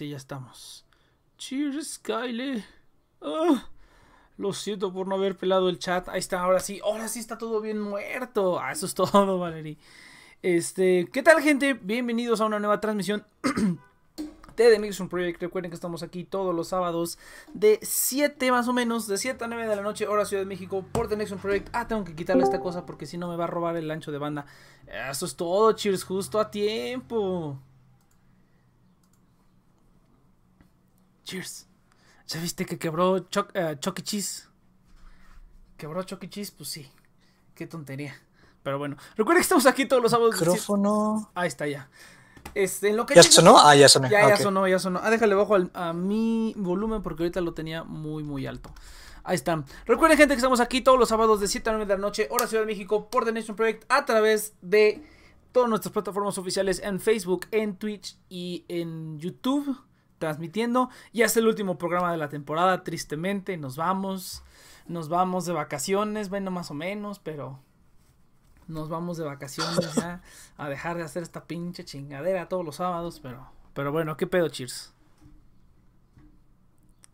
[0.00, 0.86] sí, ya estamos.
[1.36, 2.64] Cheers, Kyle.
[3.20, 3.68] Ah,
[4.38, 6.08] lo siento por no haber pelado el chat.
[6.08, 6.80] Ahí está, ahora sí.
[6.82, 8.58] Ahora sí está todo bien muerto.
[8.58, 9.76] Ah, eso es todo, Valerie.
[10.40, 11.74] Este, ¿qué tal, gente?
[11.74, 13.26] Bienvenidos a una nueva transmisión.
[14.56, 15.42] de The Nixon Project.
[15.42, 17.18] Recuerden que estamos aquí todos los sábados
[17.52, 20.48] de 7 más o menos, de 7 a 9 de la noche, hora Ciudad de
[20.48, 21.68] México, por The Nixon Project.
[21.74, 24.12] Ah, tengo que quitarle esta cosa porque si no me va a robar el ancho
[24.12, 24.46] de banda.
[25.10, 27.58] Eso es todo, cheers, justo a tiempo.
[31.30, 31.66] Cheers.
[32.26, 34.48] ¿Ya viste que quebró Chuck, uh, Chucky Cheese?
[35.76, 36.50] ¿Quebró Chucky Cheese?
[36.52, 36.90] Pues sí.
[37.54, 38.14] Qué tontería.
[38.62, 40.34] Pero bueno, recuerden que estamos aquí todos los sábados.
[40.34, 41.30] Micrófono.
[41.34, 41.88] Ahí está ya.
[42.54, 43.58] Este, en lo que ¿Ya sonó?
[43.58, 44.08] Ah, ya sonó.
[44.08, 45.00] Ya, ya sonó, ya sonó.
[45.02, 48.72] Ah, déjale bajo al- a mi volumen porque ahorita lo tenía muy, muy alto.
[49.22, 49.64] Ahí está.
[49.86, 52.26] Recuerden, gente, que estamos aquí todos los sábados de 7 a 9 de la noche,
[52.30, 55.02] hora Ciudad de México, por The Nation Project, a través de
[55.52, 59.76] todas nuestras plataformas oficiales en Facebook, en Twitch y en YouTube,
[60.20, 60.90] transmitiendo.
[61.12, 63.56] Ya es el último programa de la temporada, tristemente.
[63.56, 64.44] Nos vamos.
[64.86, 67.60] Nos vamos de vacaciones, bueno, más o menos, pero
[68.66, 70.20] nos vamos de vacaciones ya
[70.56, 74.48] a dejar de hacer esta pinche chingadera todos los sábados, pero pero bueno, qué pedo,
[74.48, 74.92] cheers.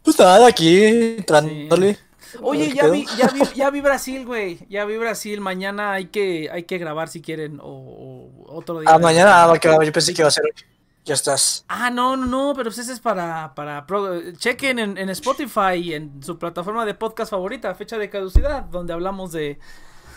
[0.02, 1.98] Pues nada, aquí entrándole.
[2.40, 4.58] Oye, ya vi, ya vi, ya vi Brasil, güey.
[4.68, 5.40] Ya vi Brasil.
[5.40, 7.60] Mañana hay que, hay que grabar si quieren.
[7.60, 8.88] O, o otro día.
[8.90, 10.75] Ah, mañana, ah, va que va, yo pensé que iba a ser hoy.
[11.06, 11.64] Ya estás.
[11.68, 15.74] Ah, no, no, no, pero pues ese es para, para pro- chequen en, en Spotify
[15.76, 19.58] y en su plataforma de podcast favorita, fecha de caducidad, donde hablamos de,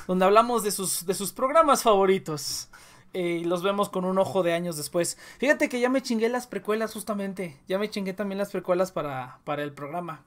[0.07, 2.69] donde hablamos de sus, de sus programas favoritos.
[3.13, 5.17] Eh, y los vemos con un ojo de años después.
[5.39, 7.59] Fíjate que ya me chingué las precuelas justamente.
[7.67, 10.23] Ya me chingué también las precuelas para, para el programa.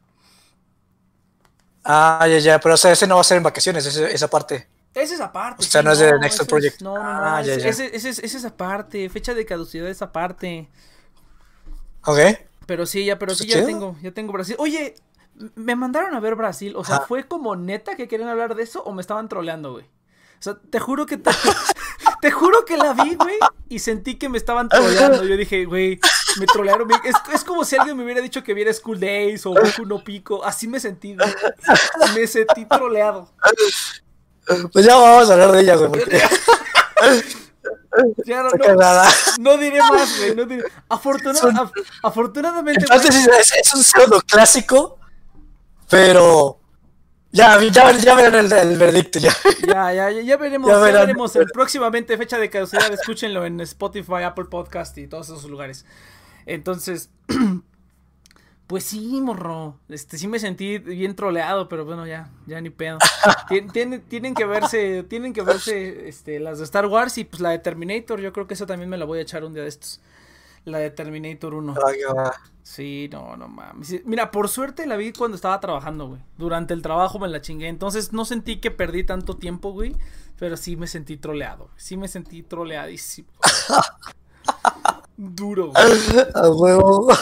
[1.85, 4.29] Ah, ya, ya, pero o sea, ese no va a ser en vacaciones, ese- esa
[4.29, 4.69] parte.
[4.95, 5.63] Esa es aparte.
[5.65, 6.83] O sea, sí, no es de Next Project.
[6.83, 7.09] no, no, no.
[7.37, 7.69] Ah, ya, ese, ya.
[7.71, 9.09] ese- ese es, ese es aparte.
[9.09, 10.69] Fecha de caducidad es aparte.
[12.05, 12.19] Ok.
[12.67, 13.67] Pero sí, ya, pero Pues sí, ya chido.
[13.67, 14.57] tengo, ya tengo Brasil.
[14.59, 14.95] Oye,
[15.55, 16.75] me mandaron a ver Brasil.
[16.77, 17.01] O sea.
[17.01, 19.85] ¿fue como neta que querían hablar de eso o me estaban troleando, güey?
[19.85, 21.31] O sea, te juro que te,
[22.21, 23.37] te juro que la vi, güey,
[23.69, 25.25] y sentí que me estaban troleando.
[25.25, 26.01] Yo dije, güey,
[26.41, 26.89] me trolearon.
[26.89, 29.87] me- Es, es como si alguien me hubiera dicho que viera School Days o Boku
[29.87, 30.45] no Pico.
[30.45, 31.33] Así me sentí, güey.
[32.15, 33.31] Me sentí troleado.
[34.73, 35.89] Pues ya vamos a hablar de ella, güey.
[35.91, 36.21] porque
[38.25, 38.43] Ya
[39.39, 40.35] no, diré más, güey.
[40.35, 40.65] No diré.
[40.89, 41.73] Afortuna- Son- af-
[42.03, 44.99] afortunadamente, güey, Entonces es, es un pseudo clásico,
[45.91, 46.59] pero
[47.31, 49.35] ya, ya, ya verán el, el veredicto ya.
[49.67, 51.03] Ya, ya, ya, ya veremos, Ya ya, verán.
[51.03, 55.85] veremos el próximamente fecha de caducidad, escúchenlo en Spotify, Apple Podcast y todos esos lugares.
[56.47, 57.11] Entonces,
[58.67, 62.99] pues sí, morro, este sí me sentí bien troleado, pero bueno, ya, ya ni pedo.
[63.49, 67.41] Tien- tienen, tienen que verse, tienen que verse este las de Star Wars y pues
[67.41, 69.63] la de Terminator, yo creo que esa también me la voy a echar un día
[69.63, 70.01] de estos.
[70.65, 71.75] La de Terminator 1.
[71.77, 72.33] Ah, que va.
[72.63, 74.05] Sí, no, no mames.
[74.07, 76.21] Mira, por suerte la vi cuando estaba trabajando, güey.
[76.39, 77.67] Durante el trabajo me la chingué.
[77.69, 79.97] Entonces no sentí que perdí tanto tiempo, güey.
[80.39, 81.69] Pero sí me sentí troleado.
[81.77, 83.29] Sí me sentí troleadísimo.
[85.17, 85.85] Duro, güey.
[86.35, 87.09] A huevo.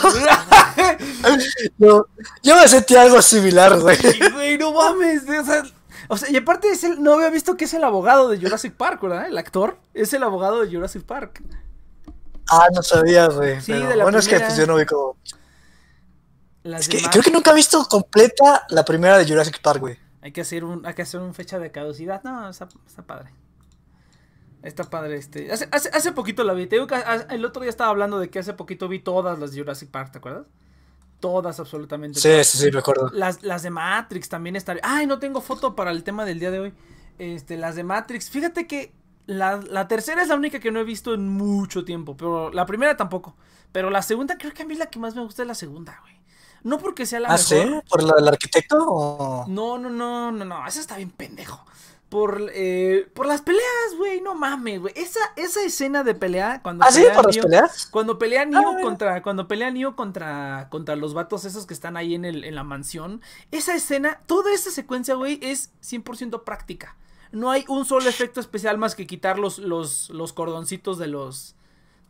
[1.79, 2.07] Yo,
[2.43, 3.97] yo me sentí algo similar, güey.
[4.33, 5.23] Güey, no mames.
[5.29, 5.63] O sea,
[6.09, 8.75] o sea, y aparte es el, no había visto que es el abogado de Jurassic
[8.75, 9.27] Park, ¿verdad?
[9.27, 11.43] El actor es el abogado de Jurassic Park.
[12.51, 13.61] Ah, no sabía, güey.
[13.61, 14.49] Sí, pero de la bueno, es que primera.
[14.49, 15.17] pues, yo no vi como.
[16.63, 19.81] Las Es que demás- creo que nunca he visto completa la primera de Jurassic Park,
[19.81, 19.99] güey.
[20.23, 22.23] Hay que hacer un, hay que hacer un fecha de caducidad.
[22.25, 23.31] No, está, está padre.
[24.63, 25.51] Está padre este.
[25.51, 26.67] Hace, hace, hace poquito la vi.
[26.67, 29.39] Te digo que a- el otro día estaba hablando de que hace poquito vi todas
[29.39, 30.47] las de Jurassic Park, ¿te acuerdas?
[31.19, 32.19] Todas, absolutamente.
[32.21, 32.47] Sí, todas.
[32.47, 33.11] sí, sí, me acuerdo.
[33.13, 34.79] Las, las de Matrix también están.
[34.83, 36.75] Ay, no tengo foto para el tema del día de hoy.
[37.19, 38.31] Este, las de Matrix.
[38.31, 38.93] Fíjate que
[39.27, 42.17] la, la tercera es la única que no he visto en mucho tiempo.
[42.17, 43.37] Pero la primera tampoco.
[43.73, 45.99] Pero la segunda, creo que a mí la que más me gusta es la segunda,
[46.03, 46.19] güey.
[46.63, 47.45] No porque sea la Ah, mejor.
[47.47, 49.47] sí, por la del arquitecto o.
[49.49, 51.65] No, no, no, no, no, esa está bien pendejo.
[52.11, 53.63] Por, eh, por las peleas,
[53.97, 54.93] güey, no mames, güey.
[54.97, 57.87] Esa, esa escena de pelea cuando Ah, sí, por las Neo- peleas.
[57.87, 58.83] Cuando pelea Neo Ah.
[58.83, 62.57] contra, cuando pelea Neo contra, contra los vatos esos que están ahí en, el, en
[62.57, 63.23] la mansión.
[63.53, 66.97] Esa escena, toda esa secuencia, güey, es 100% práctica.
[67.31, 71.55] No hay un solo efecto especial más que quitar los, los, los cordoncitos de los,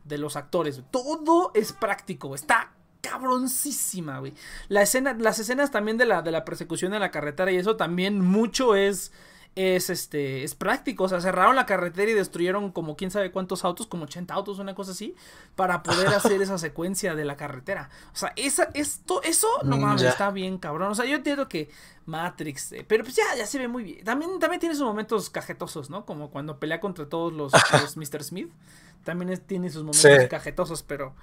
[0.05, 0.81] de los actores.
[0.91, 2.41] Todo es práctico, güey.
[2.41, 4.33] Está cabroncísima, güey.
[4.69, 7.77] La escena, las escenas también de la, de la persecución en la carretera y eso
[7.77, 9.13] también mucho es,
[9.57, 11.05] es este, es práctico.
[11.05, 14.59] O sea, cerraron la carretera y destruyeron como quién sabe cuántos autos, como 80 autos,
[14.59, 15.15] una cosa así,
[15.57, 17.91] para poder hacer esa secuencia de la carretera.
[18.13, 20.91] O sea, esa, esto, eso, no Mm, mames, está bien cabrón.
[20.93, 21.71] O sea, yo entiendo que
[22.07, 24.05] Matrix, eh, pero pues ya, ya se ve muy bien.
[24.05, 26.07] También, también tiene sus momentos cajetosos, ¿no?
[26.07, 28.23] Como cuando pelea contra todos los, los Mr.
[28.25, 28.51] Smith.
[29.05, 30.29] También es- tiene sus momentos Sí.
[30.29, 31.15] cajetosos, pero...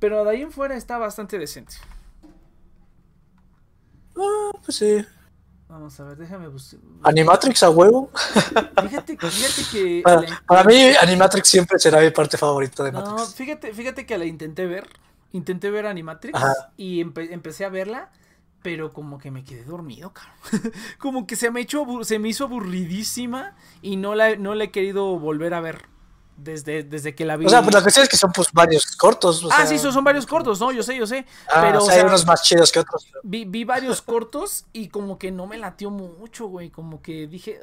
[0.00, 1.74] Pero de ahí en fuera está bastante decente.
[4.16, 5.04] Ah, pues sí.
[5.68, 6.78] Vamos a ver, déjame buscar.
[7.02, 8.10] Animatrix a huevo.
[8.82, 10.02] Fíjate, fíjate que.
[10.04, 13.34] Para, la- para mí, Animatrix siempre será mi parte favorita de No, Matrix.
[13.34, 14.88] fíjate, fíjate que la intenté ver
[15.32, 16.54] Intenté ver Animatrix Ajá.
[16.76, 18.12] y empe- empecé a verla,
[18.62, 20.72] pero como que me quedé dormido, cabrón.
[20.98, 24.70] como que se me, echó se me hizo aburridísima y no la, no la he
[24.70, 25.86] querido volver a ver
[26.36, 27.46] desde, desde que la vi.
[27.46, 29.44] O sea, pues la cuestión es que son pues varios cortos.
[29.44, 30.72] o ah, sea, sí, son, son varios cortos, ¿no?
[30.72, 31.26] Yo sé, yo sé.
[31.48, 33.06] ah, pero, o o sea, hay sea, unos más chidos que otros.
[33.22, 36.70] vi, vi varios cortos y como que no me latió mucho, güey.
[36.70, 37.60] Como que dije.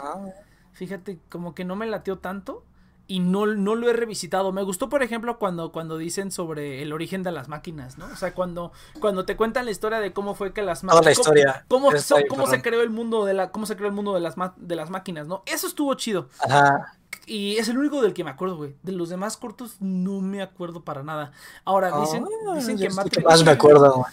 [0.00, 0.26] Ah,
[0.72, 2.64] Fíjate, como que no me latió tanto
[3.06, 4.52] y no, no lo he revisitado.
[4.52, 8.06] Me gustó, por ejemplo, cuando, cuando dicen sobre el origen de las máquinas, ¿no?
[8.06, 11.00] O sea, cuando, cuando te cuentan la historia de cómo fue que las Toda la
[11.00, 11.18] máquinas.
[11.18, 11.64] historia.
[11.68, 13.50] Cómo, bien, cómo se creó el mundo de la.
[13.50, 15.42] cómo se creó el mundo de las de las máquinas, ¿no?
[15.44, 16.28] Eso estuvo chido.
[16.40, 16.96] Ajá.
[17.26, 18.74] Y es el único del que me acuerdo, güey.
[18.82, 21.32] De los demás cortos no me acuerdo para nada.
[21.64, 23.24] Ahora, dicen, Ah, dicen que Matrix.
[23.24, 24.12] más me acuerdo, güey.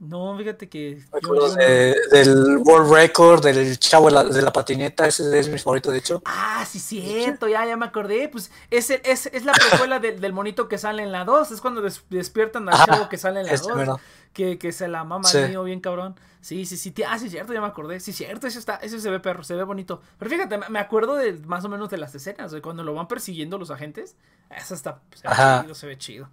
[0.00, 1.02] No, fíjate que.
[1.12, 5.06] Me acuerdo yo no- de- del World Record, del chavo de la, de la patineta,
[5.08, 6.22] ese es mi favorito, de hecho.
[6.24, 8.28] Ah, sí, cierto, ya, ya me acordé.
[8.28, 11.50] Pues es, el- es, es la precuela del, del monito que sale en la 2.
[11.50, 13.76] Es cuando des- despiertan al chavo que sale en la este 2.
[13.76, 14.00] mero.
[14.32, 15.38] Que, que se la mama Sí.
[15.48, 16.14] mío, bien cabrón.
[16.40, 16.94] Sí, sí, sí.
[17.06, 18.00] Ah, sí, cierto, ya me acordé.
[18.00, 20.00] Sí, cierto, eso está, eso se ve perro, se ve bonito.
[20.18, 23.08] Pero fíjate, me- acuerdo de más o menos de las escenas, de cuando lo van
[23.08, 24.16] persiguiendo los agentes.
[24.50, 25.62] Eso está, se ve Ajá.
[25.62, 26.28] chido, se ve chido.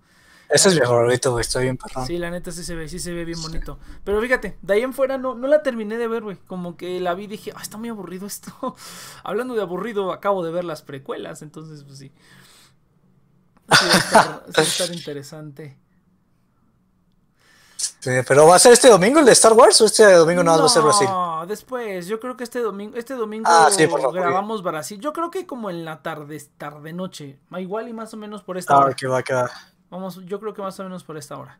[0.48, 2.06] Ese es mi favorito, güey, estoy bien perrón.
[2.06, 3.80] Sí, la neta sí se ve, sí se ve bien bonito.
[4.04, 6.38] Pero fíjate, de ahí en fuera no, no la terminé de ver, güey.
[6.46, 8.52] Como que la vi y dije, ah, está muy aburrido esto.
[9.24, 12.12] Hablando de aburrido, acabo de ver las precuelas, entonces, pues sí.
[13.68, 15.78] Sí, va a estar, sí va a estar interesante.
[18.06, 20.56] Sí, pero ¿va a ser este domingo el de Star Wars o este domingo no,
[20.60, 21.08] va a ser Brasil?
[21.10, 24.14] No, después, yo creo que este domingo, este domingo Ah, sí, por favor.
[24.14, 25.00] grabamos Brasil.
[25.02, 27.40] Yo creo que como en la tarde, tarde noche.
[27.58, 28.94] Igual y más o menos por esta Ah, hora.
[28.94, 29.50] que va, va.
[29.90, 31.60] Vamos, yo creo que más o menos por esta hora.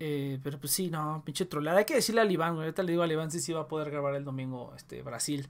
[0.00, 1.78] Eh, pero pues sí, no, pinche troleada.
[1.78, 2.64] Hay que decirle al Iván, güey.
[2.66, 5.48] Ahorita le digo al Iván si sí va a poder grabar el domingo este, Brasil.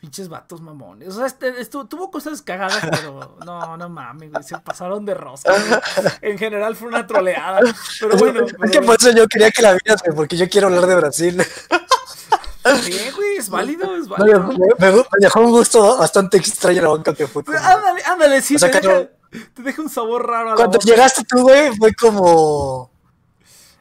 [0.00, 1.08] Pinches vatos mamones.
[1.08, 4.42] O sea, este, tuvo cosas cagadas, pero no, no mames, güey.
[4.44, 5.52] Se pasaron de rosca.
[5.52, 6.12] güey.
[6.32, 7.60] En general fue una troleada.
[8.00, 10.66] Pero bueno, es que por eso yo quería que la vieras, güey, porque yo quiero
[10.68, 11.42] hablar de Brasil.
[12.86, 14.42] bien, güey, es válido, es Me, válido.
[14.44, 17.44] me- me- me dejó un gusto bastante extraño la banca que fue.
[17.44, 19.08] como- Ándale, ándale, sí, O sea, te, deja,
[19.54, 20.86] te deja un sabor raro a la Cuando boca.
[20.86, 22.90] llegaste tú, güey, fue como.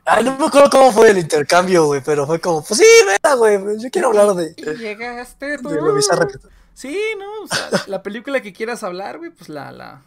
[0.05, 3.35] Ay, no me acuerdo cómo fue el intercambio, güey, pero fue como, pues sí, venga,
[3.35, 5.69] güey, yo quiero hablar de, Y llegaste tú.
[5.69, 6.37] de lo bizarro que
[6.73, 10.01] Sí, no, o sea, la película que quieras hablar, güey, pues la, la,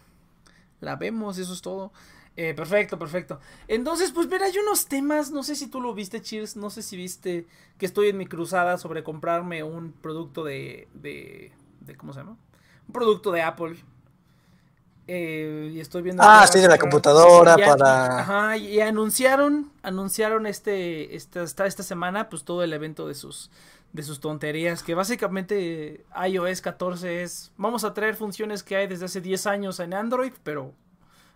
[0.80, 1.92] la vemos, eso es todo.
[2.36, 3.40] Eh, perfecto, perfecto.
[3.66, 6.82] Entonces, pues mira, hay unos temas, no sé si tú lo viste, Cheers, no sé
[6.82, 7.46] si viste
[7.78, 12.36] que estoy en mi cruzada sobre comprarme un producto de, de, de ¿cómo se llama?
[12.88, 13.76] Un producto de Apple.
[15.08, 16.22] Eh, y estoy viendo...
[16.24, 21.82] Ah, sí, de la computadora y para- Ajá, y anunciaron, anunciaron este, esta, esta, esta
[21.84, 23.50] semana, pues todo el evento de sus,
[23.92, 29.04] de sus tonterías, que básicamente iOS 14 es, vamos a traer funciones que hay desde
[29.04, 30.72] hace 10 años en Android, pero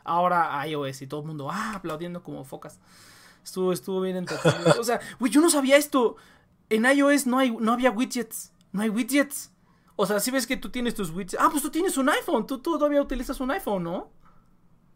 [0.03, 2.79] ahora iOS y todo el mundo, ah, aplaudiendo como focas.
[3.45, 4.75] Estuvo, estuvo bien entretenido.
[4.81, 6.17] O sea, güey, yo no sabía esto.
[6.71, 8.53] En iOS no, hay, no había widgets.
[8.73, 9.51] No hay widgets.
[10.03, 11.37] O sea, si ves que tú tienes tus widgets.
[11.39, 12.47] Ah, pues tú tienes un iPhone.
[12.47, 14.11] Tú, tú todavía utilizas un iPhone, ¿no?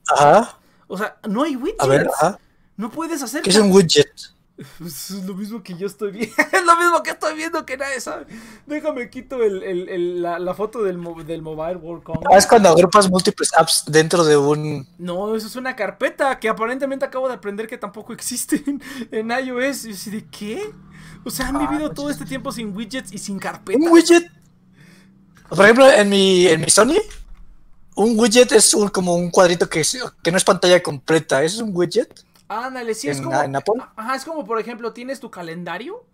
[0.09, 1.83] Ajá, O sea, no hay widgets.
[1.83, 2.39] a ver, ajá.
[2.77, 3.43] No puedes hacer.
[3.43, 4.11] ¿Qué es un widget?
[4.79, 6.35] Pues es lo mismo que yo estoy viendo.
[6.53, 8.27] es lo mismo que estoy viendo que nadie sabe.
[8.67, 12.29] Déjame quito el, el- el- la, la foto del, mo- del Mobile World Congress.
[12.33, 14.87] Ah, es cuando agrupas múltiples apps dentro de un.
[14.99, 18.63] No, eso es una carpeta que aparentemente acabo de aprender que tampoco existe
[19.11, 19.85] en, iOS.
[19.87, 20.73] Y yo así de qué?
[21.25, 23.79] O sea, han Ah, vivido no todo este tiempo sin widgets y sin carpeta.
[23.79, 24.25] ¿Un widget?
[25.49, 26.95] Por ejemplo, en mi, en mi Sony,
[27.97, 31.43] un widget es un, como un cuadrito que, es- que no es pantalla completa.
[31.43, 32.25] ¿Eso es un widget?
[32.49, 33.41] Ándale, sí, es ¿En- como.
[33.43, 33.75] en Apple?
[33.97, 36.05] Ajá, es como por ejemplo, tienes tu calendario.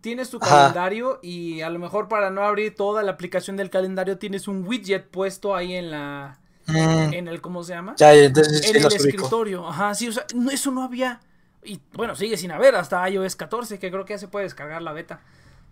[0.00, 0.48] Tienes tu Ajá.
[0.72, 4.66] calendario y a lo mejor para no abrir toda la aplicación del calendario tienes un
[4.66, 6.38] widget puesto ahí en la.
[6.66, 7.94] Mm, En el, ¿cómo se llama?
[7.96, 8.96] ya, entonces sí en el ubico.
[8.96, 9.68] escritorio.
[9.68, 11.20] Ajá, sí, o sea, no, eso no había.
[11.64, 14.82] Y bueno, sigue sin haber hasta iOS 14, que creo que ya se puede descargar
[14.82, 15.20] la beta.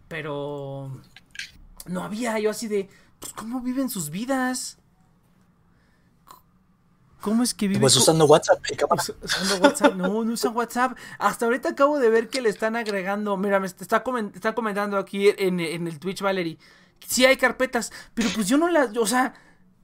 [0.08, 0.90] Pero
[1.86, 4.78] no había, yo así de, pues, ¿cómo viven sus vidas?
[7.20, 7.82] ¿Cómo es que viven?
[7.82, 8.62] Pues usando WhatsApp
[9.22, 10.96] Usando WhatsApp, no, no usan WhatsApp.
[11.18, 13.36] Hasta ahorita acabo de ver que le están agregando.
[13.36, 16.58] Mira, me está comentando aquí en, en el Twitch Valerie.
[17.06, 18.96] Sí hay carpetas, pero pues yo no las.
[18.96, 19.34] O sea,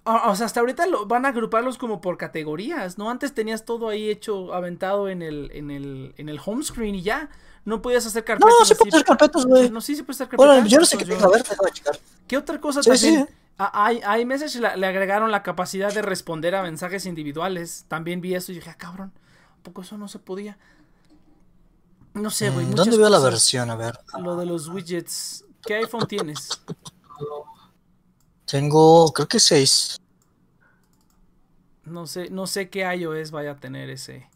[0.07, 3.11] o sea hasta ahorita lo, van a agruparlos como por categorías, ¿no?
[3.11, 7.03] Antes tenías todo ahí hecho, aventado en el, en el, en el home screen y
[7.03, 7.29] ya.
[7.65, 8.55] No podías hacer carpetas.
[8.61, 9.71] No, sí puedes hacer carpetas, güey.
[9.71, 10.55] No, sí, sí puedes hacer carpetas.
[10.55, 11.25] Bueno, yo no sé qué tengo.
[11.27, 11.99] A ver, déjame checar.
[12.29, 13.27] ¿Qué otra cosa Sí, también?
[13.27, 13.35] sí.
[13.59, 17.85] A, a- iMessage la- le agregaron la capacidad de responder a mensajes individuales.
[17.89, 19.13] También vi eso y dije, ah, cabrón,
[19.59, 20.59] ¿a poco eso no se podía?
[22.15, 22.67] No sé, güey.
[22.67, 23.69] Mm, ¿Dónde veo la versión?
[23.71, 23.99] A ver.
[24.23, 25.45] Lo de los widgets.
[25.67, 26.49] ¿Qué iPhone tienes?
[28.47, 29.97] Tengo, creo que seis.
[31.85, 34.29] No sé, no sé qué iOS vaya a tener ese.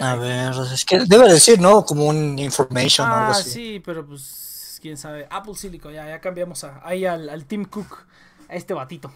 [0.00, 1.84] a ver, es que debe decir, ¿no?
[1.84, 3.50] Como un information o algo Ah, así.
[3.50, 5.26] sí, pero pues quién sabe.
[5.30, 8.06] Apple Silicon, ya, ya cambiamos a, ahí al, al Tim Cook,
[8.48, 9.12] a este batito.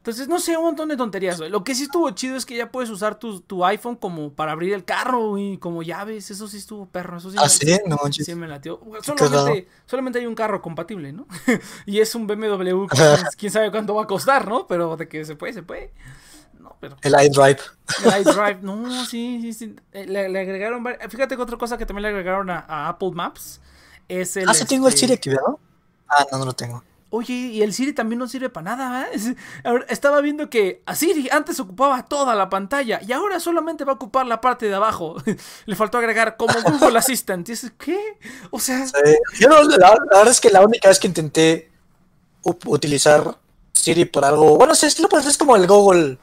[0.00, 1.50] Entonces, no sé, un montón de tonterías, güey.
[1.50, 4.52] Lo que sí estuvo chido es que ya puedes usar tu, tu iPhone como para
[4.52, 6.30] abrir el carro y como llaves.
[6.30, 7.18] Eso sí estuvo perro.
[7.18, 8.36] Eso sí, Ah, me, sí, no sí manches.
[8.36, 8.80] me latió.
[9.02, 11.26] Solamente, solamente hay un carro compatible, ¿no?
[11.84, 12.86] y es un BMW.
[12.86, 14.66] que quién- quién sabe cuánto va a costar, ¿no?
[14.66, 15.92] Pero de que se puede, se puede.
[16.58, 17.58] No, pero El iDrive.
[18.02, 19.76] el iDrive, no, sí, sí, sí.
[19.92, 20.82] Eh, Le, le agregaron.
[21.10, 23.60] Fíjate que otra cosa que también le agregaron a, a Apple Maps
[24.08, 24.48] es el.
[24.48, 25.60] Ah, sí tengo el este, Siri activado.
[26.08, 26.82] Ah, no, no lo tengo.
[27.12, 29.34] Oye, y el Siri también no sirve para nada, ¿eh?
[29.88, 33.94] Estaba viendo que a Siri antes ocupaba toda la pantalla y ahora solamente va a
[33.96, 35.16] ocupar la parte de abajo.
[35.66, 37.48] Le faltó agregar como Google Assistant.
[37.48, 37.98] Y es, ¿qué?
[38.50, 38.86] O sea,
[39.38, 41.70] yo no- la, la verdad es que la única vez que intenté
[42.66, 43.36] utilizar
[43.72, 44.56] Siri por algo.
[44.56, 46.18] Bueno, sí, es, lo puedes- es como el Google.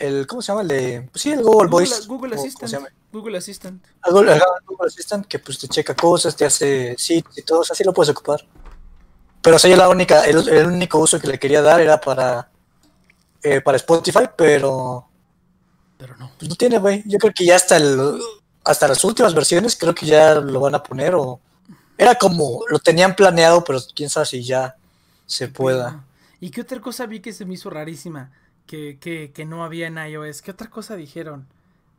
[0.00, 0.62] El, ¿Cómo se llama?
[0.62, 2.06] El de, pues sí, el Google, Google, Voice.
[2.08, 2.88] Google o- ¿cómo se Assistant.
[3.12, 3.84] Google Assistant.
[4.10, 4.40] Google,
[4.88, 7.92] Assistant que pues te checa cosas, te hace sitios y todo, o sea, sí lo
[7.94, 8.44] puedes ocupar.
[9.44, 12.00] Pero o sea, yo la única, el, el único uso que le quería dar era
[12.00, 12.50] para
[13.42, 15.08] eh, para Spotify, pero
[15.96, 16.30] Pero no.
[16.38, 17.02] pues no tiene, güey.
[17.06, 18.18] Yo creo que ya hasta el
[18.64, 21.40] hasta las últimas versiones creo que ya lo van a poner o
[21.98, 24.76] era como lo tenían planeado, pero quién sabe si ya
[25.26, 26.04] se pueda.
[26.40, 28.32] ¿Y qué otra cosa vi que se me hizo rarísima?
[28.66, 30.42] Que, que, que no había en iOS.
[30.42, 31.46] ¿Qué otra cosa dijeron?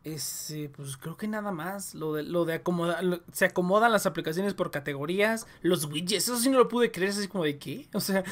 [0.06, 1.96] Es, eh, pues creo que nada más.
[1.96, 3.04] Lo de, lo de acomodar.
[3.32, 5.48] se acomodan las aplicaciones por categorías.
[5.62, 6.30] Los widgets.
[6.30, 7.10] Eso sí no lo pude creer.
[7.10, 7.90] Así como de qué.
[7.92, 8.24] O sea,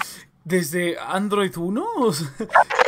[0.46, 1.84] desde Android 1.
[1.98, 2.30] O sea,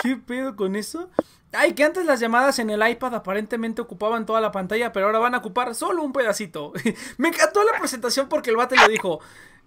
[0.04, 1.10] ¿qué pedo con eso?
[1.52, 5.19] Ay, que antes las llamadas en el iPad aparentemente ocupaban toda la pantalla, pero ahora
[5.19, 6.71] van a ocupar solo un pedacito.
[7.17, 9.19] Me encantó la presentación porque el bate lo dijo.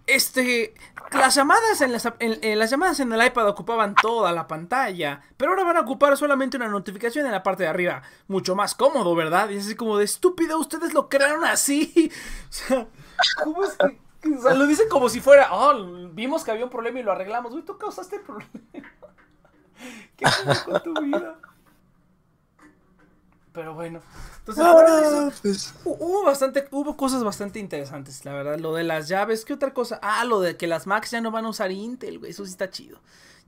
[0.08, 0.74] Este,
[1.12, 5.50] las llamadas en las, en- las llamadas en el iPad ocupaban toda la pantalla, pero
[5.52, 8.02] ahora van a ocupar solamente una notificación en la parte de arriba.
[8.26, 9.50] Mucho más cómodo, ¿verdad?
[9.50, 12.10] Y es así como de estúpido, ustedes lo crearon así.
[12.50, 12.86] O sea,
[13.44, 13.98] ¿cómo es que,
[14.34, 15.74] o sea, lo dicen como si fuera, oh,
[16.12, 17.52] vimos que había un problema y lo arreglamos.
[17.54, 18.50] Uy, tú causaste el problema.
[20.16, 21.38] ¿Qué pedo con tu vida?
[23.58, 24.00] Pero bueno,
[24.38, 28.56] entonces Ah, pues, Hu- Hubo bastante, hubo cosas bastante interesantes, la verdad.
[28.60, 29.98] Lo de las llaves, ¿qué otra cosa?
[30.00, 32.30] Ah, lo de que las Macs ya no van a usar Intel, güey.
[32.30, 33.00] Eso sí está chido.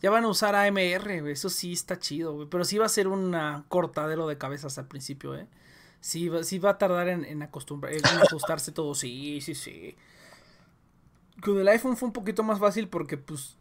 [0.02, 1.32] Ya van a usar AMR, güey.
[1.34, 2.48] Eso sí está chido, güey.
[2.50, 3.36] Pero sí va a ser un
[3.68, 5.46] cortadero de cabezas al principio, eh.
[6.00, 8.96] Sí, va, sí va a tardar en, en acostumbrar, en ajustarse todo.
[8.96, 9.94] Sí, sí, sí.
[11.40, 13.56] Con el iPhone fue un poquito más fácil porque, pues,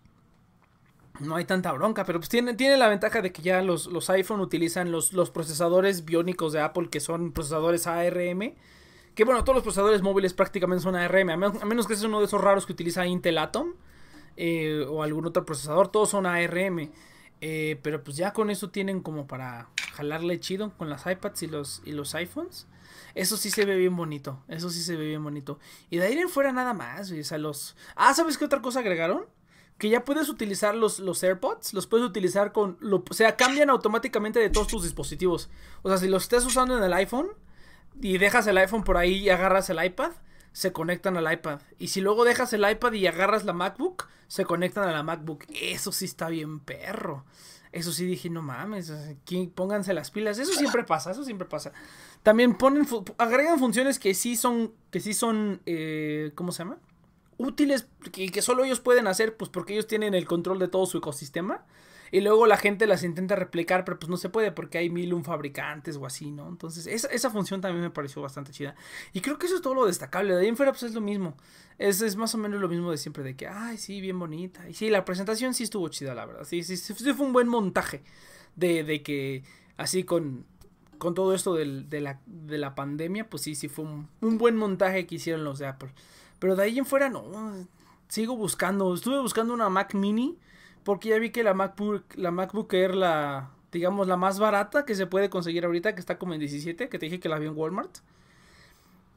[1.20, 4.10] no hay tanta bronca, pero pues tiene, tiene la ventaja de que ya los, los
[4.10, 8.54] iPhone utilizan los, los procesadores biónicos de Apple, que son procesadores ARM.
[9.16, 12.08] Que bueno, todos los procesadores móviles prácticamente son ARM, a menos, a menos que sea
[12.08, 13.74] uno de esos raros que utiliza Intel Atom
[14.38, 16.92] eh, o algún otro procesador, todos son ARM.
[17.42, 21.48] Eh, pero pues ya con eso tienen como para jalarle chido con las iPads y
[21.48, 22.68] los, y los iPhones.
[23.16, 24.42] Eso sí se ve bien bonito.
[24.48, 25.60] Eso sí se ve bien bonito.
[25.90, 27.12] Y de ahí en fuera nada más.
[27.12, 27.76] O sea, los.
[27.96, 29.26] Ah, ¿sabes qué otra cosa agregaron?
[29.80, 31.74] Que ya puedes utilizar los, los AirPods.
[31.74, 32.78] Los puedes utilizar con.
[32.80, 35.50] Lo, o sea, cambian automáticamente de todos tus dispositivos.
[35.82, 37.30] O sea, si los estés usando en el iPhone
[38.00, 40.12] y dejas el iPhone por ahí y agarras el iPad,
[40.52, 41.62] se conectan al iPad.
[41.80, 45.46] Y si luego dejas el iPad y agarras la MacBook, se conectan a la MacBook.
[45.50, 47.26] Eso sí está bien perro.
[47.72, 48.92] Eso sí dije, no mames,
[49.54, 50.40] pónganse las pilas.
[50.40, 51.72] Eso siempre pasa, eso siempre pasa.
[52.24, 52.88] También ponen,
[53.18, 56.78] agregan funciones que sí son, que sí son, eh, ¿cómo se llama?
[57.40, 60.86] Útiles y que solo ellos pueden hacer, pues porque ellos tienen el control de todo
[60.86, 61.66] su ecosistema.
[62.12, 65.14] Y luego la gente las intenta replicar, pero pues no se puede porque hay mil
[65.14, 66.48] un fabricantes o así, ¿no?
[66.50, 68.76] Entonces, esa, esa función también me pareció bastante chida.
[69.14, 70.36] Y creo que eso es todo lo destacable.
[70.36, 71.38] De ahí pues es lo mismo.
[71.78, 74.68] Es, es más o menos lo mismo de siempre, de que, ay, sí, bien bonita.
[74.68, 76.44] Y sí, la presentación sí estuvo chida, la verdad.
[76.44, 78.04] Sí, sí, sí, fue un buen montaje.
[78.56, 79.44] De, de que,
[79.78, 80.46] así con,
[80.98, 84.58] con todo esto de, la, de la pandemia, pues sí, sí fue un, un buen
[84.58, 85.92] montaje que hicieron los de Apple.
[86.40, 87.68] Pero de ahí en fuera, no.
[88.08, 88.94] Sigo buscando.
[88.94, 90.38] Estuve buscando una Mac Mini.
[90.84, 94.96] Porque ya vi que la MacBook, la MacBook Air, la, digamos, la más barata que
[94.96, 97.48] se puede conseguir ahorita, que está como en 17, que te dije que la vi
[97.48, 97.98] en Walmart.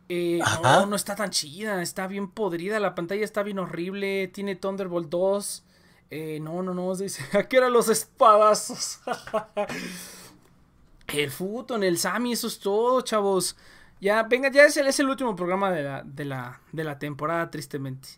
[0.08, 4.56] Eh, no, no está tan chida, está bien podrida, la pantalla está bien horrible, tiene
[4.56, 5.64] Thunderbolt 2.
[6.10, 9.00] Eh, no, no, no, dice, ¿a qué eran los espadazos?
[11.06, 13.56] el Futon, el Sami, eso es todo, chavos.
[14.02, 16.98] Ya, venga, ya es el, es el último programa de la, de, la, de la
[16.98, 18.08] temporada, tristemente.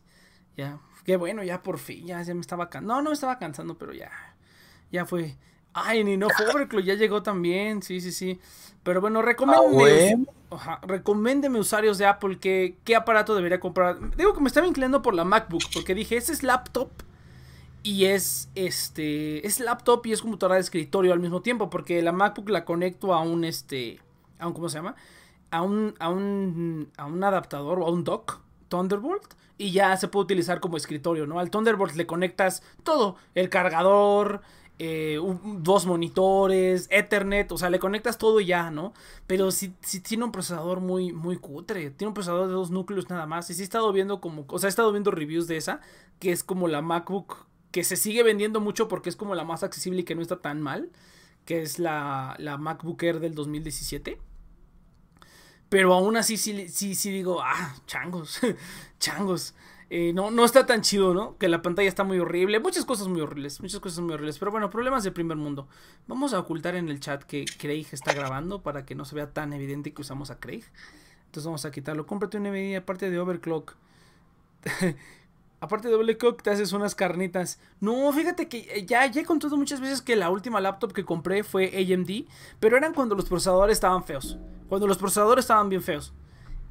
[0.57, 2.95] Ya, qué bueno, ya por fin, ya, ya me estaba cansando.
[2.95, 4.11] No, no me estaba cansando, pero ya,
[4.91, 5.37] ya fue.
[5.75, 8.41] Ay, ni no Overclock ya llegó también, sí, sí, sí.
[8.83, 14.17] Pero bueno, recomiéndeme, ajá, recomiéndeme usuarios de Apple que, qué aparato debería comprar.
[14.17, 16.89] Digo que me estaba inclinando por la MacBook, porque dije, ese es laptop
[17.83, 22.13] y es este es laptop y es computadora de escritorio al mismo tiempo porque la
[22.13, 24.01] MacBook la conecto a un este
[24.39, 24.97] a un, ¿cómo se llama?
[25.55, 30.09] A un, a un, a un adaptador o a un dock Thunderbolt y ya se
[30.09, 31.39] puede utilizar como escritorio, ¿no?
[31.39, 34.43] Al Thunderbolt le conectas todo, el cargador,
[34.81, 35.21] eh,
[35.61, 38.93] dos monitores, Ethernet, o sea, le conectas todo y ya, ¿no?
[39.27, 43.27] Pero sí, tiene un procesador muy, muy cutre, tiene un procesador de dos núcleos nada
[43.27, 43.49] más.
[43.51, 45.81] Y sí he estado viendo como, o sea, he estado viendo reviews de esa,
[46.19, 49.63] que es como la MacBook, que se sigue vendiendo mucho porque es como la más
[49.63, 50.91] accesible y que no está tan mal,
[51.45, 54.19] que es la, la MacBook Air del 2017.
[55.69, 58.41] Pero aún así sí, sí, sí digo, ah, changos,
[58.99, 59.55] changos.
[59.91, 61.37] Eh, no, no está tan chido, ¿no?
[61.39, 62.59] Que la pantalla está muy horrible.
[62.59, 63.61] Muchas cosas muy horribles.
[63.61, 64.39] Muchas cosas muy horribles.
[64.39, 65.69] Pero bueno, problemas de primer mundo.
[66.07, 69.33] Vamos a ocultar en el chat que Craig está grabando para que no se vea
[69.33, 70.65] tan evidente que usamos a Craig.
[71.27, 72.07] Entonces vamos a quitarlo.
[72.07, 73.75] Cómprate una NVIDIA aparte de overclock.
[75.61, 77.59] aparte de overclock te haces unas carnitas.
[77.81, 81.43] No, fíjate que ya, ya he contado muchas veces que la última laptop que compré
[81.45, 82.29] fue AMD.
[82.61, 84.39] Pero eran cuando los procesadores estaban feos.
[84.69, 86.13] Cuando los procesadores estaban bien feos.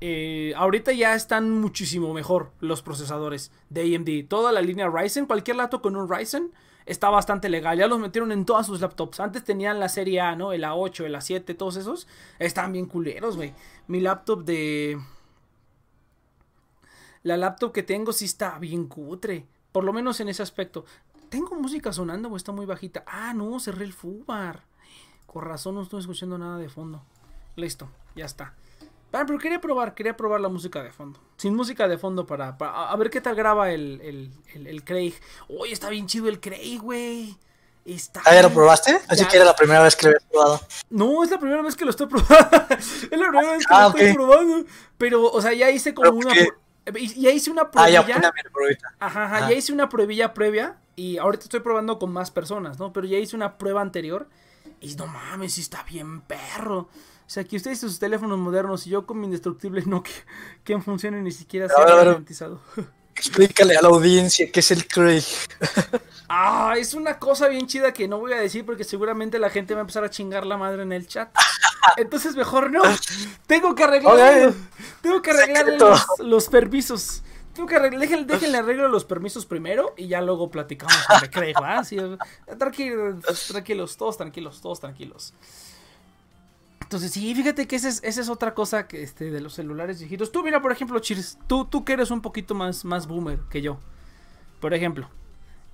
[0.02, 4.28] Eh, ahorita ya están muchísimo mejor los procesadores de AMD.
[4.28, 6.52] Toda la línea Ryzen, cualquier laptop con un Ryzen
[6.86, 7.78] está bastante legal.
[7.78, 9.20] Ya los metieron en todas sus laptops.
[9.20, 10.52] Antes tenían la serie A, ¿no?
[10.52, 12.08] El A8, el A7, todos esos.
[12.40, 13.54] Están bien culeros, güey.
[13.88, 15.00] Mi laptop de...
[17.24, 19.48] La laptop que tengo sí está bien cutre.
[19.72, 20.86] Por lo menos en ese aspecto.
[21.30, 23.04] ¿Tengo música sonando o está muy bajita?
[23.08, 24.62] Ah, no, cerré el FUBAR.
[25.26, 27.02] Con razón no estoy escuchando nada de fondo.
[27.56, 28.54] Listo, ya está.
[29.14, 31.20] Ah, pero quería probar, quería probar la música de fondo.
[31.38, 35.14] Sin música de fondo para, a ver qué tal graba el, el, el, Craig.
[35.48, 37.38] Uy, está bien chido el Craig, güey.
[37.86, 39.00] Está ¿Ah, ya lo probaste?
[39.08, 40.62] Así que era la primera vez que lo habías probado.
[40.90, 42.36] No, es la primera vez que lo estoy probando.
[42.78, 44.66] es la primera vez que lo ah, estoy probando.
[44.98, 46.34] Pero, o sea, ya hice como una.
[47.16, 48.00] Ya hice una pruebilla.
[48.02, 48.34] Ah, ya,
[49.00, 50.78] ajá, ajá, ya hice una pruebilla previa.
[50.96, 52.94] Y ahorita estoy probando con más personas, ¿no?
[52.94, 54.28] Pero ya hice una prueba anterior.
[54.82, 56.90] Y no mames, está bien perro.
[57.26, 60.04] O sea, que ustedes sus teléfonos modernos y yo con mi indestructible no
[60.64, 62.60] que, funcione ni siquiera se ha garantizado.
[63.16, 65.24] Explícale a la audiencia qué es el Craig.
[66.30, 69.74] ah, es una cosa bien chida que no voy a decir porque seguramente la gente
[69.74, 71.30] va a empezar a chingar la madre en el chat.
[71.98, 72.82] Entonces mejor no.
[73.48, 74.54] Tengo que arreglar.
[75.02, 75.66] Tengo que arreglar
[76.20, 77.24] los, permisos.
[77.54, 81.54] Tengo que arreglar, déjenle, déjenle arreglo los permisos primero y ya luego platicamos sobre Craig,
[81.62, 81.84] ¿va?
[82.58, 85.34] tranquilos, tranquilos, todos tranquilos, todos tranquilos.
[86.94, 89.98] Entonces, sí, fíjate que esa es, esa es otra cosa que este, de los celulares
[89.98, 90.32] viejitos.
[90.32, 93.64] Tú, mira, por ejemplo, Cheers, tú, tú que eres un poquito más, más boomer que
[93.64, 93.80] yo.
[94.60, 95.10] Por ejemplo,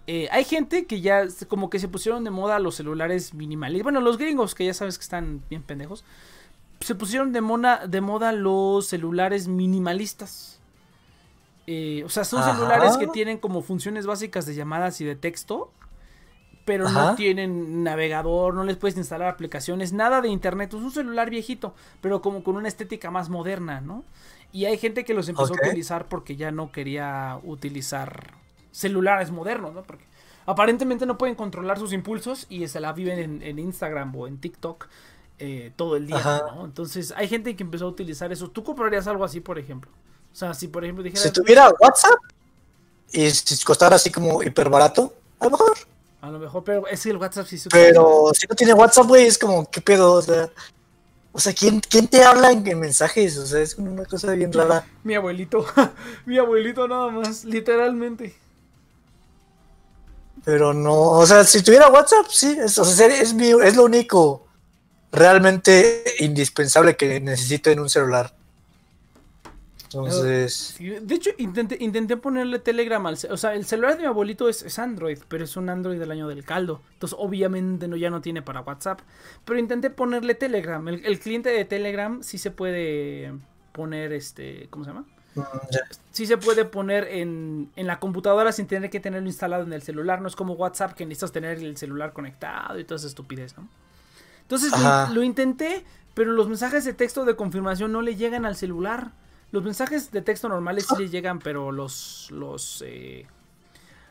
[0.08, 3.84] eh, hay gente que ya como que se pusieron de moda los celulares minimalistas.
[3.84, 6.06] Bueno, los gringos, que ya sabes que están bien pendejos.
[6.80, 10.62] Se pusieron de, moda, de moda los celulares minimalistas.
[11.68, 15.74] Eh, o sea, son celulares que tienen como funciones básicas de llamadas y de texto
[16.70, 20.72] pero no tienen navegador, no les puedes instalar aplicaciones, nada de internet.
[20.72, 24.04] Es un celular viejito, pero como con una estética más moderna, ¿no?
[24.52, 28.36] Y hay gente que los empezó a utilizar porque ya no quería utilizar
[28.72, 29.82] celulares modernos, ¿no?
[29.82, 30.06] Porque
[30.46, 34.90] aparentemente no pueden controlar sus impulsos y se la viven en, Instagram o en TikTok
[35.40, 36.66] eh, todo el día, ¿no?
[36.66, 38.52] Entonces hay gente que empezó a utilizar eso.
[38.52, 39.90] ¿Tú comprarías algo así, por ejemplo?
[40.32, 41.24] O sea, si por ejemplo dijera...
[41.24, 42.20] Si tuviera WhatsApp
[43.12, 45.89] y si costara así como hiper barato, a lo mejor.
[46.22, 49.08] A lo mejor, pero es que el WhatsApp sí se Pero si no tiene WhatsApp,
[49.08, 50.14] güey, es como, ¿qué pedo?
[50.14, 50.50] O sea,
[51.32, 53.38] o sea ¿quién, ¿quién te habla en, mensajes?
[53.38, 54.86] O sea, es una cosa bien rara.
[55.04, 55.66] Mi abuelito,
[56.26, 58.36] mi abuelito nada más, literalmente.
[60.44, 63.84] Pero no, o sea, si tuviera WhatsApp, sí, es, o sea, es, mi, es lo
[63.84, 64.46] único
[65.12, 68.34] realmente indispensable que necesito en un celular.
[69.92, 70.76] Entonces.
[70.80, 73.18] De hecho, intenté, intenté ponerle Telegram al.
[73.30, 76.28] O sea, el celular de mi abuelito es, Android, pero es un Android del año
[76.28, 76.82] del caldo.
[76.94, 79.00] Entonces, obviamente, no, ya no tiene para WhatsApp.
[79.46, 80.88] Pero intenté ponerle Telegram.
[80.88, 83.34] El, cliente de Telegram sí se puede
[83.72, 84.68] poner este.
[84.70, 85.06] ¿Cómo se llama?
[85.34, 85.42] Mm,
[86.12, 89.82] sí se puede poner en, en, la computadora sin tener que tenerlo instalado en el
[89.82, 90.22] celular.
[90.22, 93.68] No es como WhatsApp que necesitas tener el celular conectado y toda esa estupidez, ¿no?
[94.50, 94.72] Entonces
[95.14, 99.12] lo, intenté, pero los mensajes de texto de confirmación no le llegan al celular.
[99.52, 103.26] Los mensajes de texto normales sí le llegan, pero los los eh,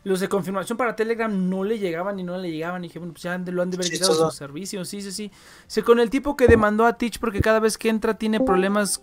[0.04, 2.84] los de confirmación para Telegram no le llegaban y no le llegaban.
[2.84, 4.88] Y dije, bueno, pues ya lo han de haber llegado sus servicios.
[4.88, 5.30] Sí, sí, sí.
[5.66, 9.02] Se con el tipo que demandó a Teach porque cada vez que entra tiene problemas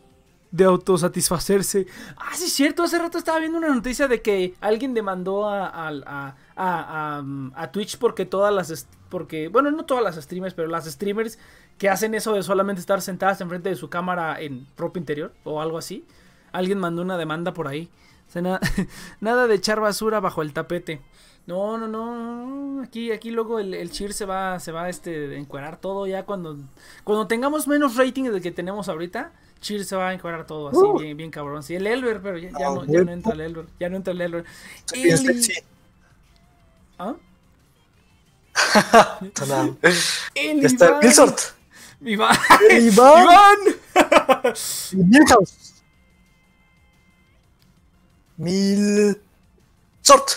[0.52, 1.86] de autosatisfacerse.
[2.18, 2.84] Ah, sí, es cierto.
[2.84, 7.24] Hace rato estaba viendo una noticia de que alguien demandó a, a, a,
[7.56, 8.88] a, Twitch porque todas las.
[9.10, 11.38] Porque, bueno, no todas las streamers, pero las streamers
[11.78, 15.62] que hacen eso de solamente estar sentadas enfrente de su cámara en propio interior o
[15.62, 16.06] algo así
[16.56, 17.90] Alguien mandó una demanda por ahí.
[19.20, 21.02] nada de echar basura bajo el tapete.
[21.48, 22.82] No, no, no.
[22.82, 26.24] Aquí, aquí luego el, el cheer se va, se va este, a encuerar todo ya
[26.24, 26.58] cuando,
[27.04, 29.32] cuando tengamos menos rating del que tenemos ahorita.
[29.60, 31.00] Cheer se va a encuadrar todo así, Uh.
[31.00, 31.62] bien, bien cabrón.
[31.62, 33.66] Sí, el Elber, pero ya, ya no, ya no entra el Elber.
[33.80, 34.46] Ya no entra el Elber.
[34.86, 35.54] Sexy.
[36.98, 37.16] ¿Ah?
[40.34, 41.00] El está.
[42.02, 42.36] Iván.
[42.70, 43.58] Iván.
[44.94, 45.46] Iván.
[48.38, 49.20] Mil.
[50.02, 50.30] Sort.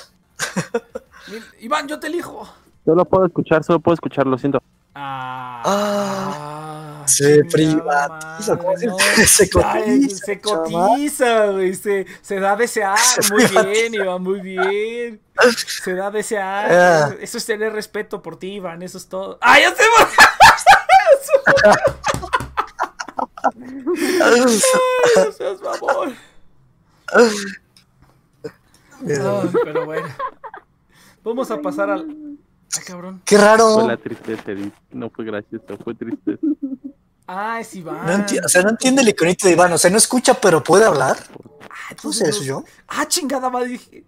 [1.61, 2.49] Iván, yo te elijo.
[2.85, 4.63] Solo puedo escuchar, solo puedo escuchar, lo siento.
[4.95, 9.63] Ah, Ah, ah, se privatiza, madre, ¿cómo se no.
[9.63, 11.75] cotiza, Se cotiza, güey.
[11.75, 12.99] Se, se da a desear.
[12.99, 13.63] Se Muy privatiza.
[13.73, 15.21] bien, Iván, muy bien.
[15.83, 16.73] Se da a desear.
[16.73, 17.15] Ah.
[17.21, 18.83] Eso es tener respeto por ti, Iván.
[18.83, 19.39] Eso es todo.
[19.41, 20.09] ¡Ay, ya se va!
[24.25, 24.49] Ay, no
[25.33, 25.59] seas
[29.65, 30.09] pero bueno.
[31.25, 32.07] Vamos a pasar al.
[32.77, 33.23] Ay, cabrón.
[33.25, 33.87] Qué Fue raro.
[33.87, 34.75] la tristeza, Edith.
[34.91, 36.47] No fue gracioso, fue tristeza.
[37.27, 38.07] Ah, es Iván.
[38.07, 39.73] No enti- o sea, no entiende el iconito de Iván.
[39.73, 41.17] O sea, no escucha, pero puede hablar.
[41.19, 42.65] Ah, ¿Cómo entonces sé eso yo?
[42.87, 43.69] Ah, chingada madre.
[43.69, 44.05] dije.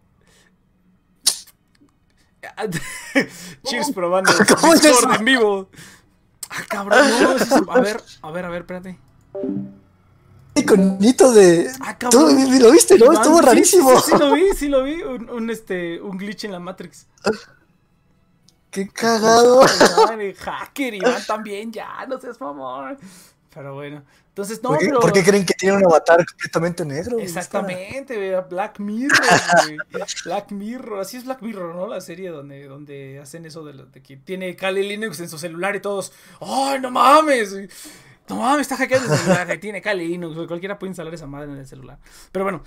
[3.65, 4.31] Cheers probando.
[4.61, 5.13] ¿Cómo es eso?
[5.13, 5.69] en vivo.
[6.49, 6.99] Ah, cabrón.
[7.23, 8.99] No, eso es- A ver, a ver, a ver, espérate.
[10.55, 11.71] Iconito de.
[11.81, 12.29] Ah, Tú
[12.61, 13.07] lo viste, ¿no?
[13.07, 14.01] Iván, Estuvo sí, rarísimo.
[14.01, 14.95] Sí, sí, lo vi, sí lo vi.
[15.03, 17.07] Un, un, este, un glitch en la Matrix.
[18.71, 19.63] Qué cagado.
[20.11, 22.97] Ay, hacker, Iván también, ya, no seas favor.
[23.53, 24.03] Pero bueno.
[24.29, 25.01] Entonces, no, ¿Por, qué, pero.
[25.01, 27.19] por qué creen que tiene un avatar completamente negro?
[27.19, 29.19] Exactamente, Black Mirror,
[29.91, 30.07] güey.
[30.25, 31.89] Black Mirror, así es Black Mirror, ¿no?
[31.89, 35.37] La serie donde, donde hacen eso de, lo- de que tiene Kali Linux en su
[35.37, 37.55] celular y todos, ¡ay, no mames!
[38.31, 41.59] No mames, está hackeando el celular, tiene Kali Linux, cualquiera puede instalar esa madre en
[41.59, 41.99] el celular.
[42.33, 42.63] Pero bueno,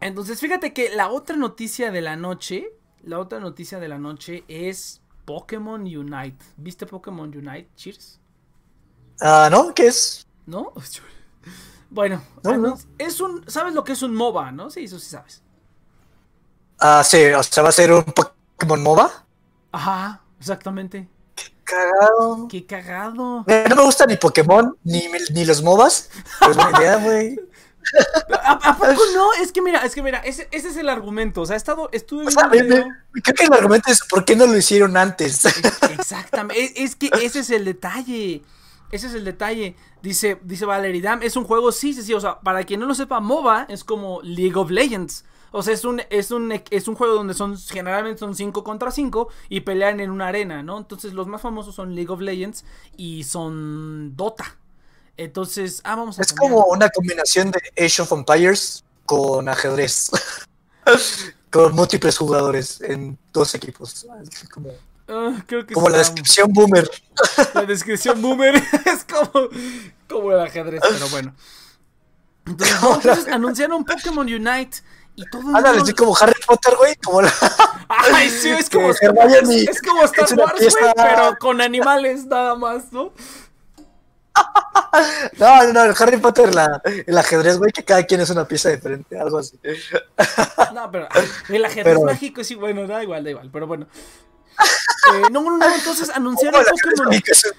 [0.00, 4.44] entonces fíjate que la otra noticia de la noche, la otra noticia de la noche
[4.48, 6.44] es Pokémon Unite.
[6.56, 7.68] ¿Viste Pokémon Unite?
[7.76, 8.20] Cheers.
[9.20, 9.74] Ah, ¿no?
[9.74, 10.26] ¿Qué es?
[10.46, 10.72] ¿No?
[11.90, 12.58] Bueno, No, no.
[12.58, 13.48] no, es un.
[13.50, 14.68] ¿Sabes lo que es un MOBA, no?
[14.68, 15.42] Sí, eso sí sabes.
[16.78, 19.10] Ah, sí, o sea, va a ser un Pokémon MOBA.
[19.72, 21.08] Ajá, exactamente.
[21.68, 22.48] Cagado.
[22.48, 23.44] Qué cagado.
[23.68, 26.08] No me gusta ni Pokémon, ni, ni los MOBAs.
[26.40, 27.38] Pues idea, güey.
[28.42, 29.32] ¿A, a poco no?
[29.42, 31.42] Es que mira, es que mira, ese, ese es el argumento.
[31.42, 33.52] O sea, he estado, estuve O sea, viendo un me- video- me- creo que el
[33.52, 35.44] argumento es ¿por qué no lo hicieron antes?
[35.44, 36.62] Ex- Exactamente.
[36.64, 38.42] Es, es que ese es el detalle.
[38.90, 39.76] Ese es el detalle.
[40.02, 42.14] Dice, dice Valerie Dam, es un juego, sí, sí, sí.
[42.14, 45.24] O sea, para quien no lo sepa, MOBA es como League of Legends.
[45.50, 48.90] O sea, es un, es un, es un juego donde son, generalmente son 5 contra
[48.90, 50.78] 5 y pelean en una arena, ¿no?
[50.78, 52.64] Entonces los más famosos son League of Legends
[52.96, 54.56] y son Dota.
[55.16, 56.52] Entonces, ah, vamos a Es cambiar.
[56.52, 60.10] como una combinación de Age of Empires con ajedrez.
[61.50, 64.06] con múltiples jugadores en dos equipos.
[64.52, 64.70] Como,
[65.10, 66.88] Ah, creo que como la descripción boomer.
[67.54, 69.48] La descripción boomer es como,
[70.06, 71.34] como el ajedrez, pero bueno.
[72.44, 74.78] Entonces, no, entonces anunciaron Pokémon Unite
[75.18, 76.94] y todo Ándale, mundo- como Harry Potter, güey.
[76.96, 77.32] Como la...
[77.88, 82.24] Ay, sí, es como, Hermione es, es como Star es Wars, güey, pero con animales
[82.26, 83.12] nada más, ¿no?
[85.38, 88.46] No, no, no, el Harry Potter, la, el ajedrez, güey, que cada quien es una
[88.46, 89.58] pieza diferente, algo así.
[90.72, 91.08] No, pero
[91.48, 93.86] el ajedrez Pero- mágico sí, bueno, da igual, da igual, pero bueno.
[95.14, 97.14] Eh, no, no, no, entonces anunciaron Pokémon.
[97.14, 97.54] es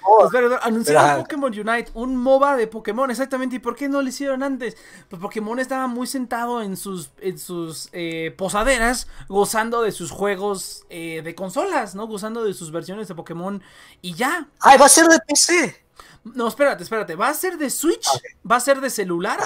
[0.62, 1.24] anunciaron.
[1.24, 3.56] Pokémon Unite, un MOBA de Pokémon, exactamente.
[3.56, 4.78] ¿Y por qué no lo hicieron antes?
[5.10, 10.86] Pues Pokémon estaba muy sentado en sus, en sus eh, posaderas, gozando de sus juegos
[10.90, 12.06] eh, de consolas, ¿no?
[12.06, 13.64] Gozando de sus versiones de Pokémon
[14.02, 14.48] y ya.
[14.60, 15.84] Ay, va a ser de PC.
[16.24, 17.16] No, espérate, espérate.
[17.16, 18.08] Va a ser de Switch,
[18.50, 19.40] va a ser de celular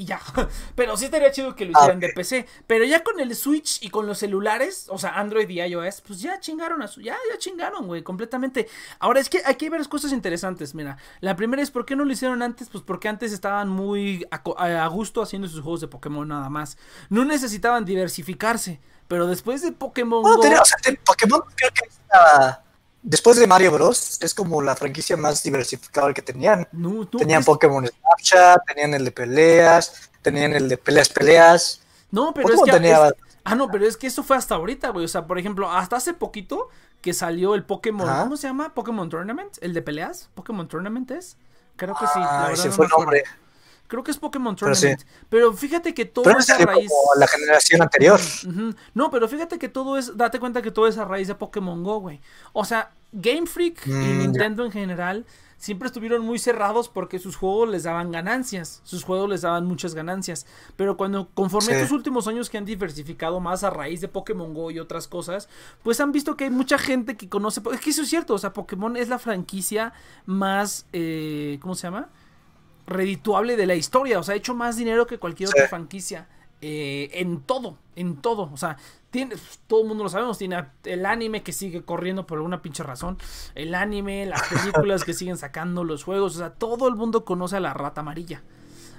[0.00, 0.20] y ya.
[0.74, 2.46] Pero sí estaría chido que lo Ah, hicieran de PC.
[2.66, 6.20] Pero ya con el Switch y con los celulares, o sea, Android y iOS, pues
[6.20, 7.00] ya chingaron a su.
[7.02, 8.68] Ya, ya chingaron, güey, completamente.
[8.98, 10.74] Ahora es que aquí hay varias cosas interesantes.
[10.74, 12.68] Mira, la primera es por qué no lo hicieron antes.
[12.70, 16.78] Pues porque antes estaban muy a, gusto haciendo sus juegos de Pokémon nada más.
[17.10, 18.80] No necesitaban diversificarse.
[19.08, 22.62] Pero después de Pokémon Bueno, Go- tenía- o sea, te- Pokémon creo que es la-
[23.02, 24.18] Después de Mario Bros.
[24.22, 26.68] es como la franquicia más diversificada que tenían.
[26.72, 31.80] no, no, Tenían es- Pokémon Snapchat, tenían el de peleas, tenían el de peleas peleas.
[32.10, 32.70] No, pero es que.
[32.70, 35.04] tenía- es- ah, no, pero es que eso fue hasta ahorita, güey.
[35.04, 36.68] O sea, por ejemplo, hasta hace poquito
[37.00, 38.08] que salió el Pokémon.
[38.08, 38.22] Ajá.
[38.24, 38.74] ¿Cómo se llama?
[38.74, 39.56] Pokémon Tournament.
[39.62, 40.28] ¿El de peleas?
[40.34, 41.36] ¿Pokémon Tournament es?
[41.76, 42.12] Creo que sí.
[42.16, 43.12] Ah, ese no fue el acuerdo.
[43.90, 44.82] Creo que es Pokémon Pero sí.
[44.86, 45.08] Tournament.
[45.28, 46.88] Pero, fíjate que todo Pero es a raíz.
[46.88, 48.20] como la generación anterior.
[48.94, 50.16] No, pero fíjate que todo es.
[50.16, 52.20] Date cuenta que todo es a raíz de Pokémon Go, güey.
[52.52, 54.18] O sea, Game Freak y Mm.
[54.20, 55.26] Nintendo en general
[55.58, 58.80] siempre estuvieron muy cerrados porque sus juegos les daban ganancias.
[58.84, 60.46] Sus juegos les daban muchas ganancias.
[60.76, 61.72] Pero cuando, conforme Sí.
[61.74, 65.48] estos últimos años que han diversificado más a raíz de Pokémon Go y otras cosas,
[65.82, 67.60] pues han visto que hay mucha gente que conoce.
[67.74, 68.34] Es que eso es cierto.
[68.34, 69.92] O sea, Pokémon es la franquicia
[70.24, 70.86] más.
[70.92, 72.08] eh, ¿Cómo se llama?
[72.90, 74.18] Redituable de la historia.
[74.18, 75.54] O sea, ha hecho más dinero que cualquier Sí.
[75.56, 76.28] otra franquicia.
[76.62, 78.50] eh, en todo, en todo.
[78.52, 78.76] O sea,
[79.10, 79.34] tiene,
[79.66, 80.36] todo el mundo lo sabemos.
[80.36, 83.16] Tiene el anime que sigue corriendo por alguna pinche razón.
[83.54, 86.36] El anime, las películas que siguen sacando, los juegos.
[86.36, 88.42] O sea, todo el mundo conoce a la rata amarilla.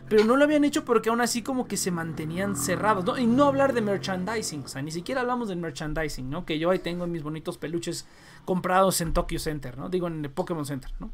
[0.09, 3.05] Pero no lo habían hecho porque aún así como que se mantenían cerrados.
[3.05, 3.15] ¿no?
[3.19, 4.63] Y no hablar de merchandising.
[4.65, 6.45] O sea, ni siquiera hablamos del merchandising, ¿no?
[6.47, 8.07] Que yo ahí tengo mis bonitos peluches
[8.43, 9.87] comprados en Tokyo Center, ¿no?
[9.87, 11.11] Digo, en el Pokémon Center, ¿no?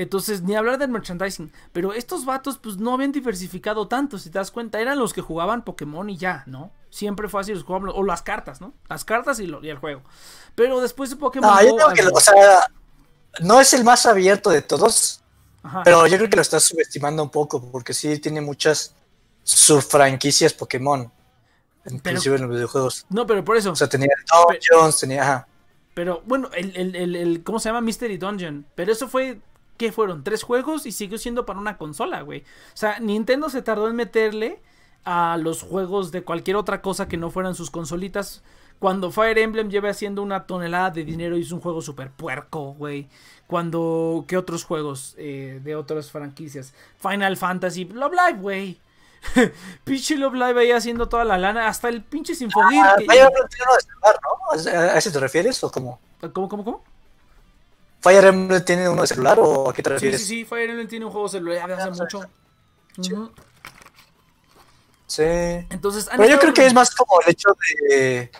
[0.00, 1.52] Entonces, ni hablar del merchandising.
[1.72, 4.80] Pero estos vatos, pues no habían diversificado tanto, si te das cuenta.
[4.80, 6.70] Eran los que jugaban Pokémon y ya, ¿no?
[6.88, 8.72] Siempre fue así, los jugaban, o las cartas, ¿no?
[8.88, 10.02] Las cartas y, lo- y el juego.
[10.54, 11.50] Pero después de Pokémon.
[11.50, 12.34] No, yo creo que, o sea,
[13.40, 15.20] no es el más abierto de todos,
[15.64, 15.82] Ajá.
[15.84, 18.94] pero yo creo que lo estás subestimando un poco, porque sí tiene muchas
[19.42, 21.10] subfranquicias Pokémon,
[21.90, 23.04] inclusive en los videojuegos.
[23.08, 23.72] No, pero por eso.
[23.72, 24.08] O sea, tenía
[24.46, 25.48] Dungeons, tenía, ajá.
[25.94, 27.80] Pero bueno, el, el, el, el- ¿cómo se llama?
[27.80, 28.64] Mystery Dungeon.
[28.76, 29.40] Pero eso fue,
[29.78, 30.22] ¿qué fueron?
[30.24, 32.40] Tres juegos y siguió siendo para una consola, güey.
[32.40, 34.60] O sea, Nintendo se tardó en meterle
[35.04, 38.42] a los juegos de cualquier otra cosa que no fueran sus consolitas.
[38.78, 42.74] Cuando Fire Emblem lleva haciendo una tonelada de dinero y es un juego súper puerco,
[42.74, 43.08] güey.
[43.46, 46.74] Cuando, ¿qué otros juegos eh, de otras franquicias?
[47.00, 48.78] Final Fantasy, Love Live, güey.
[49.84, 51.66] pinche Love Live ahí haciendo toda la lana.
[51.66, 52.80] Hasta el pinche Sinfogir.
[52.84, 54.70] Ah, que- ¿no?
[54.72, 55.98] ¿A a ese te refieres o cómo?
[56.32, 56.84] ¿Cómo, cómo, cómo?
[58.00, 60.20] ¿Fire Emblem tiene uno de celular o a qué te Sí, refieres?
[60.20, 62.20] sí, sí, Fire Emblem tiene un juego celular hace mucho.
[65.06, 65.22] Sí.
[65.70, 67.48] Entonces, Pero yo creo que es más como el hecho
[67.88, 68.30] de...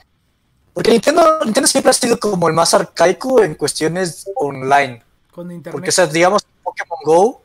[0.74, 5.02] Porque Nintendo, Nintendo siempre ha sido como el más arcaico en cuestiones online.
[5.32, 5.72] con internet.
[5.72, 7.42] Porque, o sea, digamos, Pokémon Go,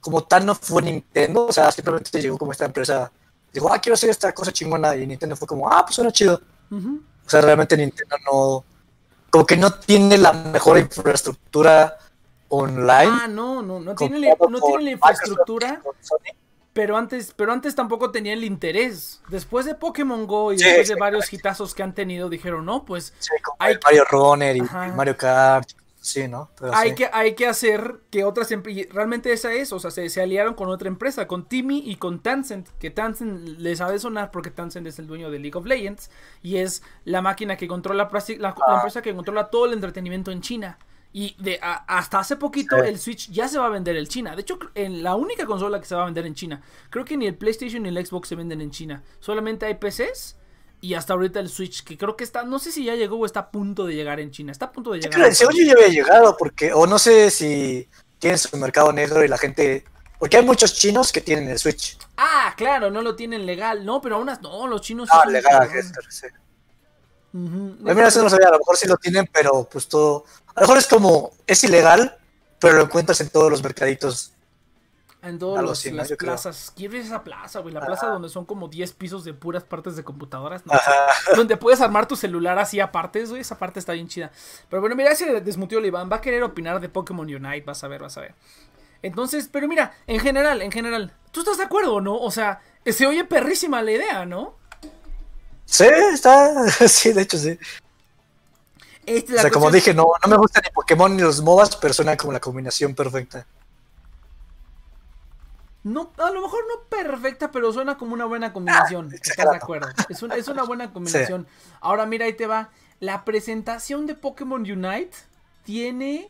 [0.00, 1.46] como tal, no fue Nintendo.
[1.46, 3.10] O sea, simplemente llegó como esta empresa.
[3.52, 4.94] Dijo, ah, quiero hacer esta cosa chingona.
[4.94, 6.40] Y Nintendo fue como, ah, pues suena chido.
[6.70, 8.64] O sea, realmente Nintendo no.
[9.36, 11.98] Como que no tiene la mejor infraestructura
[12.48, 13.10] online.
[13.22, 15.82] Ah, no, no, no tiene, la- no tiene infraestructura,
[16.72, 19.20] pero antes, pero antes tampoco tenía el interés.
[19.28, 22.84] Después de Pokémon Go y Sí, después de varios hitazos que han tenido, dijeron, no,
[22.86, 24.88] pues Sí, como Hay- el Mario Runner y Ajá.
[24.88, 25.68] Mario Kart.
[26.06, 26.50] Sí, ¿no?
[26.58, 26.94] Pero hay, sí.
[26.94, 30.54] que, hay que hacer que otras empresas, realmente esa es, o sea, se, se aliaron
[30.54, 34.50] con otra empresa, con Timmy y con Tencent, que Tencent les ha de sonar porque
[34.52, 36.10] Tencent es el dueño de League of Legends
[36.44, 38.74] y es la máquina que controla, la, la Ah.
[38.76, 40.78] empresa que controla todo el entretenimiento en China.
[41.12, 42.88] Y de, a- hasta hace poquito Sí.
[42.88, 44.36] el Switch ya se va a vender en China.
[44.36, 46.60] De hecho, en la única consola que se va a vender en China.
[46.90, 49.02] Creo que ni el PlayStation ni el Xbox se venden en China.
[49.18, 50.36] Solamente hay PCs
[50.80, 53.26] y hasta ahorita el Switch, que creo que está, no sé si ya llegó o
[53.26, 54.52] está a punto de llegar en China.
[54.52, 55.20] Está a punto de llegar.
[55.20, 59.24] creo- según yo ya había llegado, porque, o no sé si tienen su mercado negro
[59.24, 59.84] y la gente.
[60.18, 61.98] Porque hay muchos chinos que tienen el Switch.
[62.16, 63.84] Ah, claro, no lo tienen legal.
[63.84, 65.08] No, pero aún así, no, los chinos.
[65.12, 65.68] Ah, legal.
[65.74, 66.26] Hester, sí.
[67.34, 67.76] Ujú.
[67.82, 70.24] Pues mira, eso no sabía, a lo mejor sí lo tienen, pero pues todo.
[70.54, 72.16] A lo mejor es como, es ilegal,
[72.58, 74.32] pero lo encuentras en todos los mercaditos.
[75.22, 76.72] En todas las plazas.
[76.76, 77.74] ¿Quieres esa plaza, güey?
[77.74, 80.64] La plaza donde son como 10 pisos de puras partes de computadoras.
[80.64, 80.72] ¿no?
[81.34, 83.40] Donde puedes armar tu celular así aparte, güey.
[83.40, 84.30] Esa parte está bien chida.
[84.68, 86.10] Pero bueno, mira, ese desmutió el Iván.
[86.10, 87.62] Va a querer opinar de Pokémon Unite.
[87.62, 88.34] Vas a ver, vas a ver.
[89.02, 91.12] Entonces, pero mira, en general, en general.
[91.32, 92.16] ¿Tú estás de acuerdo o no?
[92.16, 94.54] O sea, se oye perrísima la idea, ¿no?
[95.64, 96.52] Sí, está.
[96.88, 97.58] Sí, de hecho sí.
[99.04, 101.94] Este, O sea, como dije, no, no me gustan ni Pokémon ni los MOBAs, pero
[101.94, 103.46] suena como la combinación perfecta.
[105.86, 109.12] No, a lo mejor no perfecta, pero suena como una buena combinación.
[109.14, 109.86] ¿Estás de acuerdo?
[110.08, 111.46] Es, un- es una buena combinación.
[111.80, 112.70] Ahora mira, ahí te va.
[112.98, 115.16] La presentación de Pokémon Unite
[115.62, 116.28] tiene.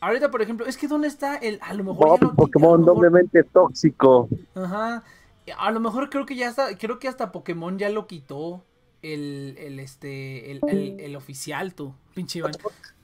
[0.00, 1.58] Ahorita, por ejemplo, es que ¿dónde está el.
[1.62, 2.20] A lo mejor.
[2.20, 4.28] ya lo Pokémon mejor- doblemente tóxico.
[4.54, 5.02] Ajá.
[5.58, 6.76] A lo mejor creo que ya está.
[6.76, 8.62] Creo que hasta Pokémon ya lo quitó.
[9.02, 10.50] El, el este.
[10.50, 11.94] El, el, el oficial, tú.
[12.14, 12.52] Pinche Iván.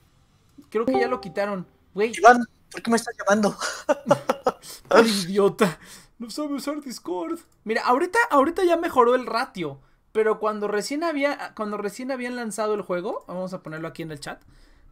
[0.69, 1.65] Creo que ya lo quitaron.
[1.93, 2.43] Güey, Iván,
[2.73, 3.55] ¿por qué me estás llamando?
[5.05, 5.79] Idiota.
[6.19, 7.39] No sabe usar Discord.
[7.63, 9.79] Mira, ahorita, ahorita ya mejoró el ratio.
[10.11, 11.53] Pero cuando recién había.
[11.55, 13.23] Cuando recién habían lanzado el juego.
[13.27, 14.41] Vamos a ponerlo aquí en el chat.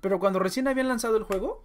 [0.01, 1.63] Pero cuando recién habían lanzado el juego.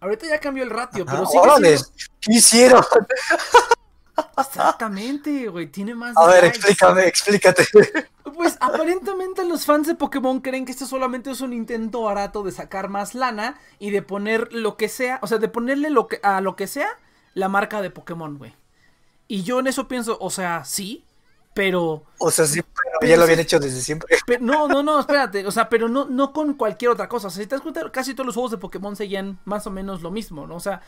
[0.00, 1.06] Ahorita ya cambió el ratio.
[1.06, 2.84] Pero Ah, sigue siendo, ¿Qué hicieron?
[4.36, 6.58] Exactamente, güey, tiene más A ver, likes.
[6.58, 7.66] explícame, explícate.
[8.34, 12.52] Pues aparentemente los fans de Pokémon creen que esto solamente es un intento barato de
[12.52, 16.20] sacar más lana y de poner lo que sea, o sea, de ponerle lo que,
[16.22, 16.88] a lo que sea
[17.34, 18.54] la marca de Pokémon, güey.
[19.28, 21.05] Y yo en eso pienso, o sea, sí,
[21.56, 22.04] pero...
[22.18, 24.14] O sea, sí, pero Pero ya lo habían hecho desde siempre.
[24.26, 25.46] Pero, no, no, no, espérate.
[25.46, 27.28] O sea, pero no, no con cualquier otra cosa.
[27.28, 29.70] O sea, si te das cuenta, casi todos los juegos de Pokémon seguían más o
[29.70, 30.56] menos lo mismo, ¿no?
[30.56, 30.82] O sea,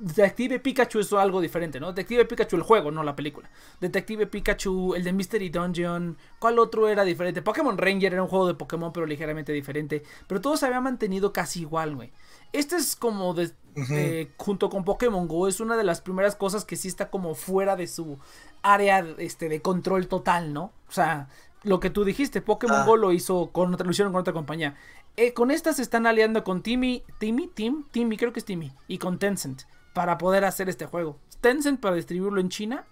[0.00, 1.88] Detective Pikachu es algo diferente, ¿no?
[1.92, 3.48] Detective Pikachu, el juego, no la película.
[3.80, 6.18] Detective Pikachu, el de Mystery Dungeon.
[6.38, 7.40] ¿Cuál otro era diferente?
[7.40, 10.02] Pokémon Ranger era un juego de Pokémon, pero ligeramente diferente.
[10.26, 12.12] Pero todo se había mantenido casi igual, güey.
[12.52, 13.52] Este es como de,
[13.90, 17.34] eh, junto con Pokémon Go, es una de las primeras cosas que sí está como
[17.34, 18.18] fuera de su
[18.62, 20.72] área este, de control total, ¿no?
[20.88, 21.28] O sea,
[21.62, 22.84] lo que tú dijiste, Pokémon Ah.
[22.86, 24.76] Go lo hizo con otra, lo hicieron con otra compañía.
[25.16, 28.72] Eh, con estas se están aliando con Timmy, Timmy, Tim, Timmy, creo que es Timmy,
[28.88, 31.18] y con Tencent para poder hacer este juego.
[31.40, 32.84] Tencent para distribuirlo en China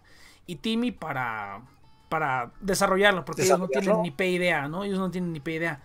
[0.47, 1.63] y Timmy para
[2.09, 4.83] para desarrollarlo, porque ellos no tienen ni pe idea, ¿no?
[4.83, 5.81] Ellos no tienen ni pe idea.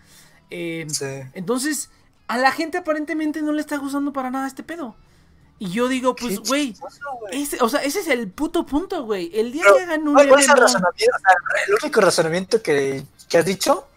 [0.49, 1.05] Eh, Sí.
[1.33, 1.91] entonces,
[2.27, 4.95] a la gente aparentemente no le está gustando para nada este pedo.
[5.57, 6.75] Y yo digo, pues, güey,
[7.61, 9.31] o sea, ese es el puto punto, güey.
[9.33, 11.15] El día Pero, que hagan un ¿Cuál cuál es el MMO razonamiento?
[11.15, 13.87] O sea, el único razonamiento que, que has dicho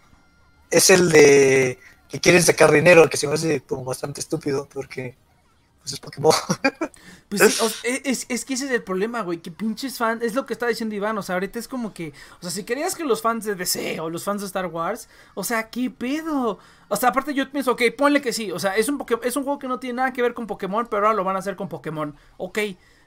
[0.71, 5.15] es el de que quieren sacar dinero, que se me hace como bastante estúpido, porque
[5.89, 6.33] pues es Pokémon.
[7.29, 9.39] Pues sí, o- es, es- es que ese es el problema, güey.
[9.41, 10.23] Que pinches fans.
[10.23, 11.17] Es lo que está diciendo Iván.
[11.17, 12.13] O sea, ahorita es como que.
[12.39, 15.09] O sea, si querías que los fans de DC o los fans de Star Wars.
[15.33, 16.59] O sea, ¿qué pedo?
[16.87, 18.51] O sea, aparte yo pienso, ok, ponle que sí.
[18.51, 20.47] O sea, es un, Poké- es un juego que no tiene nada que ver con
[20.47, 22.15] Pokémon, pero ahora lo van a hacer con Pokémon.
[22.37, 22.59] Ok.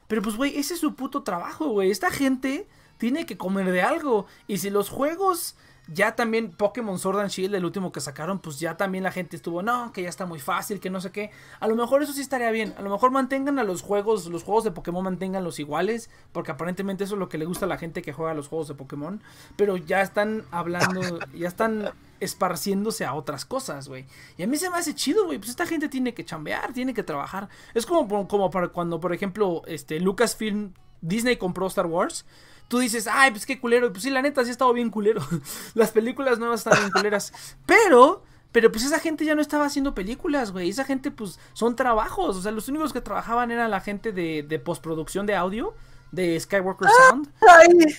[0.08, 1.90] Pero pues, güey, ese es su puto trabajo, güey.
[1.90, 2.66] Esta gente
[2.98, 4.26] tiene que comer de algo.
[4.46, 5.56] Y si los juegos.
[5.88, 9.34] Ya también Pokémon Sword and Shield, el último que sacaron, pues ya también la gente
[9.34, 11.30] estuvo, no, que ya está muy fácil, que no sé qué.
[11.58, 12.72] A lo mejor eso sí estaría bien.
[12.78, 16.52] A lo mejor mantengan a los juegos, los juegos de Pokémon mantengan los iguales, porque
[16.52, 18.74] aparentemente eso es lo que le gusta a la gente que juega los juegos de
[18.74, 19.20] Pokémon.
[19.56, 21.00] Pero ya están hablando,
[21.34, 24.06] ya están esparciéndose a otras cosas, güey.
[24.36, 25.38] Y a mí se me hace chido, güey.
[25.38, 27.48] Pues esta gente tiene que chambear, tiene que trabajar.
[27.74, 32.24] Es como, como para cuando, por ejemplo, este Lucasfilm, Disney compró Star Wars.
[32.72, 33.92] Tú dices, ay, pues qué culero.
[33.92, 35.20] Pues sí, la neta, sí ha estado bien culero.
[35.74, 37.30] Las películas nuevas están bien culeras.
[37.66, 40.70] Pero, pero pues esa gente ya no estaba haciendo películas, güey.
[40.70, 42.34] Esa gente, pues, son trabajos.
[42.34, 45.74] O sea, los únicos que trabajaban eran la gente de, de postproducción de audio,
[46.12, 47.28] de Skywalker Sound.
[47.46, 47.94] Ay.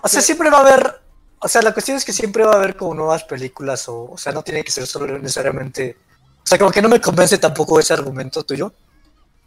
[0.00, 1.02] O sea, siempre va a haber.
[1.38, 4.16] O sea, la cuestión es que siempre va a haber como nuevas películas, o, o
[4.16, 5.94] sea, no tiene que ser solo necesariamente.
[6.42, 8.72] O sea, como que no me convence tampoco ese argumento tuyo.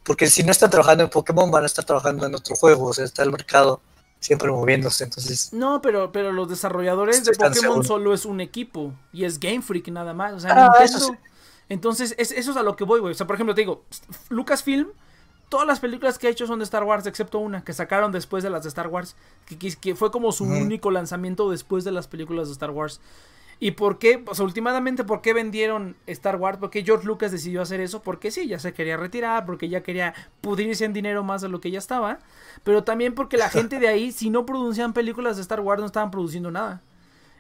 [0.04, 2.86] Porque si no están trabajando en Pokémon, van a estar trabajando en otro juego.
[2.90, 3.82] O sea, está el mercado
[4.22, 5.04] siempre moviéndose.
[5.04, 7.84] Entonces, No, pero, pero los desarrolladores de Pokémon seguro.
[7.84, 8.94] solo es un equipo.
[9.12, 10.32] Y es Game Freak nada más.
[10.34, 10.98] O sea, Ah, Nintendo.
[10.98, 11.14] eso sí.
[11.68, 13.12] Entonces, es- eso es a lo que voy, güey.
[13.12, 13.84] O sea, por ejemplo, te digo,
[14.30, 14.88] Lucasfilm,
[15.50, 18.44] todas las películas que ha hecho son de Star Wars, excepto una, que sacaron después
[18.44, 19.16] de las de Star Wars.
[19.46, 23.00] Que, que- fue como su único lanzamiento después de las películas de Star Wars.
[23.64, 24.26] ¿Y por qué?
[24.34, 26.58] Sea, últimamente, ¿por qué vendieron Star Wars?
[26.58, 28.02] ¿Por qué George Lucas decidió hacer eso?
[28.02, 31.62] Porque sí, ya se quería retirar, porque ya quería pudrirse en dinero más de lo
[31.62, 32.18] que ya estaba.
[32.64, 35.86] Pero también porque la gente de ahí, si no producían películas de Star Wars, no
[35.86, 36.82] estaban produciendo nada.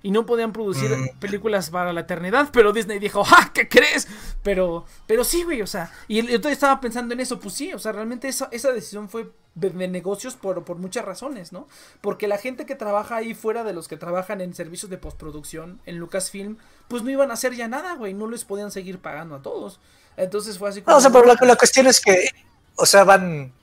[0.04, 1.20] Y no podían producir Mm.
[1.20, 2.49] películas para la eternidad.
[2.52, 3.52] Pero Disney dijo, ¡ja!
[3.54, 4.08] ¿Qué crees?
[4.41, 5.91] Pero, pero sí, güey, o sea.
[6.08, 9.30] Y yo estaba pensando en eso, pues sí, o sea, realmente esa, esa decisión fue
[9.54, 11.68] de, negocios por, por muchas razones, ¿no?
[12.02, 15.80] Porque la gente que trabaja ahí fuera de los que trabajan en servicios de postproducción,
[15.86, 18.14] en Lucasfilm, pues no iban a hacer ya nada, güey.
[18.16, 19.80] No les podían seguir pagando a todos.
[20.18, 20.93] Entonces fue así como.
[20.93, 22.28] no, o sea, pero la, la cuestión es que,
[22.76, 23.54] o sea, van.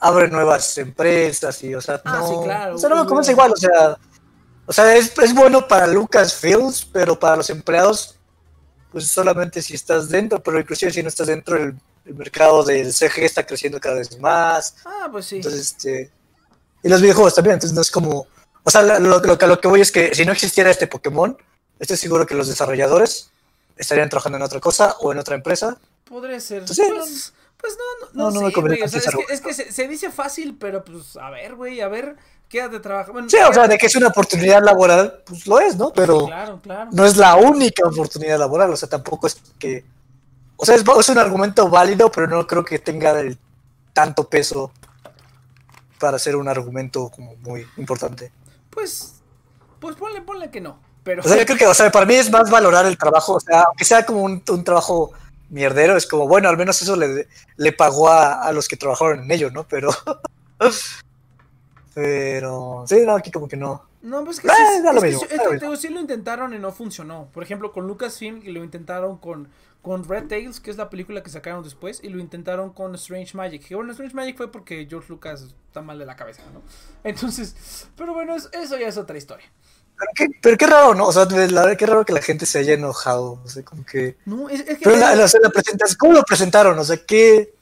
[0.00, 2.28] Abren nuevas empresas y, o sea, Ah, no.
[2.28, 3.96] sí, claro, O sea, no hubo- convence igual, o sea.
[4.68, 8.16] O sea, es, es bueno para Lucasfilms, pero para los empleados,
[8.92, 12.92] pues solamente si estás dentro, pero inclusive si no estás dentro, el, el mercado del
[12.92, 14.74] CG está creciendo cada vez más.
[14.84, 15.36] Ah, pues sí.
[15.36, 16.10] Entonces, este.
[16.82, 18.26] Y los videojuegos también, entonces no es como.
[18.62, 20.86] O sea, lo, lo, lo que- lo que voy es que si no existiera este
[20.86, 21.36] Pokémon,
[21.78, 23.30] estoy seguro que los desarrolladores
[23.78, 25.78] estarían trabajando en otra cosa o en otra empresa.
[26.04, 26.68] Podría ser.
[26.68, 26.82] Sí.
[26.94, 28.82] Pues, pues no, no, No, no, no me sé, güey.
[28.82, 31.54] O sea, es que, esa es que se, se dice fácil, pero pues a ver,
[31.56, 32.16] güey, a ver,
[32.48, 33.12] quédate trabajando.
[33.14, 35.92] Bueno, Sí, o sea, de que es una oportunidad laboral, pues lo es, ¿no?
[35.92, 36.90] Pero Claro, claro.
[36.92, 39.84] no es la única oportunidad laboral, o sea, tampoco es que...
[40.56, 43.38] O sea, es, es un argumento válido, pero no creo que tenga el
[43.92, 44.72] tanto peso
[46.00, 48.32] para ser un argumento como muy importante.
[48.70, 49.14] Pues,
[49.78, 50.80] pues ponle, ponle que no.
[51.04, 53.34] Pero, O sea, yo creo que, o sea, para mí es más valorar el trabajo,
[53.34, 55.12] o sea, aunque sea como un, un trabajo
[55.48, 59.20] mierdero, es como, bueno, al menos eso le, le pagó a, a los que trabajaron
[59.20, 59.66] en ello, ¿no?
[59.66, 59.90] Pero...
[62.02, 63.82] Pero, sí, no, aquí como que no.
[64.02, 65.70] No, pues es que, Eh, sí, da lo es mismo, que mismo.
[65.72, 67.28] te- sí lo intentaron y no funcionó.
[67.34, 69.48] Por ejemplo, con Lucasfilm y lo intentaron con,
[69.82, 73.36] con Red Tails, que es la película que sacaron después, y lo intentaron con Strange
[73.36, 73.66] Magic.
[73.66, 76.62] Que bueno, Strange Magic fue porque George Lucas está mal de la cabeza, ¿no?
[77.04, 79.50] Entonces, pero bueno, es- eso ya es otra historia.
[79.98, 81.08] Pero qué, pero qué raro, ¿no?
[81.08, 83.40] O sea, la verdad, qué raro que la gente se haya enojado.
[83.44, 84.16] O sea, como que.
[84.26, 84.84] No, es, es que.
[84.84, 86.78] Pero la, la presentación, ¿cómo lo presentaron?
[86.78, 87.52] O sea, ¿qué,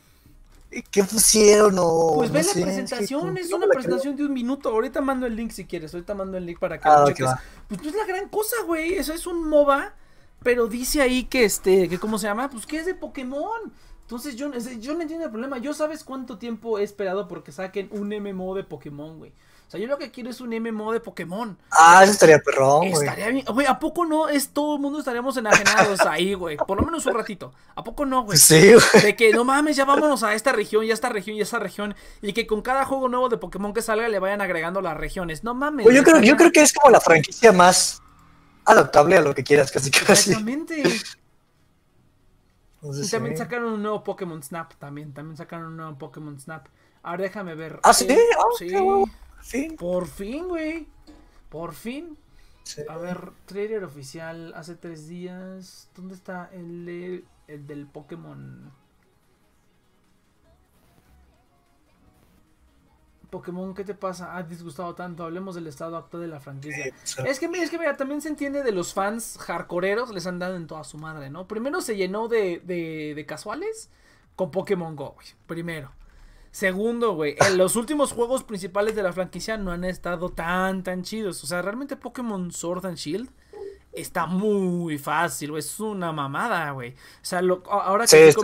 [0.82, 1.76] qué pusieron?
[1.78, 4.68] O, Pues ve no la sé, presentación, que- es una presentación de un minuto.
[4.70, 7.26] Ahorita mando el link si quieres, ahorita mando el link para que Ah, lo cheques.
[7.68, 8.94] Pues no es la gran cosa, güey.
[8.94, 9.94] Eso es un MOBA,
[10.42, 13.72] pero dice ahí que este, que cómo se llama, pues que es de Pokémon.
[14.02, 15.58] Entonces yo, yo no entiendo el problema.
[15.58, 19.32] Yo sabes cuánto tiempo he esperado porque saquen un MMO de Pokémon, güey.
[19.66, 21.58] O sea, yo lo que quiero es un MMO de Pokémon.
[21.72, 22.92] Ah, eso estaría perrón, güey.
[23.04, 23.44] Estaría bien.
[23.52, 26.56] Güey, ¿a poco no es todo el mundo estaríamos enajenados ahí, güey?
[26.56, 27.52] Por lo menos un ratito.
[27.74, 28.38] ¿A poco no, güey?
[28.38, 29.02] Sí, güey.
[29.02, 31.42] De que no mames, ya vámonos a esta región, y a esta región, y a
[31.42, 31.96] esta región.
[32.22, 35.42] Y que con cada juego nuevo de Pokémon que salga le vayan agregando las regiones.
[35.42, 35.84] No mames.
[35.92, 38.00] Yo, creo, yo creo que es como la franquicia más
[38.64, 40.30] adaptable a lo que quieras, casi casi.
[40.30, 40.82] Exactamente.
[42.82, 43.42] Entonces, Y también sí.
[43.42, 44.74] sacaron un nuevo Pokémon Snap.
[44.74, 46.68] También, también sacaron un nuevo Pokémon Snap.
[47.02, 47.80] Ahora déjame ver.
[47.82, 48.06] ¿Ah, sí?
[48.08, 48.68] Eh, Ah, sí.
[48.68, 48.78] qué
[49.76, 50.88] Por fin, güey.
[51.48, 52.16] Por fin.
[52.64, 52.82] sí.
[52.88, 55.88] A ver, trailer oficial hace tres días.
[55.94, 58.72] ¿Dónde está el, de- el del Pokémon?
[63.30, 64.36] Pokémon, ¿qué te pasa?
[64.36, 65.24] ¿Has disgustado tanto?
[65.24, 66.94] Hablemos del estado actual de la franquicia.
[67.02, 67.22] Sí.
[67.26, 70.38] Es que, mira, es que mira, también se entiende de los fans hardcoreeros, les han
[70.38, 71.48] dado en toda su madre, ¿no?
[71.48, 73.90] Primero se llenó de, de, de casuales
[74.36, 75.26] con Pokémon Go, güey.
[75.46, 75.90] Primero.
[76.56, 81.02] Segundo, güey, en los últimos juegos principales de la franquicia no han estado tan, tan
[81.02, 81.44] chidos.
[81.44, 83.28] O sea, realmente Pokémon Sword and Shield
[83.92, 85.60] está muy fácil, güey.
[85.60, 86.92] Es una mamada, güey.
[86.92, 88.40] O sea, lo- ahora que Sí, está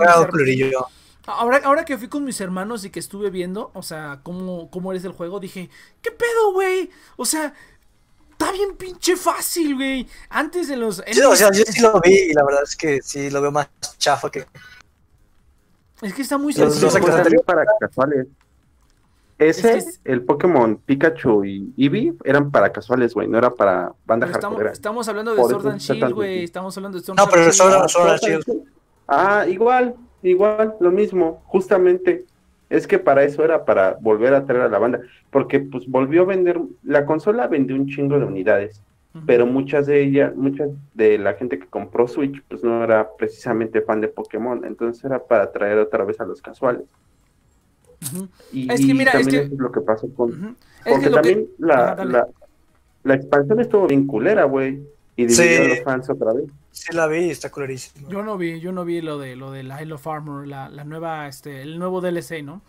[1.64, 5.06] ahora que fui con mis hermanos y que estuve viendo, o sea, cómo, cómo eres
[5.06, 5.70] el juego, dije,
[6.02, 6.90] ¿qué pedo, güey?
[7.16, 7.54] O sea,
[8.32, 10.06] está bien pinche fácil, güey.
[10.28, 11.02] Antes de los...
[11.10, 13.52] Sí, o sea, yo sí lo vi y la verdad es que sí lo veo
[13.52, 14.44] más chafa que.
[16.02, 16.86] Es que está muy Los- sencillo.
[17.00, 18.26] los también para casuales.
[19.38, 23.50] Ese, Es que es- el Pokémon Pikachu y Eevee eran para casuales, güey, no era
[23.50, 24.72] para banda Pero estamos, hardcore.
[24.72, 26.44] estamos hablando de Sword eso and Shield, güey.
[26.44, 28.44] Estamos hablando de Sword No, and pero Sword and Shield.
[29.08, 32.24] Ah, igual, igual, lo mismo, justamente.
[32.70, 35.00] Es que para eso era, para volver a traer a la banda.
[35.30, 38.80] Porque pues volvió a vender, la consola vendió un chingo de unidades.
[39.26, 43.82] Pero muchas de ellas, muchas de la gente que compró Switch, pues no era precisamente
[43.82, 46.82] fan de Pokémon, entonces era para atraer otra vez a los casuales.
[48.52, 50.56] Y, Es que mira, es también que- eso es lo que pasó con...
[50.84, 51.14] Es Porque que que...
[51.14, 52.26] también la, la,
[53.04, 54.82] la expansión estuvo bien culera, güey,
[55.14, 55.54] y dividió Sí.
[55.62, 56.44] a los fans otra vez.
[56.70, 58.08] Sí la vi y está colorísimo.
[58.08, 60.68] Yo no vi, yo no vi lo de lo de la Isle of Armor, la,
[60.70, 62.62] la nueva, este, el nuevo DLC, ¿no?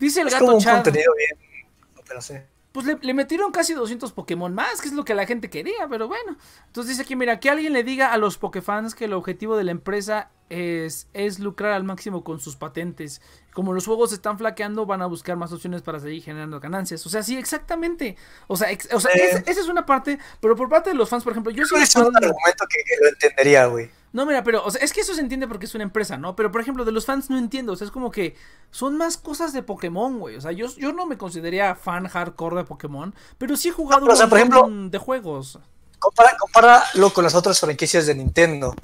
[0.00, 1.64] Dice el Es gato como un Chad, contenido bien.
[2.08, 2.34] Pero sí.
[2.76, 6.08] Pues le, metieron casi 200 Pokémon más, que es lo que la gente quería, pero
[6.08, 6.36] bueno.
[6.66, 9.64] Entonces dice aquí, mira, que alguien le diga a los Pokéfans que el objetivo de
[9.64, 13.20] la empresa es, es lucrar al máximo con sus patentes.
[13.54, 17.04] Como los juegos están flaqueando, van a buscar más opciones para seguir generando ganancias.
[17.06, 18.16] O sea, sí, exactamente.
[18.46, 19.20] O sea, ex- o sea Sí.
[19.20, 21.82] esa, esa es una parte, pero por parte de los fans, por ejemplo, yo soy
[21.82, 23.90] es un argumento que, que lo entendería, güey.
[24.12, 26.36] No, mira, pero, o sea, es que eso se entiende porque es una empresa, ¿no?
[26.36, 27.72] Pero, por ejemplo, de los fans no entiendo.
[27.72, 28.34] O sea, es como que
[28.70, 30.36] son más cosas de Pokémon, güey.
[30.36, 34.00] O sea, yo, yo no me consideraría fan hardcore de Pokémon, pero sí he jugado
[34.00, 35.58] No, pero, o sea, por montón de juegos.
[35.98, 38.74] Compara, compáralo con las otras franquicias de Nintendo.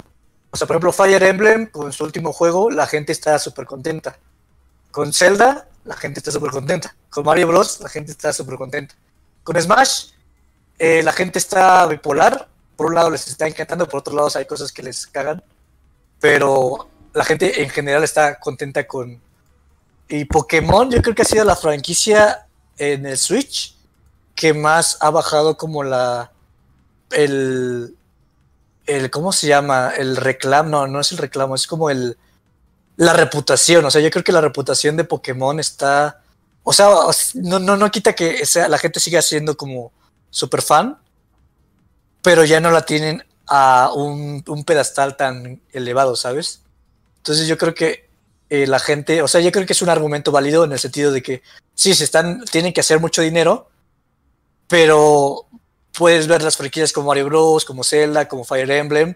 [0.53, 4.19] O sea, por ejemplo, Fire Emblem, con su último juego, la gente está súper contenta.
[4.91, 6.95] Con Zelda, la gente está súper contenta.
[7.09, 8.93] Con Mario Bros, la gente está súper contenta.
[9.43, 10.11] Con Smash,
[10.77, 12.47] eh, la gente está bipolar.
[12.75, 15.43] Por un lado les está encantando, por otro lado hay cosas que les cagan.
[16.19, 19.19] Pero la gente en general está contenta con...
[20.07, 22.45] Y Pokémon, yo creo que ha sido la franquicia
[22.77, 23.75] en el Switch
[24.35, 26.31] que más ha bajado como la...
[27.09, 27.97] El,
[28.85, 29.93] el ¿cómo se llama?
[29.97, 32.17] El reclamo, no, no es el reclamo, es como el
[32.95, 36.21] la reputación, o sea, yo creo que la reputación de Pokémon está,
[36.63, 36.89] o sea,
[37.35, 39.91] no, no, no quita que sea, la gente siga siendo como
[40.29, 40.99] super fan,
[42.21, 46.61] pero ya no la tienen a un, un pedestal tan elevado, ¿sabes?
[47.17, 48.09] Entonces yo creo que
[48.49, 51.11] eh, la gente, o sea, yo creo que es un argumento válido en el sentido
[51.11, 51.41] de que
[51.73, 53.69] sí, se están, tienen que hacer mucho dinero,
[54.67, 55.47] pero
[55.97, 59.15] puedes ver las franquicias como Mario Bros, como Zelda, como Fire Emblem,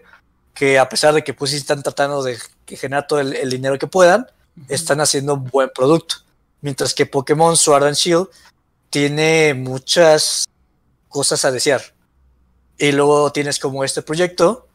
[0.54, 3.86] que a pesar de que pues están tratando de generar todo el, el dinero que
[3.86, 4.26] puedan,
[4.68, 6.16] están haciendo un buen producto.
[6.60, 8.28] Mientras que Pokémon Sword and Shield
[8.90, 10.46] tiene muchas
[11.08, 11.82] cosas a desear.
[12.78, 14.68] Y luego tienes como este proyecto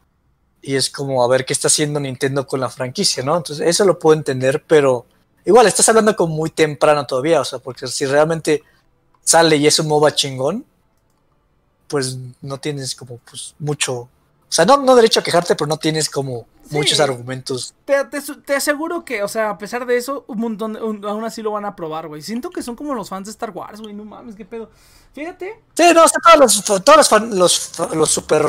[0.64, 3.36] y es como a ver qué está haciendo Nintendo con la franquicia, ¿no?
[3.36, 5.06] Entonces eso lo puedo entender, pero
[5.44, 8.62] igual estás hablando como muy temprano todavía, o sea, porque si realmente
[9.22, 10.64] sale y es un MOBA chingón,
[11.94, 13.94] pues no tienes como pues mucho.
[13.94, 14.08] O
[14.48, 16.74] sea, no, no derecho a quejarte, pero no tienes como Sí.
[16.76, 17.72] muchos argumentos.
[17.84, 21.22] Te, te, te aseguro que, o sea, a pesar de eso, un montón, un- aún
[21.24, 22.20] así lo van a probar, güey.
[22.20, 23.94] Siento que son como los fans de Star Wars, güey.
[23.94, 24.70] No mames, qué pedo.
[25.12, 25.60] Fíjate.
[25.76, 28.46] Sí, no, o sea, todos los, todos los, fan- los, los super.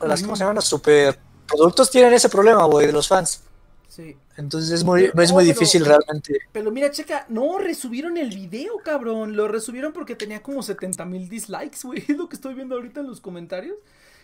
[0.00, 0.56] Las, ¿Cómo se llaman?
[0.56, 1.16] Los super
[1.46, 3.40] productos tienen ese problema, güey, de los fans.
[3.86, 4.16] Sí.
[4.40, 6.40] Entonces es muy, Pero- es muy no, difícil pero- realmente.
[6.52, 9.36] Pero mira, checa, no, resubieron el video, cabrón.
[9.36, 12.02] Lo resubieron porque tenía como 70 mil dislikes, güey.
[12.08, 13.76] Es lo que estoy viendo ahorita en los comentarios.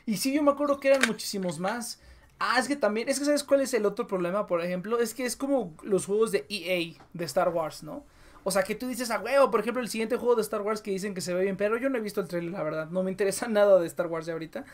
[0.07, 2.01] Y sí, yo me acuerdo que eran muchísimos más.
[2.39, 4.99] Ah, es que también, es que ¿sabes cuál es el otro problema, por ejemplo?
[5.01, 8.05] Es que es como los juegos de EA, de Star Wars, ¿no?
[8.45, 10.81] O sea, que tú dices, a huevo, por ejemplo, el siguiente juego de Star Wars
[10.81, 12.89] que dicen que se ve bien, pero yo no he visto el trailer, la verdad.
[12.91, 14.65] No me interesa nada de Star Wars de ahorita.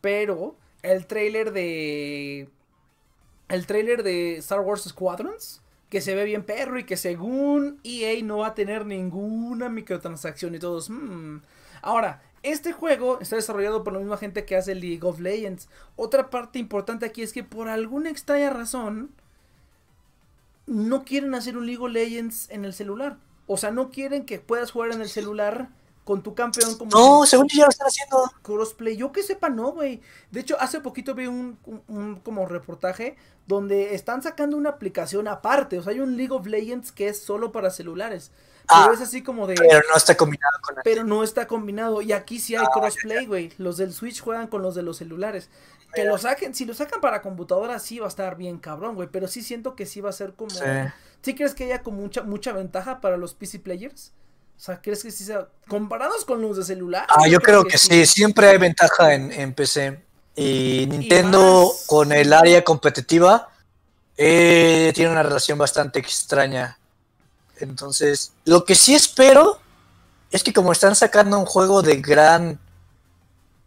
[0.00, 2.48] Pero el trailer de...
[3.52, 8.22] El trailer de Star Wars Squadrons, que se ve bien perro y que según EA
[8.24, 10.88] no va a tener ninguna microtransacción y todos.
[10.88, 11.40] "Hmm".
[11.82, 15.68] Ahora, este juego está desarrollado por la misma gente que hace League of Legends.
[15.96, 19.10] Otra parte importante aquí es que por alguna extraña razón
[20.66, 23.18] no quieren hacer un League of Legends en el celular.
[23.46, 25.68] O sea, no quieren que puedas jugar en el celular
[26.04, 28.30] con tu campeón como No, según yo ya lo están haciendo.
[28.42, 28.96] crossplay.
[28.96, 30.00] Yo que sepa, no, güey.
[30.30, 35.28] De hecho, hace poquito vi un, un- un como reportaje donde están sacando una aplicación
[35.28, 35.78] aparte.
[35.78, 38.32] O sea, hay un League of Legends que es solo para celulares.
[38.68, 39.54] Ah, pero es así como de.
[39.54, 42.00] Pero no está combinado con Pero no está combinado.
[42.02, 43.52] Y aquí sí hay Ah, crossplay, güey.
[43.58, 45.50] Los del Switch juegan con los de los celulares.
[45.94, 49.08] Que lo saquen, si lo sacan para computadora, sí va a estar bien cabrón, güey.
[49.12, 50.50] Pero sí siento que sí va a ser como.
[50.50, 50.64] Sí.
[51.20, 54.12] ¿Sí crees que haya como mucha, mucha ventaja para los PC players?
[54.62, 55.48] O sea, ¿crees que sí sea.
[55.66, 57.04] Comparados con los de celular?
[57.08, 60.00] Ah, yo creo que sí, siempre hay ventaja en, en PC.
[60.36, 63.48] Y Nintendo con el área competitiva
[64.16, 66.78] eh, tiene una relación bastante extraña.
[67.56, 69.58] Entonces, lo que sí espero
[70.30, 72.60] es que como están sacando un juego de gran...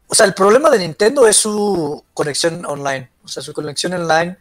[0.07, 3.11] O sea, el problema de Nintendo es su conexión online.
[3.21, 4.37] O sea, su conexión online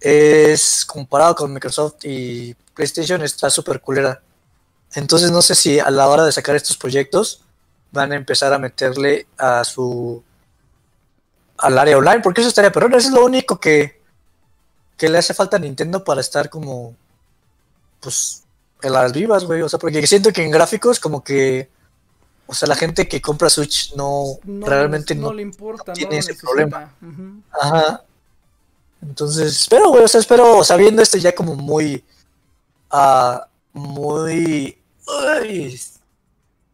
[0.00, 4.22] es comparado con Microsoft y PlayStation está súper culera.
[4.94, 7.42] Entonces no sé si a la hora de sacar estos proyectos
[7.90, 10.22] van a empezar a meterle a su
[11.56, 14.00] al área online, porque eso estaría perrón, eso es lo único que,
[14.96, 16.96] que le hace falta a Nintendo para estar como
[18.00, 18.42] pues
[18.82, 21.70] en las vivas, güey, o sea, porque siento que en gráficos como que
[22.46, 25.94] o sea, la gente que compra Switch no, No, realmente no no, le importa, no,
[25.94, 26.46] tiene ese necesita.
[26.46, 26.92] problema.
[27.50, 28.04] Ajá.
[29.00, 32.04] Entonces, espero, güey, o sea, espero, sabiendo esto ya como muy,
[32.90, 34.78] ah, muy,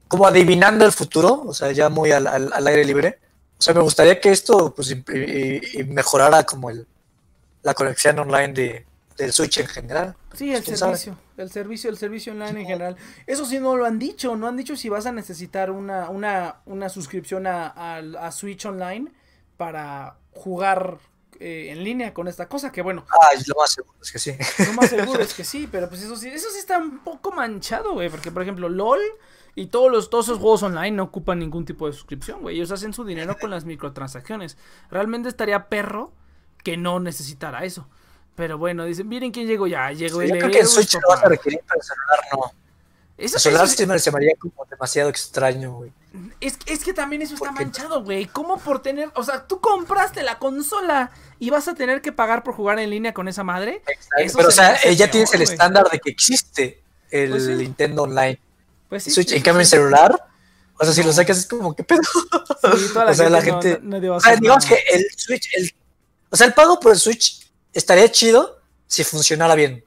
[0.08, 3.18] como adivinando el futuro, o sea, ya muy al, al- al aire libre.
[3.58, 6.86] O sea, me gustaría que esto, pues, y- y mejorara como el,
[7.62, 10.16] la conexión online de, del Switch en general.
[10.34, 10.96] Sí, el ¿Quién sabe?
[10.96, 12.96] servicio, el servicio, el servicio online en general.
[13.26, 16.56] Eso sí no lo han dicho, no han dicho si vas a necesitar una, una,
[16.66, 19.12] una suscripción a, a- a Switch Online
[19.56, 20.98] para jugar
[21.40, 24.36] eh, en línea con esta cosa, que bueno, Ah, lo más seguro es que sí.
[24.66, 27.32] lo más seguro es que sí, pero pues eso sí, eso sí está un poco
[27.32, 29.00] manchado, güey, porque por ejemplo LOL
[29.54, 32.70] y todos los todos esos juegos online no ocupan ningún tipo de suscripción, güey, ellos
[32.70, 34.56] hacen su dinero con las microtransacciones.
[34.90, 36.12] Realmente estaría perro
[36.62, 37.88] que no necesitara eso.
[38.36, 41.00] Pero bueno, dicen, miren quién llegó ya, llegó Yo el creo que Eus, Switch lo
[41.08, 42.59] vas a requerir, pero el celular no.
[43.20, 45.92] Eso- celular eso- sí me se me haría como demasiado extraño, güey.
[46.40, 48.26] es, es que también eso está manchado, güey.
[48.26, 52.42] ¿Cómo por tener, o sea, tú compraste la consola y vas a tener que pagar
[52.42, 53.82] por jugar en línea con esa madre?
[54.18, 57.44] Eso Pero, o sea, eh, ya peor, tienes el estándar de que existe el Pues
[57.44, 57.54] sí.
[57.54, 58.40] Nintendo Online.
[58.88, 59.10] Pues sí.
[59.10, 60.26] Switch, sí, en cambio, en celular,
[60.78, 62.00] o sea, si lo sacas es como, ¿qué pedo?
[62.02, 64.40] Sí, toda la o sea, la gente no- no- nadie va a O sea, hacer
[64.40, 65.74] digamos que el Switch, el,
[66.30, 69.84] o sea, el pago por el Switch estaría chido si funcionara bien.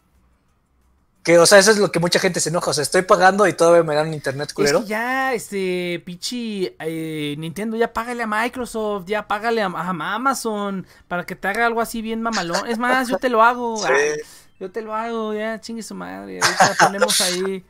[1.24, 2.72] Que, o sea, eso es lo que mucha gente se enoja.
[2.72, 4.82] O sea, estoy pagando y todavía me dan un internet Es culero.
[4.82, 10.86] que ya, este, pichi, eh, Nintendo, ya págale a Microsoft, ya págale a, a Amazon
[11.08, 12.68] para que te haga algo así bien mamalón.
[12.68, 13.88] Es más, yo te lo hago, Sí.
[13.90, 14.20] ay,
[14.60, 16.40] yo te lo hago, ya, chingue su madre.
[16.42, 17.64] Ahorita ponemos ahí.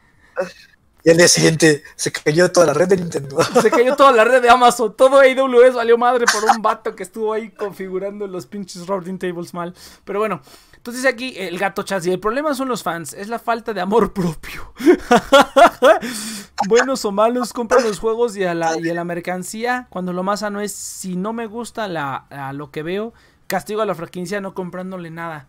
[1.05, 3.37] Y al día siguiente se cayó toda la red de Nintendo.
[3.61, 7.03] Se cayó toda la red de Amazon, todo AWS valió madre por un vato que
[7.03, 9.73] estuvo ahí configurando los pinches routing tables mal.
[10.05, 10.41] Pero bueno,
[10.83, 13.79] entonces aquí el gato chas y el problema son los fans, es la falta de
[13.79, 14.73] amor propio.
[16.67, 20.23] Buenos o malos compran los juegos y a la, y a la mercancía, cuando lo
[20.23, 23.13] más sano es si no me gusta la, a lo que veo,
[23.47, 25.47] castigo a la franquicia no comprándole nada.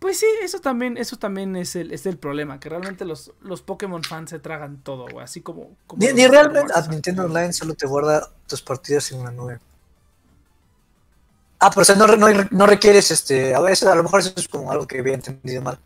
[0.00, 3.62] Pues sí, eso también, eso también es el, es el problema, que realmente los, los
[3.62, 5.70] Pokémon fans se tragan todo, güey, así como...
[5.86, 9.60] como Ni, realmente a Nintendo Online solo te guarda tus partidas en una nube.
[11.60, 13.54] Ah, pero o sea, no, no, no requieres este.
[13.54, 15.78] A veces, a lo mejor eso es como algo que había entendido mal.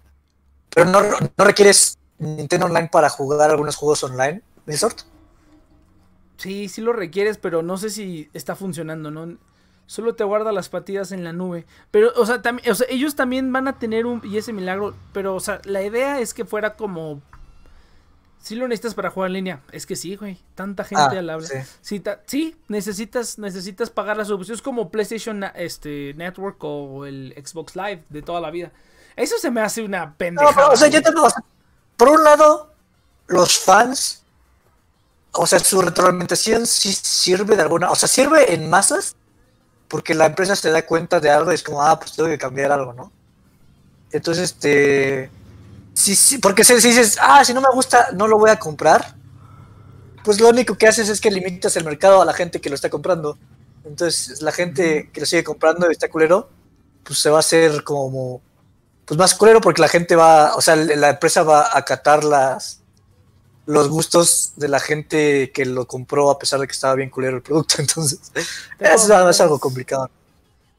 [0.74, 1.00] Pero no,
[1.36, 5.00] no requieres Nintendo Online para jugar algunos juegos online, Milsort.
[6.36, 9.36] Sí, sí lo requieres, pero no sé si está funcionando, ¿no?
[9.86, 11.66] Solo te guarda las patillas en la nube.
[11.90, 14.22] Pero, o sea, o sea, ellos también van a tener un.
[14.24, 14.94] Y ese milagro.
[15.12, 17.20] Pero, o sea, la idea es que fuera como.
[18.42, 19.60] Si lo necesitas para jugar en línea.
[19.70, 20.36] Es que sí, güey.
[20.56, 21.46] Tanta gente Ah, al habla.
[21.46, 21.54] sí.
[21.80, 24.56] Sí, ta- sí, necesitas, necesitas pagar la suscripción.
[24.56, 28.72] Es como PlayStation este, Network o el Xbox Live de toda la vida.
[29.14, 30.54] Eso se me hace una No, pendejada.
[30.54, 31.28] pero, o sea, yo tengo,
[31.96, 32.72] por un lado,
[33.28, 34.24] los fans,
[35.32, 39.14] o sea, su retroalimentación sí sirve de alguna, o sea, sirve en masas,
[39.86, 42.38] porque la empresa se da cuenta de algo y es como, ah, pues tengo que
[42.38, 43.12] cambiar algo, ¿no?
[44.10, 45.30] Entonces, este,
[45.94, 48.58] sí, sí, porque si, si dices, ah, si no me gusta, no lo voy a
[48.58, 49.14] comprar,
[50.24, 52.74] pues lo único que haces es que limitas el mercado a la gente que lo
[52.74, 53.38] está comprando.
[53.84, 56.48] Entonces, la gente que lo sigue comprando y está culero,
[57.04, 58.40] pues se va a hacer como
[59.04, 62.78] pues más culero porque la gente va, o sea, la empresa va a acatar las
[63.66, 67.36] los gustos de la gente que lo compró a pesar de que estaba bien culero
[67.36, 68.20] el producto, entonces
[68.78, 70.10] eso es algo maneras- complicado.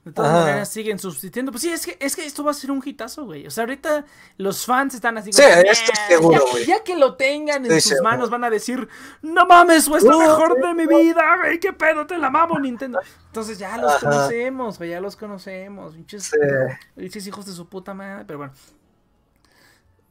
[0.06, 0.42] De todas Ajá.
[0.42, 1.50] maneras siguen subsistiendo.
[1.54, 3.48] Pues sí, es que, es que esto va a ser un hitazo, güey.
[3.48, 4.04] O sea, ahorita
[4.38, 6.66] los fans están así Sí, como, esto "Nah", seguro, ya, güey.
[6.66, 8.10] ya que lo tengan en Estoy sus seguro.
[8.10, 8.86] manos van a decir,
[9.22, 12.60] no mames, fue lo Uh, mejor de mi vida, güey, qué pedo, te la mamo,
[12.60, 13.00] Nintendo.
[13.28, 14.00] Entonces ya los Ajá.
[14.10, 16.38] conocemos, güey, ya los conocemos, pinches, Sí.
[16.98, 18.54] pinches hijos de su puta madre, pero bueno.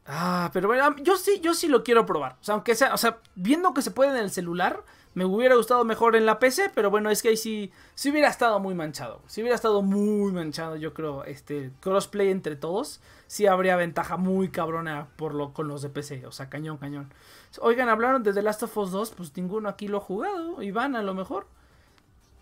[0.06, 2.36] Ah, pero bueno, yo sí, yo sí lo quiero probar.
[2.40, 4.82] O sea, aunque sea, o sea, viendo que se puede en el celular,
[5.14, 8.28] me hubiera gustado mejor en la PC, pero bueno, es que ahí sí, sí hubiera
[8.28, 9.20] estado muy manchado.
[9.26, 14.48] Si hubiera estado muy manchado, yo creo, este, crossplay entre todos, sí habría ventaja muy
[14.50, 17.12] cabrona por lo, con los de PC, o sea, cañón, cañón.
[17.60, 20.96] Oigan, hablaron de The Last of Us 2, pues ninguno aquí lo ha jugado, Iván
[20.96, 21.46] a lo mejor.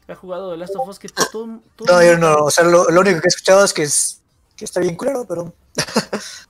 [0.09, 2.65] Ha jugado The Last of Us que pues, todo, todo- No, yo no, o sea,
[2.65, 4.21] lo, lo único que he escuchado es que es
[4.57, 5.53] que está bien culero, pero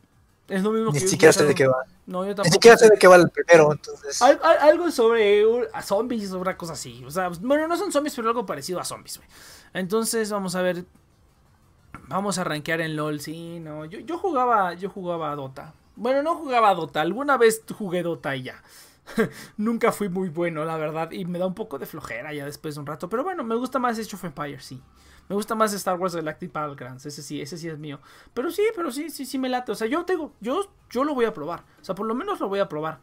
[0.50, 1.84] es lo mismo ni que siquiera sé de qué va.
[2.06, 2.88] No, yo Ni siquiera sé.
[2.90, 4.20] de qué va el primero, entonces.
[4.20, 7.02] Al- al- algo sobre uh, a zombies, sobre una cosa así.
[7.04, 9.28] O sea, bueno, no son zombies, pero algo parecido a zombies, güey.
[9.74, 10.84] Entonces, vamos a ver.
[12.08, 13.84] Vamos a rankear en LOL, sí, no.
[13.84, 15.74] Yo, yo jugaba, yo jugaba a Dota.
[15.96, 18.62] Bueno, no jugaba a Dota, alguna vez jugué Dota y ya.
[19.56, 22.74] Nunca fui muy bueno, la verdad, y me da un poco de flojera ya después
[22.74, 23.08] de un rato.
[23.08, 24.80] Pero bueno, me gusta más Age of Empires, sí.
[25.30, 28.00] Me gusta más Star Wars Galactic Battlegrounds, ese sí, ese sí es mío.
[28.34, 29.70] Pero sí, pero sí, sí, sí me late.
[29.70, 31.64] O sea, yo tengo, yo, yo lo voy a probar.
[31.80, 32.98] O sea, por lo menos lo voy a probar.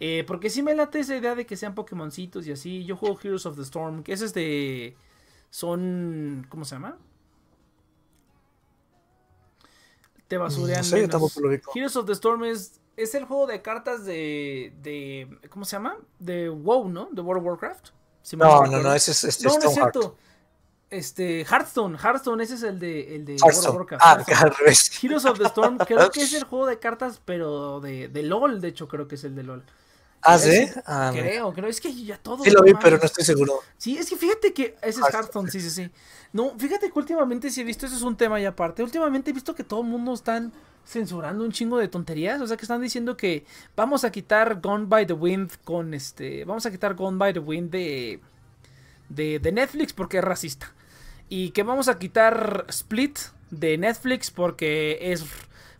[0.00, 2.84] Eh, porque sí me late esa idea de que sean Pokémoncitos y así.
[2.84, 4.96] Yo juego Heroes of the Storm, que ese es de...
[5.50, 6.44] Son...
[6.48, 6.98] ¿Cómo se llama?
[10.26, 11.10] Te basurean No sé, yo menos.
[11.10, 11.70] tampoco lo ubico.
[11.76, 15.38] Heroes of the Storm es, es el juego de cartas de, de...
[15.48, 15.96] ¿Cómo se llama?
[16.18, 17.08] De WoW, ¿no?
[17.12, 17.90] De World of Warcraft.
[18.22, 20.16] Si No, no, no, ese es este No, no es cierto.
[20.90, 21.98] Este, Hearthstone.
[21.98, 23.74] Hearthstone, ese es el de, el de World of.
[23.74, 24.02] Warcraft.
[24.04, 24.38] Ah, Hearthstone.
[24.38, 25.04] al revés.
[25.04, 28.60] Heroes of the Storm, creo que es el juego de cartas, pero de, de LOL,
[28.60, 29.64] de hecho, creo que es el de LOL.
[30.22, 30.68] Ah, sí.
[30.86, 31.10] Ah.
[31.12, 32.42] Creo, creo, es que ya todo.
[32.42, 33.60] Sí lo vi, pero no estoy seguro.
[33.76, 35.90] Sí, es que fíjate que ese es Hearthstone, Hearthstone, sí, sí, sí.
[36.32, 38.82] No, fíjate que últimamente sí he visto, eso es un tema ya aparte.
[38.82, 40.52] Últimamente he visto que todo el mundo están
[40.84, 42.40] censurando un chingo de tonterías.
[42.40, 43.44] O sea, que están diciendo que
[43.76, 46.44] vamos a quitar Gone by the Wind con este.
[46.44, 48.20] Vamos a quitar Gone by the Wind de.
[49.08, 50.74] de, de Netflix porque es racista.
[51.28, 53.18] Y que vamos a quitar Split
[53.50, 55.24] de Netflix porque es.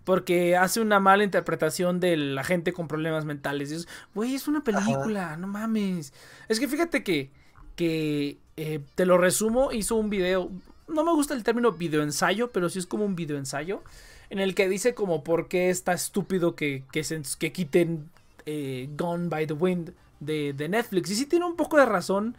[0.04, 3.70] Porque hace una mala interpretación de la gente con problemas mentales.
[3.70, 6.12] Es, Güey, es una película, no mames.
[6.48, 7.30] Es que fíjate que.
[7.76, 10.50] Que eh, te lo resumo, hizo un video.
[10.88, 13.82] No me gusta el término videoensayo, pero sí es como un videoensayo.
[14.30, 18.10] En el que dice como por qué está estúpido que, que, se- que quiten
[18.46, 21.10] eh, Gone by the Wind de, de Netflix.
[21.10, 22.36] Y sí tiene un poco de razón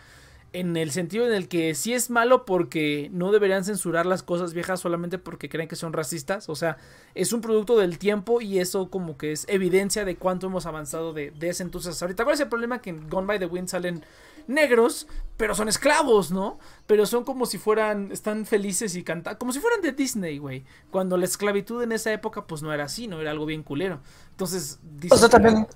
[0.52, 4.54] en el sentido en el que sí es malo porque no deberían censurar las cosas
[4.54, 6.50] viejas solamente porque creen que son racistas.
[6.50, 6.78] O sea,
[7.14, 11.14] es un producto del tiempo y eso como que es evidencia de cuánto hemos avanzado
[11.14, 12.02] de, de ese entonces.
[12.02, 12.82] Ahorita, ¿cuál es el problema?
[12.82, 14.04] Que en Gone by the Wind salen
[14.47, 16.60] negros, pero son esclavos, ¿no?
[16.88, 20.66] Pero son como si fueran, están felices y cantan, como si fueran de Disney, güey.
[20.89, 24.02] Cuando la esclavitud en esa época pues no era así, no era algo bien culero.
[24.32, 24.80] Entonces,
[25.10, 25.68] O sea, también,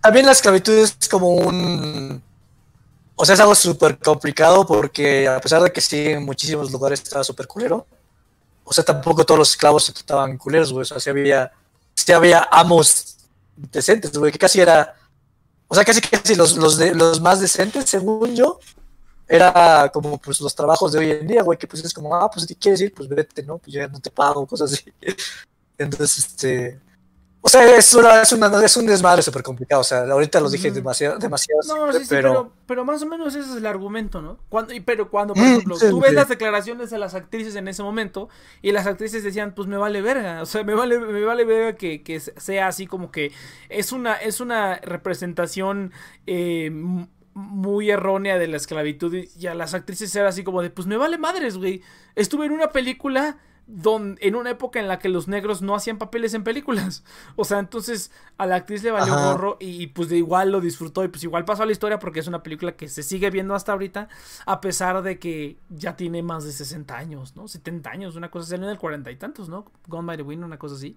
[0.00, 2.22] también la esclavitud es como un...
[3.16, 7.02] O sea, es algo súper complicado porque a pesar de que sí en muchísimos lugares
[7.02, 7.86] estaba súper culero,
[8.62, 10.82] o sea, tampoco todos los esclavos se trataban culeros, güey.
[10.82, 11.50] O sea, sí había,
[11.94, 13.16] sí había amos
[13.56, 14.94] decentes, güey, que casi era...
[15.66, 18.60] O sea, casi casi los, los, de, los más decentes, según yo,
[19.26, 22.30] era como pues los trabajos de hoy en día, güey, que pues es como, ah,
[22.30, 23.58] pues si quieres ir, pues vete, ¿no?
[23.58, 24.92] Pues ya no te pago, cosas así.
[25.78, 26.80] Entonces, este...
[27.46, 29.80] O sea, es, una, es, una- es un desmadre súper complicado.
[29.82, 32.52] O sea, ahorita los dije demasiado, demasiado No, sí, sí, pero, pero...
[32.66, 34.38] pero, más o menos ese es el argumento, ¿no?
[34.48, 37.54] Cuando, y- pero cuando, por Mm, ejemplo, sí, tú ves las declaraciones de las actrices
[37.54, 38.28] en ese momento
[38.62, 41.76] y las actrices decían, pues me vale verga, o sea, me vale, me vale verga
[41.76, 43.30] que, que sea así como que
[43.68, 45.92] es una, es una representación
[46.26, 46.72] eh,
[47.34, 50.96] muy errónea de la esclavitud y a las actrices era así como de, pues me
[50.96, 51.82] vale madres, güey.
[52.16, 53.36] Estuve en una película
[53.66, 57.02] donde, en una época en la que los negros no hacían papeles en películas.
[57.36, 59.32] O sea, entonces a la actriz le valió Ajá.
[59.32, 62.20] gorro y, pues de igual lo disfrutó y pues igual pasó a la historia porque
[62.20, 64.08] es una película que se sigue viendo hasta ahorita
[64.46, 67.48] a pesar de que ya tiene más de 60 años, ¿no?
[67.48, 69.66] 70 años, una cosa salió en el cuarenta y tantos, ¿no?
[69.86, 70.96] Gone by the Wind, una cosa así.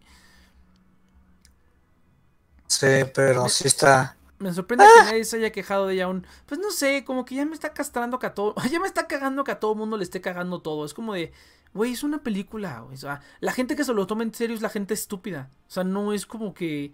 [2.67, 4.15] Sí, pero sí está.
[4.37, 6.25] Me sorprende que nadie se haya quejado de ella aún.
[6.45, 8.55] Pues no sé, como que ya me está castrando que a todo.
[8.71, 10.85] Ya me está cagando que a todo mundo le esté cagando todo.
[10.85, 11.33] Es como de.
[11.73, 12.79] Güey, es una película.
[12.81, 15.49] güey, O sea, la gente que se lo toma en serio es la gente estúpida.
[15.67, 16.91] O sea, no es como que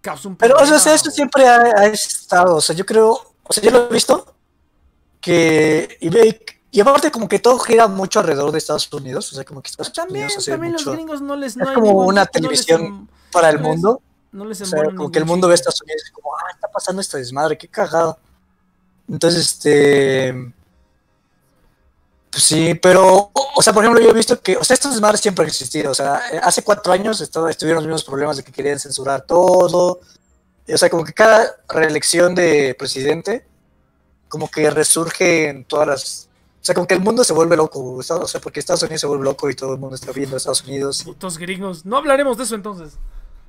[0.00, 2.56] causa un Pero o sea, problema, eso siempre ha, ha estado.
[2.56, 3.18] O sea, yo creo.
[3.42, 4.34] O sea, yo lo he visto.
[5.20, 5.98] Que.
[6.00, 9.30] Y, y aparte, como que todo gira mucho alrededor de Estados Unidos.
[9.32, 11.52] O sea, como que Estados También, Unidos también mucho los gringos no les.
[11.52, 14.02] Es No hay como ningún- una no les televisión em- para el no les- mundo.
[14.32, 15.56] No les O sea, como que el mundo ve a.
[15.56, 18.18] Estados Unidos y como, ah, está pasando esta desmadre, qué cagado.
[19.08, 20.52] Entonces, este.
[22.34, 25.20] Pues sí, pero, o sea, por ejemplo, yo he visto que, o sea, estos desmadres
[25.20, 25.92] siempre han existido.
[25.92, 30.00] O sea, hace cuatro años estaba- estuvieron los mismos problemas de que querían censurar todo.
[30.68, 33.46] O sea, como que cada reelección de presidente,
[34.28, 36.28] como que resurge en todas las.
[36.60, 37.78] O sea, como que el mundo se vuelve loco.
[37.94, 40.38] O sea, porque Estados Unidos se vuelve loco y todo el mundo está viendo a
[40.38, 41.04] Estados Unidos.
[41.04, 41.84] Putos gringos.
[41.84, 42.94] No hablaremos de eso entonces.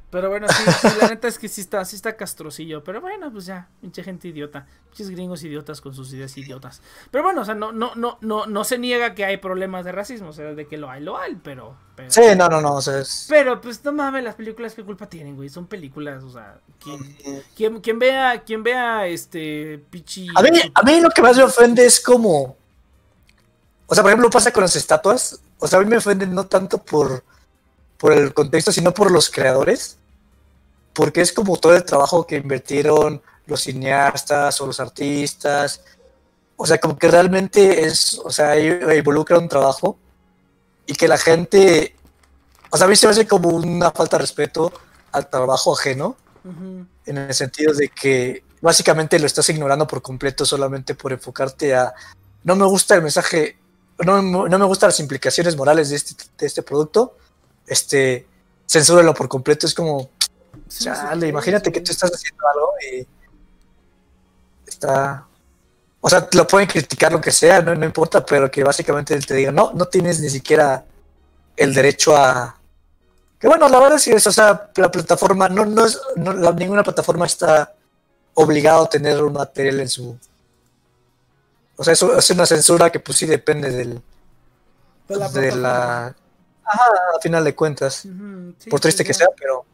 [0.09, 2.83] Pero bueno, sí, sí, la neta es que sí está, sí está castrocillo.
[2.83, 4.65] Pero bueno, pues ya, pinche gente idiota.
[4.89, 6.81] Pinches gringos idiotas con sus ideas idiotas.
[7.11, 9.91] Pero bueno, o sea, no, no, no, no, no se niega que hay problemas de
[9.91, 10.29] racismo.
[10.29, 11.75] O sea, de que lo hay, lo hay, pero.
[11.95, 12.75] pero Sí, no, no, no.
[12.75, 13.25] O sea, es.
[13.29, 15.49] Pero pues no mames, las películas qué culpa tienen, güey.
[15.49, 16.59] Son películas, o sea.
[16.79, 20.27] Quien, quien, quien vea, quien vea este pichi.
[20.35, 22.55] A mí, a mí lo que más me ofende es como.
[23.87, 25.41] O sea, por ejemplo, pasa con las estatuas.
[25.59, 27.23] O sea, a mí me ofenden no tanto por,
[28.05, 29.97] por el contexto, sino por los creadores.
[30.93, 35.81] Porque es como todo el trabajo que invirtieron los cineastas o los artistas.
[36.55, 38.21] O sea, como que realmente es.
[38.23, 39.97] O sea, involucra un trabajo.
[40.85, 41.95] Y que la gente.
[42.69, 44.71] O sea, a mí se me hace como una falta de respeto
[45.11, 46.85] al trabajo ajeno Ujú.
[47.07, 51.91] en el sentido de que básicamente lo estás ignorando por completo solamente por enfocarte a
[52.43, 53.57] no me gusta el mensaje,
[54.05, 57.17] no, no me gustan las implicaciones morales de este, de este producto,
[57.68, 58.28] este,
[58.68, 60.09] censúralo por completo, es como,
[60.68, 63.07] Sí, chale, imagínate que tú estás haciendo algo y
[64.68, 65.26] está,
[66.01, 69.34] o sea, lo pueden criticar lo que sea, no, no importa, pero que básicamente te
[69.36, 70.86] digan, no, no tienes ni siquiera
[71.55, 72.57] el derecho a...
[73.39, 76.34] Que bueno, la verdad es que es, o sea, la plataforma, no, no es, no,
[76.34, 77.74] la- ninguna plataforma está
[78.34, 80.18] obligado a tener un material en su...
[81.78, 84.01] O sea, eso es una censura que pues sí depende del,
[85.07, 85.55] De la de plataforma.
[85.61, 86.16] la...
[86.66, 86.84] Ajá,
[87.18, 87.95] a final de cuentas.
[88.57, 89.66] Sí, por triste pues que sea, pero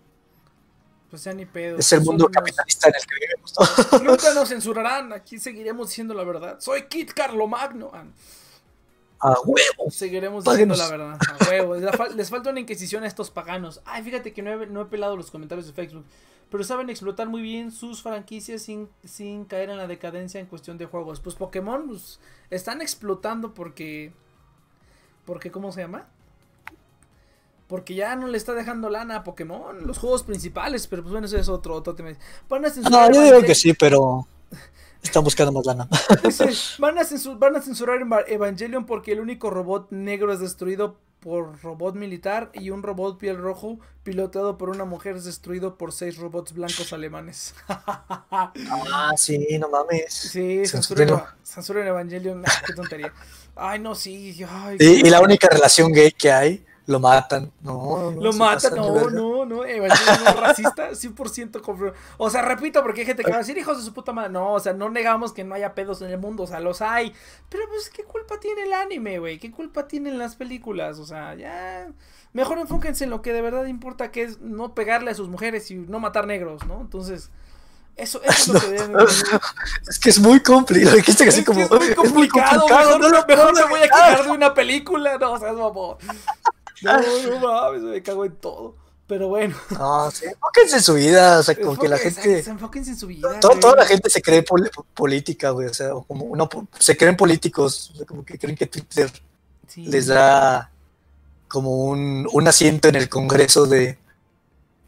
[1.10, 1.78] Pues ya ni pedo.
[1.78, 3.54] es el mundo capitalista en el que vivimos.
[3.94, 4.00] ¿no?
[4.12, 5.14] Nunca nos censurarán.
[5.14, 6.60] Aquí seguiremos diciendo la verdad.
[6.60, 7.92] Soy Kit Carlomagno.
[7.94, 8.06] Ah,
[9.20, 9.90] A huevo.
[9.92, 11.18] Seguiremos diciendo la verdad.
[11.40, 11.76] A huevo.
[11.76, 13.82] Les, fa- les falta una inquisición a estos paganos.
[13.86, 16.06] Ay, fíjate que no he, no he pelado los comentarios de Facebook.
[16.50, 20.78] Pero saben explotar muy bien sus franquicias sin, sin caer en la decadencia en cuestión
[20.78, 21.22] de juegos.
[21.22, 22.20] Pues Pokémon pues,
[22.50, 24.12] están explotando porque.
[25.26, 26.08] Porque, ¿cómo se llama?
[27.72, 31.26] Porque ya no le está dejando lana a Pokémon, los juegos principales, pero pues bueno,
[31.28, 32.12] eso es otro, otro tema.
[32.50, 34.28] Van a censurar No, yo digo que sí, pero
[35.02, 35.88] están buscando más lana.
[36.80, 40.98] Van, a censu- van a censurar Eva- Evangelion porque el único robot negro es destruido
[41.22, 45.94] por robot militar y un robot piel rojo pilotado por una mujer es destruido por
[45.94, 47.56] seis robots blancos alemanes.
[48.34, 50.14] Ah, sí, no mames.
[50.14, 50.64] sí,
[50.98, 52.44] Eva- censuran Evangelion.
[52.68, 53.14] Qué tontería.
[53.56, 54.36] Ay, no, sí.
[54.50, 57.52] Ay, Y, y la única relación gay que hay, lo matan.
[57.62, 61.94] No, no, Lo matan, no, no, no, Evangelion no es racista, 100% confirmo.
[62.18, 64.32] O sea, repito, porque hay gente que va a decir hijos de su puta madre.
[64.32, 66.82] No, o sea, no negamos que no haya pedos en el mundo, o sea, los
[66.82, 67.14] hay.
[67.50, 69.40] Pero pues, ¿qué culpa tiene el anime, güey?
[69.40, 71.00] ¿Qué culpa tienen las películas?
[71.00, 71.88] O sea, ya.
[72.34, 75.70] Mejor enfóquense en lo que de verdad importa, que es no pegarle a sus mujeres
[75.70, 76.82] y no matar negros, ¿no?
[76.82, 77.30] Entonces,
[77.96, 78.98] eso, eso es lo que deben.
[79.88, 80.92] Es que es muy complicado.
[80.92, 81.68] Lo dijiste que así Es como.
[81.68, 84.54] que es muy complicado, mejor, no lo mejor puedo me voy a quejar de una
[84.54, 85.18] película.
[85.18, 85.58] No, o sea, es.
[87.28, 88.76] No, no mames, me cago en todo.
[89.08, 89.56] Pero bueno.
[89.72, 91.40] No, sí, enfóquense en su vida.
[91.40, 92.40] O sea, como que la gente.
[92.40, 93.40] Enfóquense en su vida.
[93.42, 95.68] toda la gente se cree pol- política, güey.
[95.68, 96.48] O sea, o como uno
[96.80, 97.92] se creen políticos.
[97.94, 99.12] o sea, como que creen que Twitter
[99.68, 99.86] Sí.
[99.86, 100.70] les da
[101.48, 103.98] como un, un asiento en el Congreso de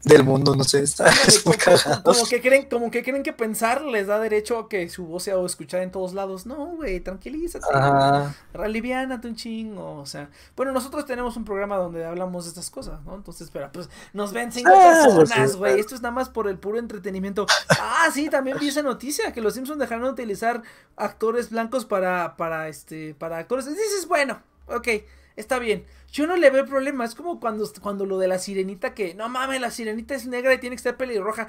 [0.04, 2.02] del mundo, no sé, está es muy cagado.
[2.02, 5.22] como que creen, como que creen que pensar les da derecho a que su voz
[5.22, 6.44] sea escuchada en todos lados.
[6.44, 7.64] No, güey, tranquilízate.
[7.72, 8.34] Ajá.
[8.52, 10.28] Aliviánate un chingo, o sea.
[10.56, 13.14] Bueno, nosotros tenemos un programa donde hablamos de estas cosas, ¿no?
[13.14, 15.80] Entonces, espera, pues nos ven cinco Ah, pues personas, güey.
[15.80, 17.46] Esto es nada más por el puro entretenimiento.
[17.70, 20.62] Ah, sí, también vi esa noticia que los Simpsons dejaron de utilizar
[20.96, 23.66] actores blancos para, para, este, para actores.
[23.66, 24.88] Dices, bueno, ok,
[25.36, 25.86] está bien.
[26.14, 27.04] Yo no le veo problema.
[27.04, 30.54] Es como cuando, cuando lo de la sirenita que, no mames, la sirenita es negra
[30.54, 31.48] y tiene que ser pelirroja.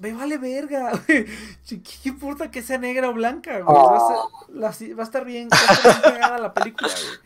[0.00, 1.26] Me vale verga, güey.
[1.66, 3.76] ¿Qué, qué importa que sea negra o blanca, güey?
[3.76, 6.88] Va, a ser- la va a estar bien, va a estar bien cagada la película,
[6.88, 7.18] güey.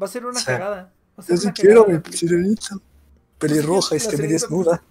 [0.00, 0.46] Va a ser una Sí.
[0.46, 0.92] cagada.
[1.18, 2.76] Va a ser Yo sí quiero mi sirenita
[3.38, 4.82] pelirroja y La que me desnuda.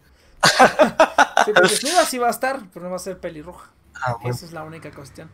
[1.46, 3.72] Sí, porque desnuda sí va a estar, pero no va a ser pelirroja.
[3.96, 4.36] Ah, bueno.
[4.36, 5.30] Esa es la única cuestión.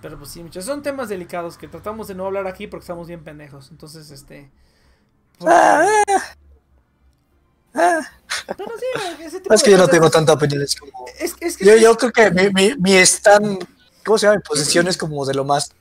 [0.00, 3.06] Pero pues sí, muchachos, son temas delicados que tratamos de no hablar aquí porque estamos
[3.06, 3.70] bien pendejos.
[3.70, 4.50] Entonces, este.
[5.40, 5.86] Ah,
[8.56, 10.62] pero sí, ese tipo Es que yo no tengo tanta opinión.
[10.62, 11.06] Es como...
[11.18, 13.66] Es, es que Yo, yo creo que mi, mi, mi stand,
[14.04, 14.36] ¿cómo se llama?
[14.36, 15.72] Mi posición es como de lo más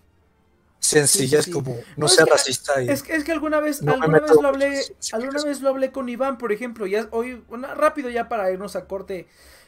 [0.80, 2.82] sencilla, Sí, como No, no que- racista.
[2.82, 2.90] Y...
[2.90, 4.82] Es que, es que alguna vez, No alguna vez lo hablé,
[5.14, 7.44] alguna vez lo hablé con Iván, por ejemplo, ya hoy,
[7.76, 9.28] rápido ya para irnos a corte.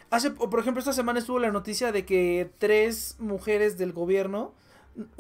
[0.10, 4.54] Hace, por ejemplo, esta semana estuvo la noticia de que tres mujeres del gobierno,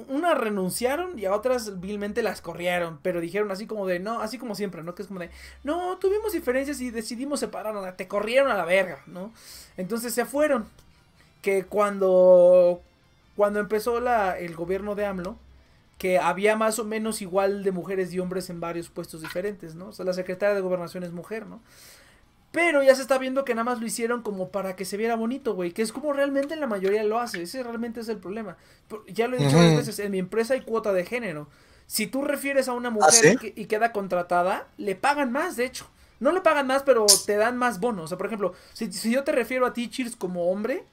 [0.07, 4.37] una renunciaron y a otras vilmente las corrieron, pero dijeron así como de, no, así
[4.37, 4.93] como siempre, ¿no?
[4.95, 5.29] Que es como de,
[5.63, 9.31] no, tuvimos diferencias y decidimos separarnos, te corrieron a la verga, ¿no?
[9.77, 10.67] Entonces se fueron.
[11.41, 12.81] Que cuando,
[13.35, 15.37] cuando empezó la, el gobierno de AMLO,
[15.97, 19.87] que había más o menos igual de mujeres y hombres en varios puestos diferentes, ¿no?
[19.87, 21.61] O sea, la secretaria de gobernación es mujer, ¿no?
[22.53, 25.15] Pero ya se está viendo que nada más lo hicieron como para que se viera
[25.15, 25.71] bonito, güey.
[25.71, 27.41] Que es como realmente la mayoría lo hace.
[27.41, 28.57] Ese realmente es el problema.
[29.07, 29.57] Ya lo he dicho Ujú.
[29.57, 29.97] varias veces.
[29.97, 31.49] En mi empresa hay cuota de género.
[31.87, 33.37] Si tú refieres a una mujer ¿sí?
[33.37, 35.89] que- y queda contratada, le pagan más, de hecho.
[36.19, 38.05] No le pagan más, pero te dan más bonos.
[38.05, 40.85] O sea, por ejemplo, si, si yo te refiero a ti, Cheers, como hombre,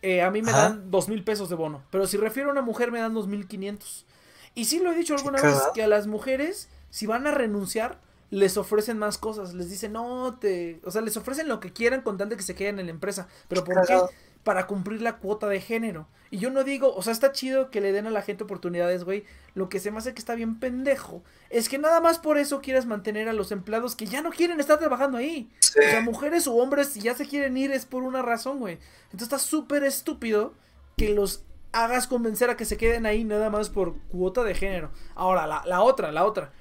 [0.00, 0.62] eh, a mí me Ajá.
[0.70, 1.82] dan dos mil pesos de bono.
[1.90, 4.06] Pero si refiero a una mujer, me dan dos mil quinientos.
[4.54, 8.00] Y sí lo he dicho alguna vez, que a las mujeres, si van a renunciar,
[8.30, 9.54] les ofrecen más cosas.
[9.54, 10.80] Les dicen, no, te...
[10.84, 12.92] O sea, les ofrecen lo que quieran con tal de que se queden en la
[12.92, 13.28] empresa.
[13.48, 13.98] ¿Pero por qué?
[14.42, 16.08] Para cumplir la cuota de género.
[16.30, 19.04] Y yo no digo, o sea, está chido que le den a la gente oportunidades,
[19.04, 19.24] güey.
[19.54, 22.60] Lo que se me hace que está bien pendejo es que nada más por eso
[22.60, 25.50] quieras mantener a los empleados que ya no quieren estar trabajando ahí.
[25.60, 25.78] Sí.
[25.78, 28.78] O sea, mujeres o hombres, si ya se quieren ir, es por una razón, güey.
[29.04, 30.54] Entonces está súper estúpido
[30.96, 34.90] que los hagas convencer a que se queden ahí nada más por cuota de género.
[35.14, 36.52] Ahora, la, la otra, la otra.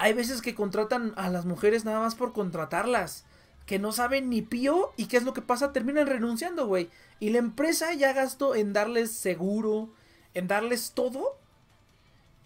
[0.00, 3.26] Hay veces que contratan a las mujeres nada más por contratarlas.
[3.66, 4.92] Que no saben ni pío.
[4.96, 5.74] ¿Y qué es lo que pasa?
[5.74, 6.88] Terminan renunciando, güey.
[7.18, 9.90] Y la empresa ya gastó en darles seguro,
[10.32, 11.36] en darles todo.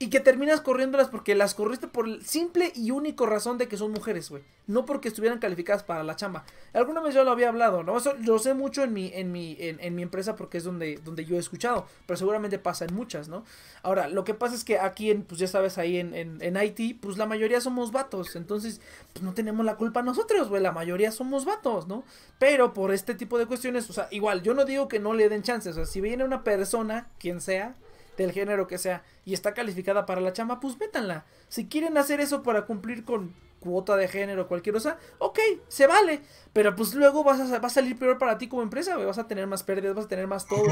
[0.04, 3.90] Y que terminas corriéndolas porque las corriste por simple y único razón de que son
[3.90, 4.42] mujeres, güey.
[4.66, 6.44] No porque estuvieran calificadas para la chamba.
[6.74, 7.96] Alguna vez yo lo había hablado, ¿no?
[7.96, 11.24] Eso lo sé mucho en mi, en mi, en, mi empresa porque es donde, donde
[11.24, 11.86] yo he escuchado.
[12.06, 13.46] Pero seguramente pasa en muchas, ¿no?
[13.82, 16.92] Ahora, lo que pasa es que aquí, en, pues ya sabes, ahí en, en, Haití,
[16.92, 18.36] pues la mayoría somos vatos.
[18.36, 18.82] Entonces,
[19.14, 20.60] pues no tenemos la culpa nosotros, güey.
[20.60, 22.04] La mayoría somos vatos, ¿no?
[22.38, 25.30] Pero por este tipo de cuestiones, o sea, igual, yo no digo que no le
[25.30, 25.72] den chances.
[25.72, 27.74] O sea, si viene una persona, quien sea,
[28.16, 31.24] del género que sea, y está calificada para la chamba, pues métanla.
[31.48, 35.38] Si quieren hacer eso para cumplir con cuota de género, cualquier cosa, ok,
[35.68, 36.20] se vale.
[36.52, 38.96] Pero pues luego vas a, va a salir peor para ti como empresa.
[38.96, 40.66] Vas a tener más pérdidas, vas a tener más todo.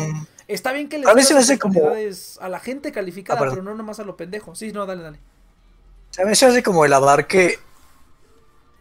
[0.47, 1.80] Está bien que les A hace como-
[2.40, 4.55] a la gente calificada, Ah, pero no nomás a lo pendejo.
[4.55, 5.18] Sí, no, dale, dale.
[6.18, 7.59] O a me hace como el abarque,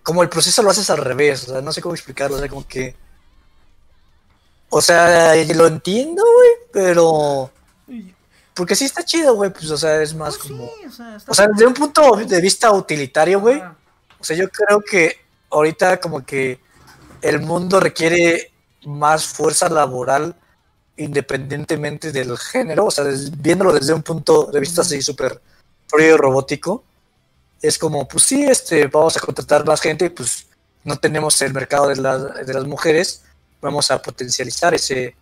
[0.04, 2.50] como el proceso lo haces al revés, o sea, no sé cómo explicarlo, o sea,
[2.50, 2.96] como que...
[4.70, 7.50] O sea, lo entiendo, güey, pero...
[8.54, 10.66] Porque sí está chido, güey, pues, o sea, es más pues como...
[10.68, 13.76] sí, o sea, O sea, desde un punto de vista utilitario, güey, Ah,
[14.20, 15.18] o sea, yo creo que
[15.50, 16.60] ahorita como que
[17.22, 18.52] el mundo requiere
[18.86, 20.36] más fuerza laboral
[20.98, 25.42] independientemente del género, o sea, des- viéndolo desde un punto de vista así súper
[25.88, 26.84] frío y robótico,
[27.62, 30.46] es como, pues sí, este, vamos a contratar más gente, pues
[30.84, 33.24] no tenemos el mercado de, las- de las mujeres,
[33.62, 35.16] vamos a potencializar ese,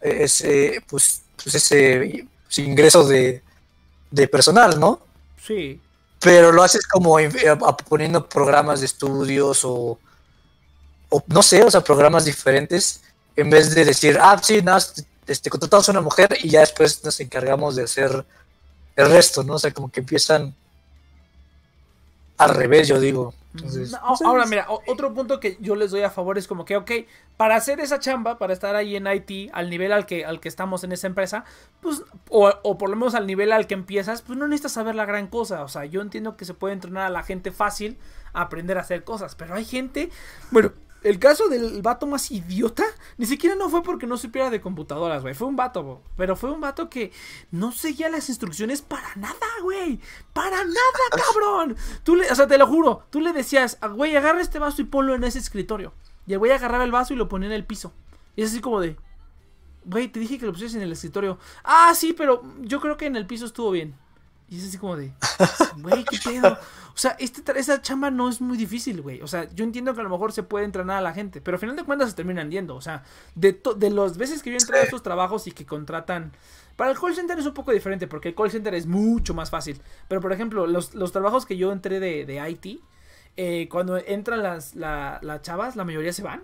[0.00, 3.42] ese, pues, pues ese pues, ingreso de,
[4.10, 5.00] de personal, ¿no?
[5.40, 5.80] Sí.
[6.20, 7.32] pero lo haces como eh,
[7.88, 9.98] poniendo programas de estudios o,
[11.08, 13.02] o no sé, o sea, programas diferentes,
[13.36, 14.84] en vez de decir, ah, sí, nada,
[15.26, 18.26] este, contratamos a una mujer y ya después nos encargamos de hacer
[18.96, 19.54] el resto, ¿no?
[19.54, 20.54] O sea, como que empiezan
[22.40, 23.34] al revés, yo digo.
[23.54, 26.46] Entonces, No, no sé, ahora, mira, otro punto que yo les doy a favor es
[26.46, 26.90] como que, ok,
[27.36, 30.48] para hacer esa chamba, para estar ahí en IT, al nivel al que, al que
[30.48, 31.44] estamos en esa empresa,
[31.80, 34.94] pues, o, o por lo menos al nivel al que empiezas, pues no necesitas saber
[34.94, 35.62] la gran cosa.
[35.64, 37.98] O sea, yo entiendo que se puede entrenar a la gente fácil
[38.32, 40.10] a aprender a hacer cosas, pero hay gente,
[40.50, 40.72] bueno,
[41.02, 42.84] el caso del vato más idiota,
[43.16, 45.34] ni siquiera no fue porque no supiera de computadoras, güey.
[45.34, 47.12] Fue un vato, pero fue un vato que
[47.50, 50.00] no seguía las instrucciones para nada, güey.
[50.32, 50.74] Para nada,
[51.10, 51.76] cabrón.
[52.02, 54.82] Tú le, o sea, te lo juro, tú le decías, "Ah, güey, agarra este vaso
[54.82, 55.92] y ponlo en ese escritorio.
[56.26, 57.92] Y el güey agarraba el vaso y lo ponía en el piso.
[58.36, 58.96] Y es así como de,
[59.84, 61.38] güey, te dije que lo pusieras en el escritorio.
[61.64, 63.96] Ah, sí, pero yo creo que en el piso estuvo bien.
[64.50, 65.12] Y es así como de,
[65.78, 66.58] güey, qué pedo.
[66.92, 69.22] O sea, este, esta chamba no es muy difícil, güey.
[69.22, 71.54] O sea, yo entiendo que a lo mejor se puede entrenar a la gente, pero
[71.54, 72.74] al final de cuentas se terminan yendo.
[72.74, 73.04] O sea,
[73.36, 76.32] de, to- de las veces que yo he entrado a estos trabajos y que contratan.
[76.76, 79.50] Para el call center es un poco diferente, porque el call center es mucho más
[79.50, 79.80] fácil.
[80.08, 82.80] Pero por ejemplo, los, los trabajos que yo entré de, de IT,
[83.36, 86.42] eh, cuando entran las, la- las chavas, la mayoría se van.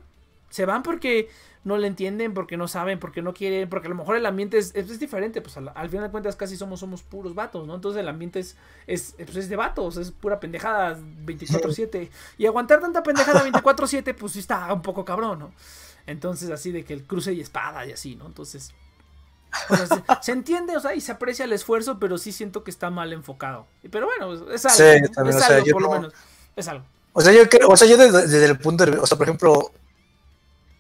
[0.49, 1.29] Se van porque
[1.67, 4.57] no le entienden, porque no saben, porque no quieren, porque a lo mejor el ambiente
[4.57, 7.67] es, es, es diferente, pues al, al final de cuentas casi somos, somos puros vatos,
[7.67, 7.75] ¿no?
[7.75, 8.57] Entonces el ambiente es,
[8.87, 12.09] es, pues es de vatos, es pura pendejada 24/7.
[12.39, 15.53] Y aguantar tanta pendejada 24/7, pues sí está un poco cabrón, ¿no?
[16.07, 18.27] Entonces así de que el cruce y espada y así, ¿no?
[18.27, 18.73] Entonces...
[19.69, 19.87] se,
[20.23, 23.13] se entiende, o sea, y se aprecia el esfuerzo, pero sí siento que está mal
[23.13, 23.67] enfocado.
[23.91, 26.15] Pero bueno, es algo, Sí, también, es o sea, algo, por lo no- menos.
[26.55, 26.85] Es algo.
[27.13, 29.27] O sea, yo creo, o sea, yo desde, desde el punto de, o sea, por
[29.27, 29.73] ejemplo,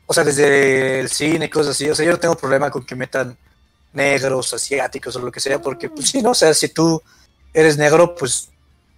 [0.06, 2.94] o sea, desde el cine cosas así, o sea, yo no tengo problema con que
[2.94, 3.36] metan
[3.92, 6.30] negros, asiáticos o lo que sea, porque, pues sí, ¿no?
[6.30, 7.02] O sea, si tú
[7.52, 8.50] eres negro, pues,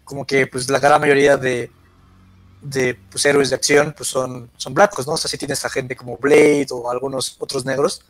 [0.05, 1.71] como que, pues, la gran mayoría de,
[2.61, 5.15] de pues, héroes de acción, pues, son, son blancos, ¿no?
[5.15, 8.03] O sea, si tienes a gente como Blade o algunos otros negros,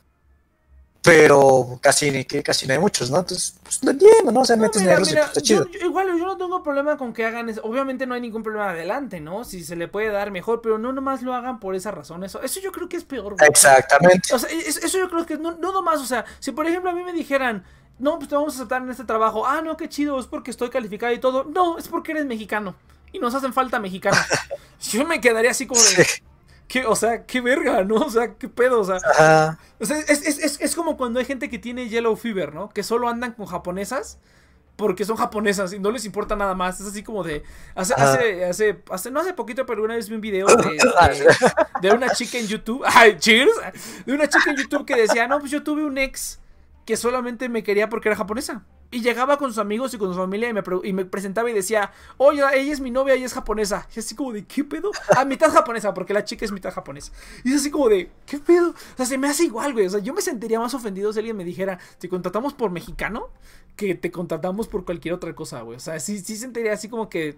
[1.08, 3.18] pero casi, ni- que casi no hay muchos, ¿no?
[3.18, 4.40] Entonces, pues, lo entiendo, ¿no?
[4.40, 5.66] O sea, No, metes mira, negros y mira, pues, está chido.
[5.66, 7.60] yo- yo- igual yo no tengo problema con que hagan eso.
[7.64, 9.44] Obviamente no hay ningún problema adelante, ¿no?
[9.44, 12.24] Si se le puede dar mejor, pero no nomás lo hagan por esa razón.
[12.24, 13.34] Eso, eso yo creo que es peor.
[13.36, 13.48] güey.
[13.48, 14.34] Exactamente.
[14.34, 16.90] O sea, es- eso yo creo que no, no nomás, o sea, si por ejemplo
[16.90, 17.64] a mí me dijeran,
[17.98, 20.50] no, pues te vamos a aceptar en este trabajo, ah, no, qué chido, es porque
[20.50, 21.44] estoy calificado y todo.
[21.44, 22.74] No, es porque eres mexicano.
[23.12, 24.20] Y nos hacen falta mexicanos.
[24.92, 26.22] Yo me quedaría así como de, Sí.
[26.68, 27.96] ¿Qué, o sea, qué verga, ¿no?
[27.96, 28.96] O sea, qué pedo, o sea.
[28.96, 29.58] Ajá.
[29.80, 32.68] O sea, es, es- es- es como cuando hay gente que tiene yellow fever, ¿no?
[32.68, 34.18] Que solo andan con japonesas
[34.76, 36.78] porque son japonesas y no les importa nada más.
[36.80, 37.42] Es así como de.
[37.74, 41.26] Hace, hace, hace, hace- no hace poquito, pero una vez vi un video de, de-
[41.80, 42.84] de una chica en YouTube.
[42.86, 43.50] ¡Ay, cheers!
[44.06, 46.38] De una chica en YouTube que decía: No, pues yo tuve un ex
[46.88, 48.64] que solamente me quería porque era japonesa.
[48.90, 51.52] Y llegaba con sus amigos y con su familia y me, y me presentaba y
[51.52, 53.86] decía, oye, ella es mi novia y es japonesa.
[53.94, 54.90] Y así como de, ¿qué pedo?
[55.14, 57.12] Ah, mitad japonesa, porque la chica es mitad japonesa.
[57.44, 58.70] Y es así como de, ¿qué pedo?
[58.70, 59.84] O sea, se me hace igual, güey.
[59.84, 63.28] O sea, yo me sentiría más ofendido si alguien me dijera, te contratamos por mexicano
[63.76, 65.76] que te contratamos por cualquier otra cosa, güey.
[65.76, 67.36] O sea, sí, sí sentiría así como que,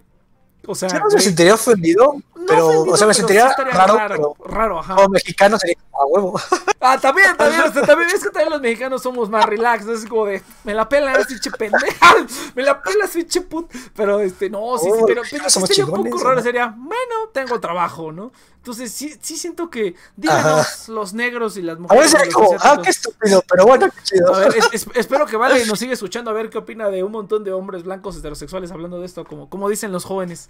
[0.67, 0.89] o sea...
[0.89, 3.55] Yo no me güey, sentiría ofendido, no pero, ofendido, o sea, me pero sí sentiría
[3.73, 4.95] raro, raro, pero raro, ajá.
[4.95, 6.39] como mexicano sería a huevo.
[6.83, 9.93] Ah, también, también, o sea, también es que también los mexicanos somos más relax, ¿no?
[9.93, 12.15] es como de, me la pela pinche pendeja,
[12.55, 15.49] me la pela pinche put, pero este, no, sí, sí, Oh, pero, los pero sí
[15.51, 16.41] somos sería un poco raro, ¿no?
[16.41, 18.31] sería, bueno, tengo trabajo, ¿no?
[18.61, 22.13] Entonces, sí, sí siento que, díganos los negros y las A mujeres.
[22.13, 24.35] veces los como, ah, qué estúpido, pero bueno, qué chido.
[24.35, 27.03] A ver, es- es- espero que Vale nos siga escuchando a ver qué opina de
[27.03, 30.49] un montón de hombres blancos heterosexuales hablando de esto, como, como dicen los jóvenes.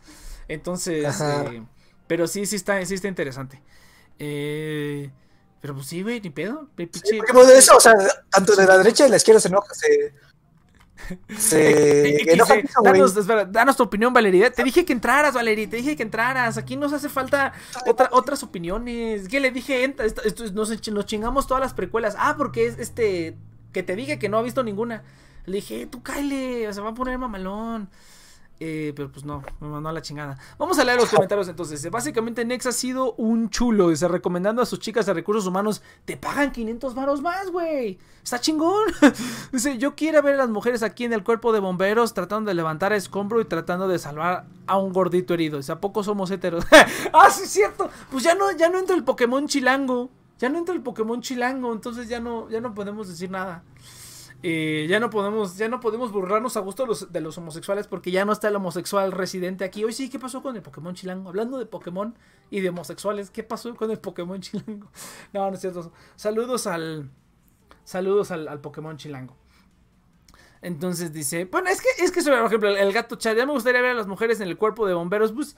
[0.50, 1.64] Entonces, eh,
[2.08, 3.62] pero sí, sí está, sí está interesante.
[4.20, 5.10] Eh,
[5.62, 6.68] pero pues sí, güey, ni pedo.
[6.76, 7.94] pe- pinche- Porque pues, de eso, o sea,
[8.30, 10.14] tanto de la derecha y la izquierda se enoja, se.
[11.38, 14.52] Se enoja mucho, danos, espera, danos tu opinión, Valeria.
[14.52, 15.70] Te dije que entraras, Valeria.
[15.70, 16.58] Te dije que entraras.
[16.58, 17.54] Aquí nos hace falta
[17.86, 19.28] otra- otras opiniones.
[19.28, 19.84] ¿Qué le dije?
[19.84, 22.16] Entra, esto- esto- nos, nos chingamos todas las precuelas.
[22.18, 23.36] Ah, porque es este.
[23.72, 25.04] Que te dije que no ha visto ninguna.
[25.46, 27.90] Le dije, tú cáele, se va a poner mamalón.
[28.64, 30.38] Eh, pero pues no, me mandó a la chingada.
[30.60, 31.90] Vamos a leer los comentarios entonces.
[31.90, 33.90] Básicamente Nex ha sido un chulo.
[33.90, 37.98] Dice, recomendando a sus chicas de recursos humanos, te pagan 500 varos más, güey.
[38.24, 38.94] Está chingón.
[39.52, 42.54] Dice, yo quiero ver a las mujeres aquí en el cuerpo de bomberos tratando de
[42.54, 45.58] levantar a escombro y tratando de salvar a un gordito herido.
[45.58, 46.64] Dice, ¿a poco somos heteros?
[47.14, 47.90] ah, sí es cierto.
[48.12, 50.12] Pues ya no, ya no entra el Pokémon chilango.
[50.38, 53.64] Ya no entra el Pokémon chilango, entonces ya no, ya no podemos decir nada.
[54.44, 57.86] Eh, ya no podemos, ya no podemos burlarnos a gusto de los, de los homosexuales
[57.88, 59.84] porque ya no está el homosexual residente aquí.
[59.84, 61.30] Hoy sí, ¿qué pasó con el Pokémon Chilango?
[61.30, 62.16] Hablando de Pokémon
[62.50, 64.88] y de homosexuales, ¿qué pasó con el Pokémon Chilango?
[65.34, 65.92] No, no es cierto.
[66.16, 67.10] Saludos al.
[67.84, 69.36] Saludos al, al Pokémon Chilango.
[70.64, 73.46] Entonces dice, bueno, es que, es que sobre, por ejemplo, el, el gato chat, ya
[73.46, 75.58] me gustaría ver a las mujeres en el cuerpo de bomberos, pues,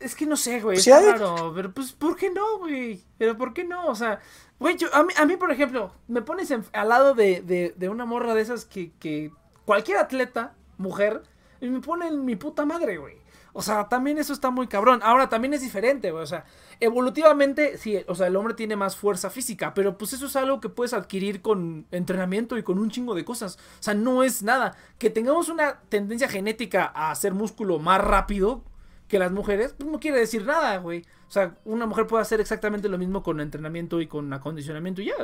[0.00, 1.04] es que no sé, güey, Sí hay.
[1.12, 3.02] raro, pero pues, ¿por qué no, güey?
[3.16, 3.86] Pero ¿por qué no?
[3.86, 4.20] O sea,
[4.58, 8.04] güey, yo, a mí, a mí, por ejemplo, me pones al lado de, de, una
[8.04, 9.30] morra de esas que, que
[9.64, 11.22] cualquier atleta, mujer,
[11.60, 13.24] y me pone en mi puta madre, güey.
[13.56, 15.00] O sea, también eso está muy cabrón.
[15.04, 16.24] Ahora, también es diferente, güey.
[16.24, 16.44] O sea,
[16.80, 20.60] evolutivamente, sí, o sea, el hombre tiene más fuerza física, pero pues eso es algo
[20.60, 23.56] que puedes adquirir con entrenamiento y con un chingo de cosas.
[23.78, 24.76] O sea, no es nada.
[24.98, 28.64] Que tengamos una tendencia genética a hacer músculo más rápido,
[29.08, 31.02] que las mujeres, pues no quiere decir nada, güey.
[31.28, 35.06] O sea, una mujer puede hacer exactamente lo mismo con entrenamiento y con acondicionamiento y
[35.06, 35.14] ya.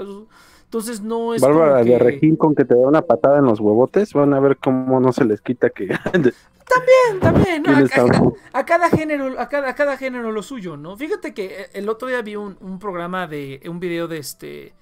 [0.65, 1.43] Entonces no es.
[1.43, 4.57] Bárbara de Regín con que te da una patada en los huevotes, van a ver
[4.57, 5.86] cómo no se les quita que.
[6.12, 6.35] también,
[7.20, 7.65] también.
[8.52, 10.97] A, cada género, a cada, a cada género lo suyo, ¿no?
[10.97, 13.61] Fíjate que el otro día vi un, un programa de.
[13.69, 14.74] un video de este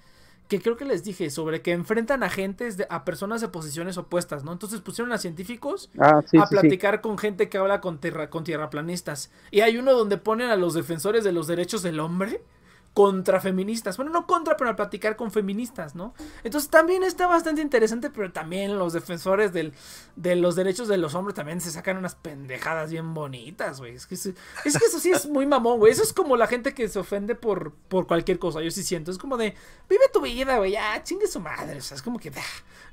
[0.48, 4.44] que creo que les dije sobre que enfrentan a gentes, a personas de posiciones opuestas,
[4.44, 4.52] ¿no?
[4.52, 9.30] Entonces pusieron a científicos ah, a platicar con gente que habla con, tierra, con tierraplanistas.
[9.50, 12.40] Y hay uno donde ponen a los defensores de los derechos del hombre
[12.98, 13.96] contra feministas.
[13.96, 16.14] Bueno, no contra, pero a platicar con feministas, ¿no?
[16.42, 19.72] Entonces también está bastante interesante, pero también los defensores del,
[20.16, 23.94] de los derechos de los hombres también se sacan unas pendejadas bien bonitas, güey.
[23.94, 25.92] Es que, es, que eso sí es muy mamón, güey.
[25.92, 28.62] Eso es como la gente que se ofende por, por cualquier cosa.
[28.62, 29.12] Yo sí siento.
[29.12, 29.54] Es como de,
[29.88, 30.72] vive tu vida, güey.
[30.72, 31.78] Ya, chingue su madre.
[31.78, 32.30] O sea, es como que...
[32.30, 32.42] Ah,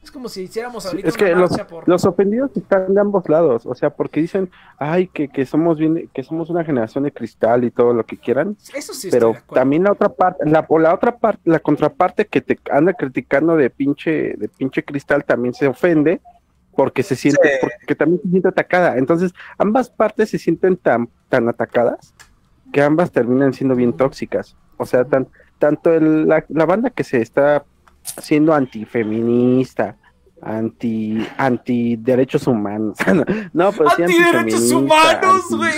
[0.06, 1.52] es como si hiciéramos ahorita es que los,
[1.86, 6.10] los, ofendidos están de ambos lados, o sea, porque dicen, ay, que, que somos bien,
[6.14, 8.56] que somos una generación de cristal y todo lo que quieran.
[8.74, 9.10] Eso sí.
[9.12, 13.58] Pero también la otra parte, la, la otra parte, la contraparte que te anda criticando
[13.58, 16.22] de pinche, de pinche cristal también se ofende
[16.76, 18.98] porque se siente, porque también se siente atacada.
[18.98, 22.14] Entonces, ambas partes se sienten tan, tan atacadas
[22.72, 24.56] que ambas terminan siendo bien tóxicas.
[24.78, 25.28] O sea, tan,
[25.58, 27.66] tanto el, la, la banda que se está
[28.22, 29.98] siendo antifeminista,
[30.42, 32.98] anti anti derechos humanos.
[33.54, 35.74] no, pues anti derechos humanos, güey.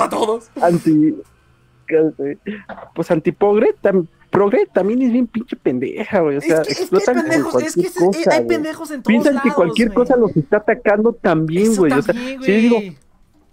[0.00, 0.50] A todos.
[0.60, 1.14] Anti
[2.94, 3.74] pues antipogre
[4.30, 6.36] progre también es bien pinche pendeja, güey.
[6.36, 9.50] O sea, es que, hay pendejos, es que cosa, hay pendejos en todos Piensan que
[9.50, 11.92] cualquier cosa los está atacando también, güey.
[11.92, 12.78] O sea, si yo digo,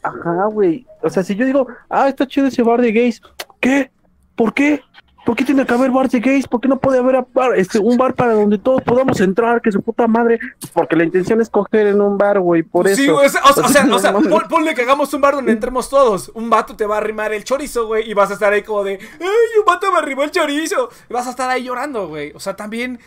[0.03, 0.85] ajá, güey.
[1.01, 3.21] O sea, si yo digo, ah, está chido ese bar de gays,
[3.59, 3.91] ¿qué?
[4.35, 4.81] ¿Por qué?
[5.27, 6.47] ¿Por qué tiene que haber bar de gays?
[6.47, 7.25] ¿Por qué no puede haber
[7.57, 9.61] este, un bar para donde todos podamos entrar?
[9.61, 10.39] Que su puta madre.
[10.71, 12.95] porque la intención es coger en un bar, güey, por eso.
[12.95, 14.13] Sí, o sea, o sea,
[14.49, 16.31] ponle que hagamos un bar donde entremos todos.
[16.33, 18.85] Un vato te va a arrimar el chorizo, güey, y vas a estar ahí como
[18.85, 20.87] de, ¡ay, un vato me arrimó el chorizo!
[21.09, 22.31] Y vas a estar ahí llorando, güey.
[22.33, 22.97] O sea, también.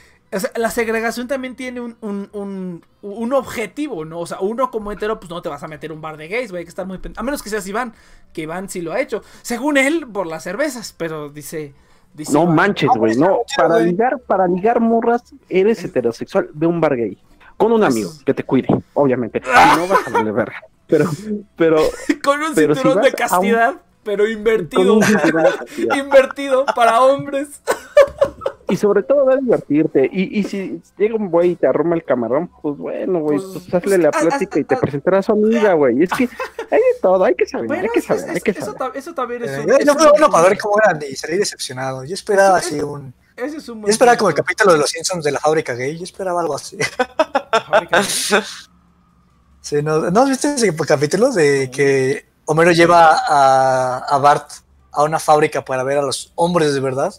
[0.57, 4.21] la segregación también tiene un, un, un, un, objetivo, ¿no?
[4.21, 6.51] O sea, uno como entero, pues no te vas a meter un bar de gays,
[6.51, 7.01] güey, que estar muy...
[7.17, 7.95] A menos que seas Iván,
[8.35, 9.23] que Iván sí lo ha hecho.
[9.41, 11.73] Según él, por las cervezas, pero dice
[12.33, 13.43] no manches, güey, no.
[13.57, 17.19] Para ligar, para ligar morras, eres heterosexual, de un bar gay.
[17.57, 19.43] Con un amigo que te cuide, obviamente.
[19.77, 20.63] No vas a darle verga.
[20.87, 21.05] Pero,
[21.57, 21.79] pero.
[22.25, 24.99] Con un cinturón de castidad, pero invertido.
[25.97, 27.61] invertido para hombres.
[28.71, 30.09] Y sobre todo da divertirte.
[30.11, 33.65] Y, y si llega un güey y te arruma el camarón, pues bueno, güey, pues,
[33.65, 36.03] pues hazle la plática y te presentará a su amiga, güey.
[36.03, 36.25] Es que
[36.71, 38.93] hay de todo, hay que saber, hay que saber, hay que saber.
[38.95, 39.85] Eso, también es eh, un...
[39.85, 42.05] yo bueno, para ver cómo eran y salí decepcionado.
[42.05, 43.13] Yo esperaba así un...
[43.37, 45.97] Ese es un yo esperaba como el capítulo de los Simpsons de la fábrica gay,
[45.97, 46.77] yo esperaba algo así.
[49.61, 54.51] sí, ¿no, ¿no viste ese capítulo de que Homero lleva a, a Bart
[54.93, 57.15] a una fábrica para ver a los hombres de verdad?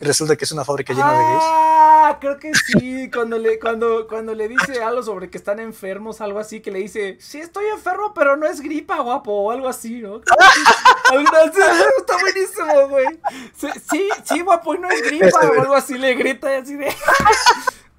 [0.00, 1.42] Y resulta que es una fábrica llena de gays.
[1.42, 6.22] Ah, creo que sí, cuando le, cuando, cuando le dice algo sobre que están enfermos,
[6.22, 9.68] algo así, que le dice, sí estoy enfermo, pero no es gripa, guapo, o algo
[9.68, 10.16] así, ¿no?
[11.98, 13.20] está buenísimo, güey.
[13.54, 16.94] Sí, sí, guapo, y no es gripa, o algo así, le grita y así de...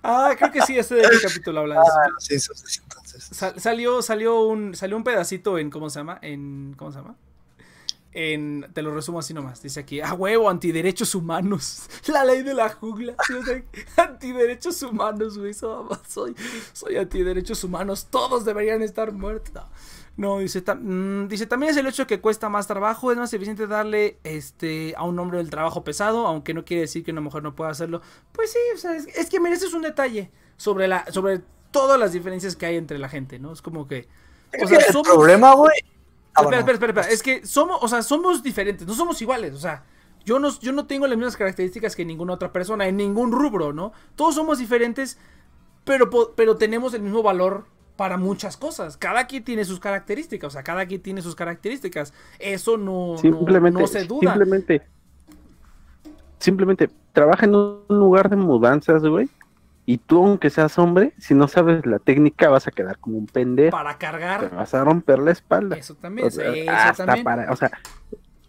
[0.03, 1.88] Ah, creo que sí, ese de qué capítulo hablas.
[1.88, 3.61] Ah, sí, entonces.
[3.61, 6.18] salió, salió un, salió un pedacito en, ¿cómo se llama?
[6.23, 7.15] En, ¿cómo se llama?
[8.12, 9.62] Te lo resumo así nomás.
[9.62, 11.84] Dice aquí, a huevo, antiderechos humanos.
[12.08, 13.16] La ley de la jungla.
[13.98, 15.54] antiderechos humanos, güey.
[15.54, 16.36] Soy,
[16.74, 18.08] soy antiderechos humanos.
[18.10, 19.64] Todos deberían estar muertos.
[20.18, 23.12] No, dice, mm, dice, también es el hecho que cuesta más trabajo.
[23.12, 27.04] Es más eficiente darle este a un hombre el trabajo pesado, aunque no quiere decir
[27.04, 28.02] que una mujer no pueda hacerlo.
[28.34, 32.12] Pues sí, o sea, es, que mira, es un detalle sobre la, sobre todas las
[32.12, 33.54] diferencias que hay entre la gente, ¿no?
[33.54, 34.08] Es como que.
[34.62, 35.80] O sea, el problema, güey,
[36.34, 39.60] Ah, espera, espera, espera, Es que somos, o sea, somos diferentes, no somos iguales, o
[39.60, 39.84] sea.
[40.24, 43.74] Yo no, yo no tengo las mismas características que ninguna otra persona en ningún rubro,
[43.74, 43.91] ¿no?
[44.16, 45.18] Todos somos diferentes,
[45.84, 48.98] pero, pero tenemos el mismo valor para muchas cosas.
[48.98, 52.14] Cada quien tiene sus características, o sea, cada quien tiene sus características.
[52.40, 54.34] Eso no, simplemente, no, se duda.
[54.34, 54.82] Simplemente,
[56.38, 59.28] simplemente trabaja en un lugar de mudanzas, güey,
[59.86, 63.26] y tú, aunque seas hombre, si no sabes la técnica, vas a quedar como un
[63.26, 63.72] pendejo.
[63.72, 64.49] Para cargar.
[64.49, 65.76] Te vas a romper la espalda.
[65.76, 66.53] Eso también, o sea,
[67.24, 67.72] Para, o sea,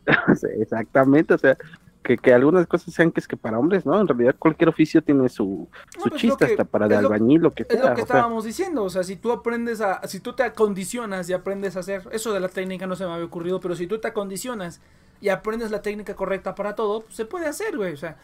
[0.60, 1.56] exactamente, o sea,
[2.02, 3.98] que, que, algunas cosas sean que es que para hombres, ¿no?
[4.00, 7.64] En realidad cualquier oficio tiene su, su pues chiste, hasta para de albañil, lo que
[7.64, 7.76] sea.
[7.76, 11.30] Es lo que estábamos diciendo, o sea, si tú aprendes a, si tú te acondicionas
[11.30, 13.86] y aprendes a hacer, eso de la técnica no se me había ocurrido, pero si
[13.86, 14.80] tú te acondicionas
[15.20, 18.16] y aprendes la técnica correcta para todo, pues se puede hacer, güey, o sea,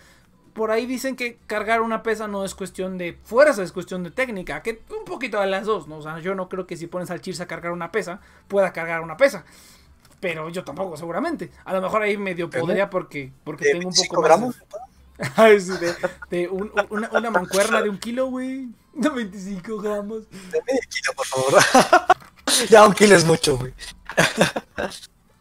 [0.58, 4.10] por ahí dicen que cargar una pesa no es cuestión de fuerza, es cuestión de
[4.10, 4.60] técnica.
[4.60, 5.98] Que un poquito de las dos, ¿no?
[5.98, 8.72] O sea, yo no creo que si pones al Cheers a cargar una pesa, pueda
[8.72, 9.44] cargar una pesa.
[10.18, 11.52] Pero yo tampoco, seguramente.
[11.64, 14.56] A lo mejor ahí medio podría porque, porque tengo un poco gramos?
[16.30, 18.68] de, una, mancuerna de un kilo, güey.
[18.94, 20.28] De 25 gramos.
[20.28, 21.54] De medio kilo, por favor.
[22.68, 23.72] ya un kilo es mucho, güey.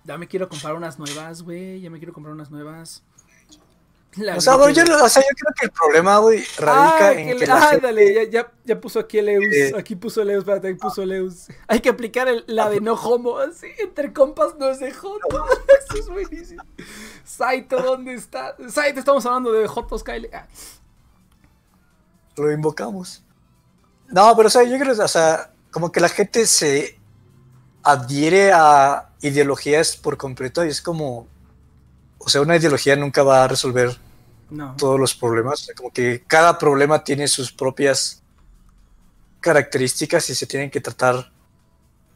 [0.04, 1.82] ya me quiero comprar unas nuevas, güey.
[1.82, 3.04] Ya me quiero comprar unas nuevas.
[4.36, 7.46] O, sea, yo, o sea, yo creo que el problema, güey, radica ah, en que,
[7.46, 9.74] ah, ya, ya, ya, puso aquí el Eus.
[9.78, 11.48] aquí puso el Eus, espérate, aquí puso el Eus.
[11.68, 15.28] Hay que aplicar el, la de no homo, así, entre compas no es de joto.
[15.90, 16.64] Eso es buenísimo.
[17.24, 18.56] Saito, ¿dónde está?
[18.70, 20.30] Saito, estamos hablando de Jotos, Kyle.
[20.34, 20.48] Ah.
[22.36, 23.24] Lo invocamos.
[24.08, 27.00] No, pero o sea, yo creo, o sea, como que la gente se
[27.84, 31.28] adhiere a ideologías por completo y es como,
[32.18, 33.98] o sea, una ideología nunca va a resolver
[34.78, 35.68] todos los problemas.
[35.76, 38.22] Como que cada problema tiene sus propias
[39.40, 41.32] características y se tienen que tratar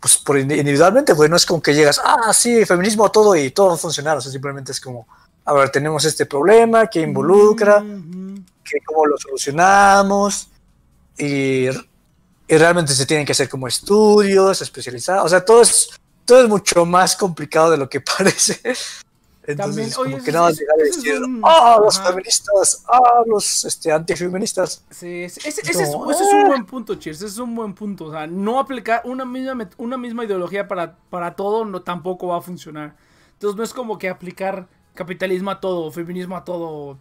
[0.02, 3.52] pues por individualmente, pues no es como que llegas, ah, sí, feminismo a todo y
[3.52, 5.08] todo va a funcionar, o sea, simplemente es como,
[5.46, 7.84] a ver, tenemos este problema, que involucra,
[8.64, 10.50] que cómo lo solucionamos,
[11.16, 15.90] y, y, realmente se tienen que hacer como estudios especializados, o sea, todo es,
[16.26, 18.60] todo es mucho más complicado de lo que parece.
[19.44, 24.84] Entonces, como que nada llegar a decir, ah, los feministas, ah, los este, antifeministas.
[24.92, 26.48] Sí, ese, ese, es, un ah".
[26.48, 28.06] buen punto, Cheers, ese es un buen punto.
[28.06, 32.38] O sea, no aplicar una misma, una misma ideología para, para todo no, tampoco va
[32.38, 32.96] a funcionar.
[33.34, 37.00] Entonces, no es como que aplicar capitalismo a todo, feminismo a todo,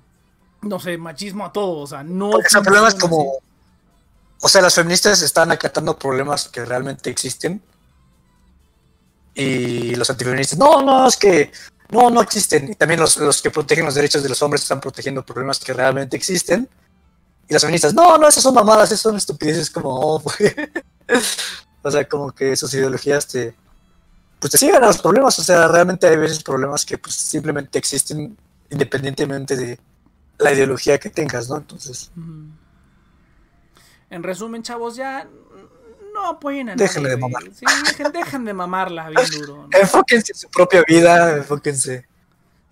[0.63, 1.81] no sé, machismo a todo.
[1.81, 2.31] O sea, no.
[2.31, 3.39] Porque el problema es como.
[4.43, 7.63] O sea, las feministas están acatando problemas que realmente existen.
[9.35, 11.53] Y los antifeministas, no, no, es que
[11.91, 12.71] no, no existen.
[12.71, 16.17] Y también los, que protegen los derechos de los hombres están protegiendo problemas que realmente
[16.17, 16.69] existen.
[17.49, 20.23] Y las feministas, no, no, esas son mamadas, esas son estupideces como, oh,
[21.83, 23.55] o sea, como que esas ideologías te,
[24.39, 25.39] pues te siguen a los problemas.
[25.39, 28.37] O sea, realmente hay veces problemas que pues simplemente existen
[28.71, 29.79] independientemente de
[30.39, 31.57] la ideología que tengas, ¿no?
[31.57, 32.11] Entonces.
[34.11, 35.29] En resumen, chavos, ya
[36.21, 37.43] no apoyen a Déjenle de mamar.
[37.53, 37.65] Sí,
[38.13, 39.69] dejen, de mamarla bien duro.
[39.73, 42.07] Enfóquense en su propia vida, enfóquense.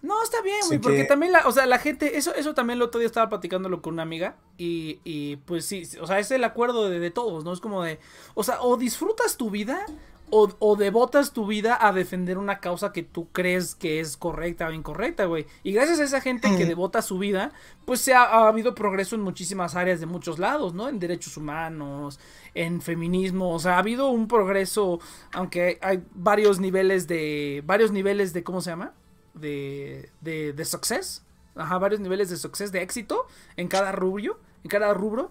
[0.00, 2.82] No, está bien, güey, porque también la, o sea, la gente, eso, eso también el
[2.82, 6.44] otro día estaba platicándolo con una amiga y, y pues sí, o sea, es el
[6.44, 7.52] acuerdo de, de, todos, ¿no?
[7.52, 7.98] Es como de,
[8.34, 9.84] o sea, o disfrutas tu vida
[10.30, 14.68] o, o, devotas tu vida a defender una causa que tú crees que es correcta
[14.68, 15.46] o incorrecta, güey.
[15.62, 17.52] Y gracias a esa gente que devota su vida,
[17.84, 20.88] pues se ha, habido progreso en muchísimas áreas de muchos lados, ¿no?
[20.88, 22.20] En derechos humanos,
[22.54, 25.00] en feminismo, o sea, ha habido un progreso,
[25.32, 28.92] aunque hay varios niveles de, varios niveles de, ¿cómo se llama?
[29.34, 31.24] De, de, de success,
[31.54, 33.26] ajá, varios niveles de success, de éxito
[33.56, 35.30] en cada rubro, en cada rubro.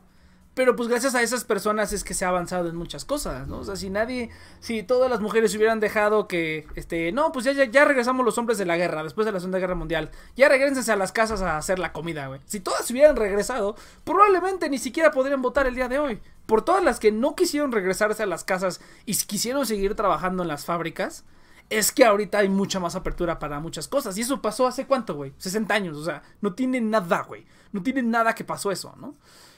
[0.58, 3.60] Pero pues gracias a esas personas es que se ha avanzado en muchas cosas, ¿no?
[3.60, 7.52] O sea, si nadie, si todas las mujeres hubieran dejado que, este, no, pues ya,
[7.52, 10.50] ya, ya regresamos los hombres de la guerra, después de la Segunda Guerra Mundial, ya
[10.50, 12.42] regresense a las casas a hacer la comida, güey.
[12.48, 16.20] Si todas hubieran regresado, probablemente ni siquiera podrían votar el día de hoy.
[16.48, 20.50] Por todas las que no quisieron regresarse a las casas y quisieron seguir trabajando en
[20.50, 21.24] las fábricas,
[21.70, 24.18] es que ahorita hay mucha más apertura para muchas cosas.
[24.18, 25.34] Y eso pasó hace cuánto, güey?
[25.38, 27.46] 60 años, o sea, no tiene nada, güey.
[27.74, 29.14] No tiene nada que pasó eso, ¿no?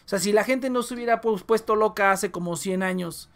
[0.09, 3.29] O sea, si la gente no se hubiera puesto loca hace como 100 años,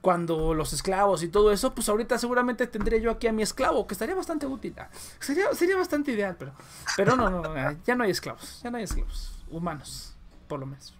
[0.00, 3.86] cuando los esclavos y todo eso, pues ahorita seguramente tendría yo aquí a mi esclavo,
[3.86, 4.74] que estaría bastante útil.
[4.78, 4.88] Ah,
[5.20, 6.52] sería, sería bastante ideal, pero,
[6.96, 7.42] pero no, no,
[7.84, 10.16] ya no hay esclavos, ya no hay esclavos, humanos,
[10.48, 10.94] por lo menos.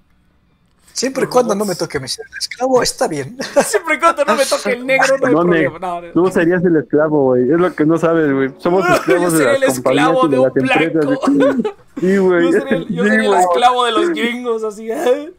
[0.97, 3.37] Siempre y cuando no me toque mi ser esclavo, está bien.
[3.67, 5.79] Siempre y cuando no me toque el negro, no hay problema.
[5.79, 7.43] No, Tú serías el esclavo, güey.
[7.43, 8.55] Es lo que no sabes, güey.
[8.57, 11.21] Somos esclavos yo sería de las el esclavo de, un blanco.
[12.01, 12.45] Sí, güey.
[12.45, 14.91] Yo sería, yo sería el esclavo de los gringos, así.
[14.91, 15.35] ¿eh?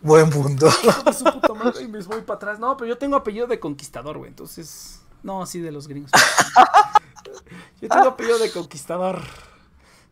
[0.00, 0.70] Buen mundo.
[0.70, 2.58] su puta madre y me voy para atrás.
[2.58, 4.30] No, pero yo tengo apellido de conquistador, güey.
[4.30, 5.02] Entonces.
[5.22, 6.12] No, sí, de los gringos.
[7.82, 9.20] yo tengo apellido de conquistador.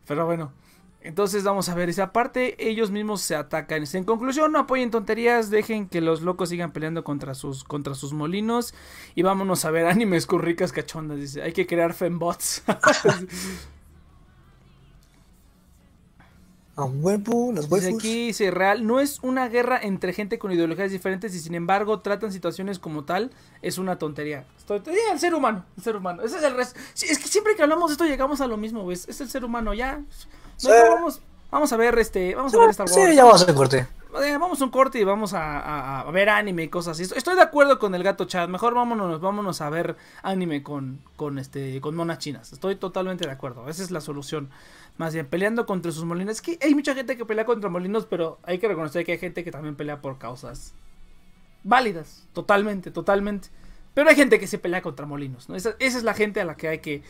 [0.05, 0.51] Pero bueno.
[1.07, 3.85] Entonces vamos a ver esa parte, ellos mismos se atacan.
[3.93, 8.11] En conclusión, no apoyen tonterías, dejen que los locos sigan peleando contra sus, contra sus
[8.11, 8.73] molinos
[9.15, 11.17] y vámonos a ver animes curricas cachondas.
[11.17, 12.61] Dice, hay que crear fembots.
[16.75, 20.91] A huevo, las Dice aquí dice real, no es una guerra entre gente con ideologías
[20.91, 23.31] diferentes y sin embargo tratan situaciones como tal,
[23.63, 24.45] es una tontería.
[24.67, 26.21] Tontería el ser humano, el ser humano.
[26.21, 26.79] Ese es el resto.
[26.93, 28.95] Es que siempre que hablamos de esto llegamos a lo mismo, güey.
[28.95, 30.03] Es el ser humano, ya.
[30.63, 31.21] Vamos,
[31.51, 32.95] vamos a ver este, vamos a ver Star Wars.
[32.95, 33.87] Sí, ya vamos a ver corte.
[34.23, 37.13] eh, vamos a un corte y vamos a, ver anime y cosas así.
[37.15, 38.49] Estoy de acuerdo con el gato chat.
[38.49, 42.53] Mejor vámonos, vámonos a ver anime con, con este, con monas chinas.
[42.53, 43.69] Estoy totalmente de acuerdo.
[43.69, 44.49] Esa es la solución.
[44.97, 46.37] Más bien, peleando contra sus molinos.
[46.37, 49.19] Es que hay mucha gente que pelea contra molinos, pero hay que reconocer que hay
[49.19, 50.73] gente que también pelea por causas
[51.63, 52.27] válidas.
[52.33, 53.49] Totalmente, totalmente.
[53.93, 55.49] Pero hay gente que se pelea contra molinos.
[55.49, 55.55] ¿no?
[55.55, 57.03] Esa, esa es la gente a la que hay que,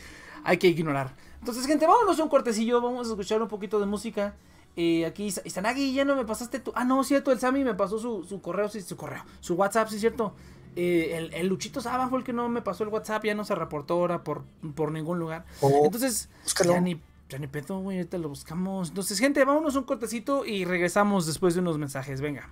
[0.44, 1.14] hay que ignorar.
[1.40, 2.80] Entonces, gente, vámonos a un cortecillo.
[2.80, 4.34] Vamos a escuchar un poquito de música.
[4.76, 6.72] Eh, aquí Isanagi, ya no me pasaste tu.
[6.74, 9.88] Ah, no, cierto, el Sammy me pasó su, su correo, sí, su correo, su WhatsApp,
[9.88, 10.34] sí, cierto.
[10.76, 13.44] Eh, el, el, Luchito Saba fue el que no me pasó el WhatsApp, ya no
[13.44, 14.44] se reportó ahora por,
[14.76, 15.44] por ningún lugar.
[15.60, 16.28] Oh, Entonces,
[16.64, 18.90] ya ni, ya ni pedo, güey, ahorita lo buscamos.
[18.90, 22.48] Entonces, gente, vámonos un cortecito y regresamos después de unos mensajes, venga.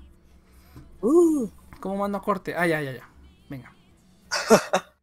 [1.02, 1.48] Uh.
[1.78, 2.56] ¿Cómo mando a corte?
[2.56, 3.08] Ah, ya, ya, ya.
[3.48, 3.72] Venga.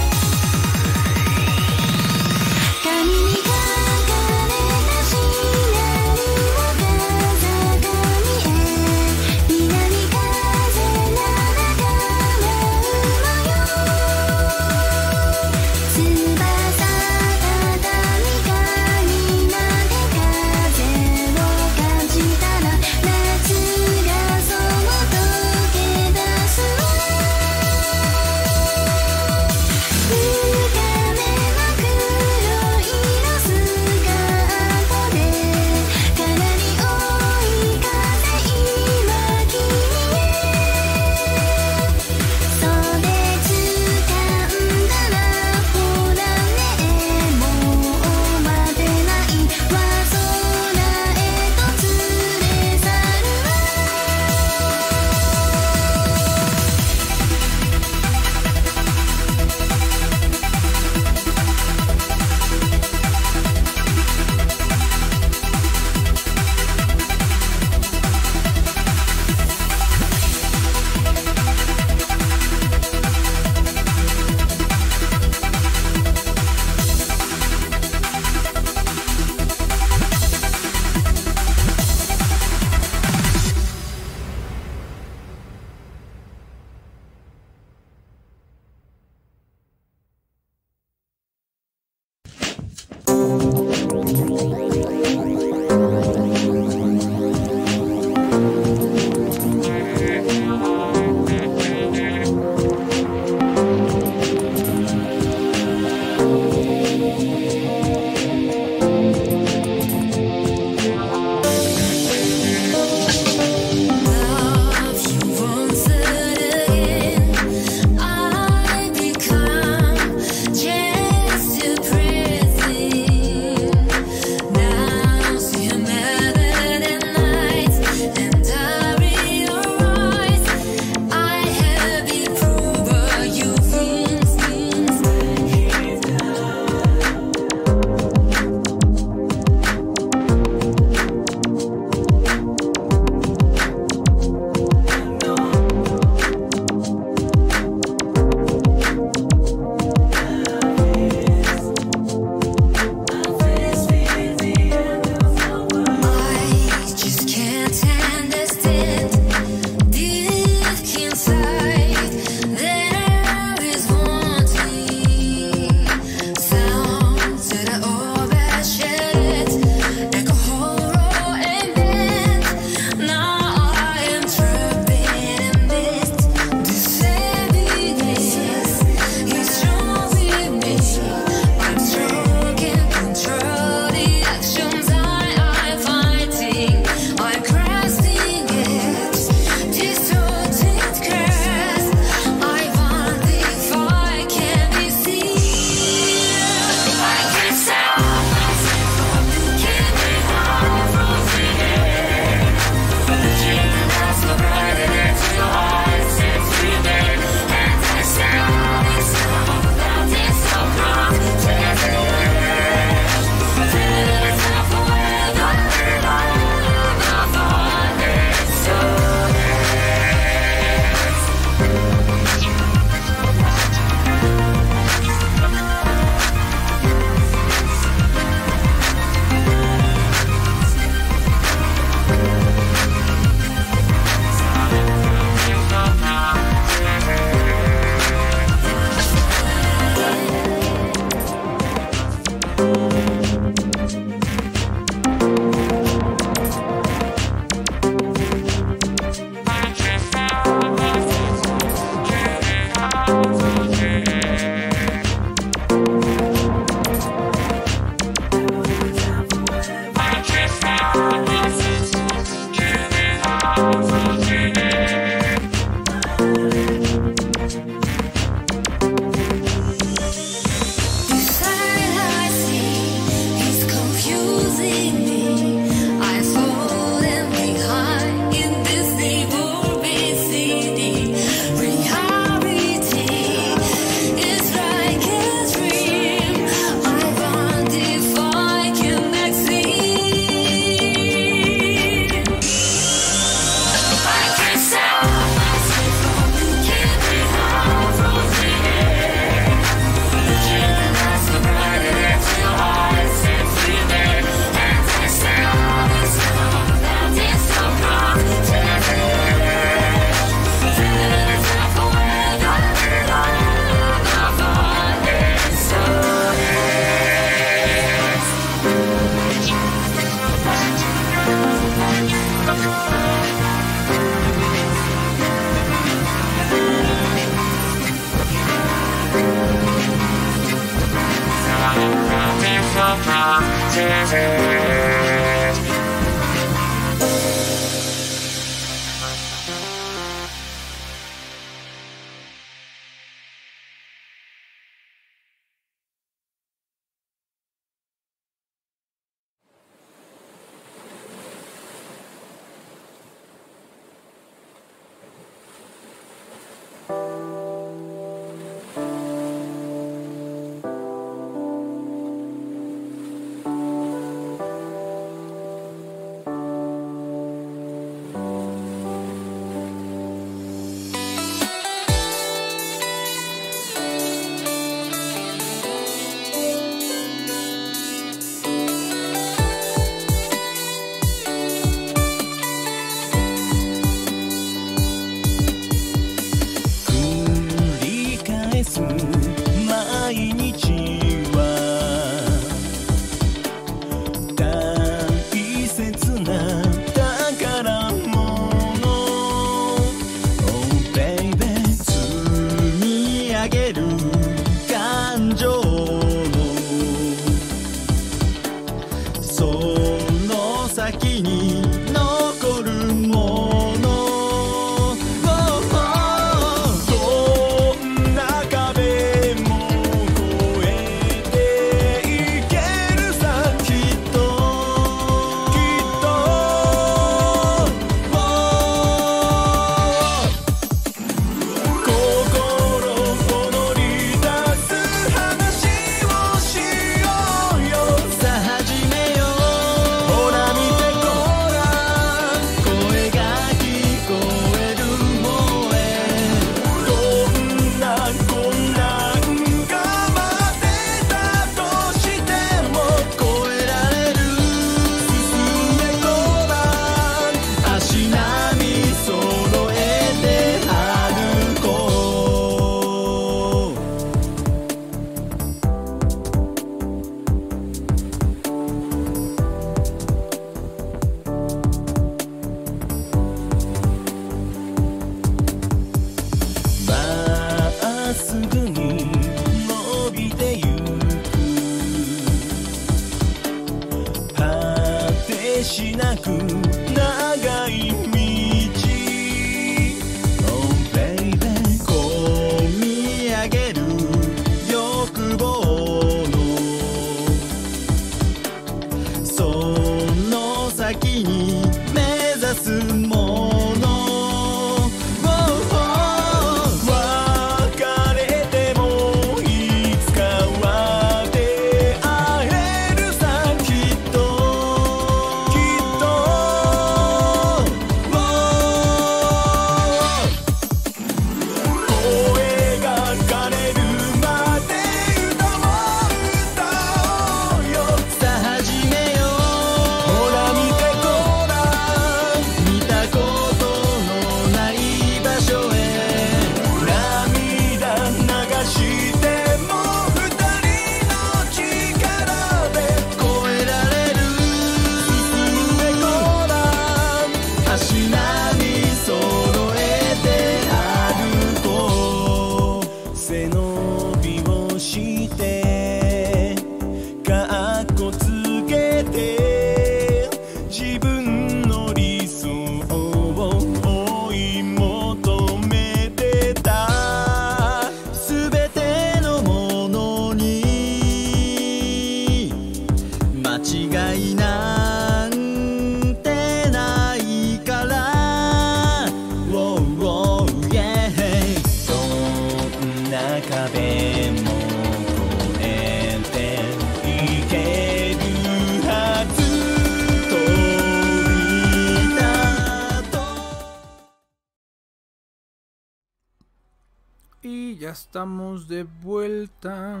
[598.78, 600.00] de vuelta.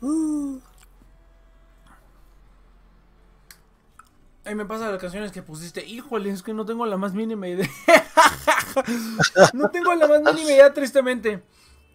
[0.00, 0.60] Uh.
[4.44, 5.84] Ahí me pasa las canciones que pusiste.
[5.84, 7.68] Híjole, es que no tengo la más mínima idea.
[9.54, 11.42] no tengo la más mínima idea, tristemente.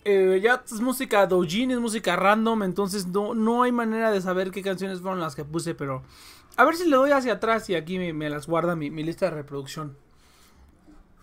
[0.04, 4.52] Eh, ya es música doujin, es música random, entonces no, no hay manera de saber
[4.52, 6.02] qué canciones fueron las que puse, pero
[6.58, 9.26] a ver si le doy hacia atrás y aquí me, las guarda mi, mi, lista
[9.26, 9.96] de reproducción.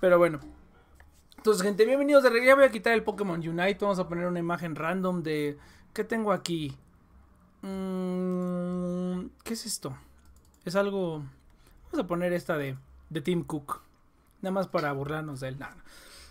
[0.01, 0.39] Pero bueno,
[1.49, 2.49] entonces, gente, bienvenidos de regreso.
[2.49, 3.79] Ya voy a quitar el Pokémon Unite.
[3.81, 5.57] Vamos a poner una imagen random de.
[5.95, 6.77] ¿Qué tengo aquí?
[7.62, 9.97] Mm, ¿Qué es esto?
[10.66, 11.25] Es algo...
[11.85, 12.77] Vamos a poner esta de,
[13.09, 13.81] de Tim Cook.
[14.43, 15.59] Nada más para burlarnos de él.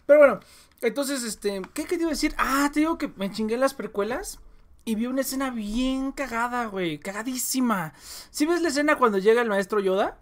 [0.06, 0.40] Pero bueno,
[0.82, 1.64] entonces, este...
[1.74, 2.36] ¿Qué, ¿Qué te iba a decir?
[2.38, 4.40] Ah, te digo que me chingué las precuelas.
[4.86, 7.00] Y vi una escena bien cagada, güey.
[7.00, 7.96] Cagadísima.
[8.30, 10.20] ¿Sí ves la escena cuando llega el maestro Yoda?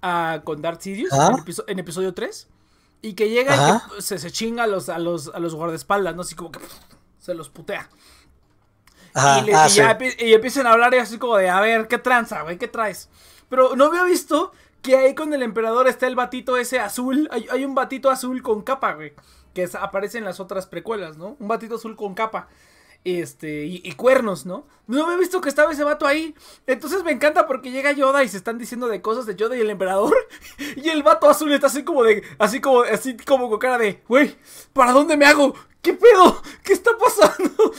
[0.00, 1.12] A, con Darth Sidious
[1.66, 2.48] en, episodio 3.
[3.00, 6.22] Y que llega y se, se, chinga a los, a los, a los guardaespaldas, ¿no?
[6.22, 6.60] Así como que
[7.18, 7.88] se los putea.
[9.14, 9.18] y,
[9.52, 12.58] ah, y, empiezan a hablar y así como de, a ver, ¿qué tranza, güey?
[12.58, 13.08] ¿Qué traes?
[13.48, 14.52] Pero no había visto
[14.82, 17.28] que ahí con el emperador está el batito ese azul.
[17.32, 19.14] Hay, hay un batito azul con capa, güey.
[19.54, 21.36] Que aparece en las otras precuelas, ¿no?
[21.38, 22.48] Un batito azul con capa
[23.04, 24.66] este, y, cuernos, ¿no?
[24.86, 26.34] No me he visto que estaba ese vato ahí.
[26.66, 29.60] Entonces me encanta porque llega Yoda y se están diciendo de cosas de Yoda y
[29.60, 30.14] el emperador.
[30.76, 34.02] Y el vato azul está así como de, así como, así como con cara de,
[34.08, 34.36] güey,
[34.72, 35.54] ¿para dónde me hago?
[35.82, 36.42] ¿Qué pedo?
[36.64, 37.72] ¿Qué está pasando?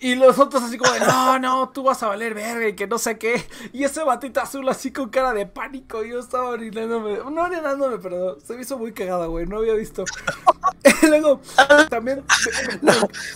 [0.00, 2.86] Y, los otros así como de, no, no, tú vas a valer verga y que
[2.86, 3.44] no sé qué.
[3.72, 6.04] Y ese batito azul así con cara de pánico.
[6.04, 9.74] Y yo estaba orinándome, no orinándome, pero se me hizo muy cagada, güey, no había
[9.74, 10.04] visto.
[11.08, 11.40] Luego,
[11.88, 12.22] también...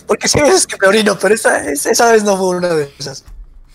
[0.05, 3.25] Porque sí veces que me orino, pero esa, esa vez no fue una de esas.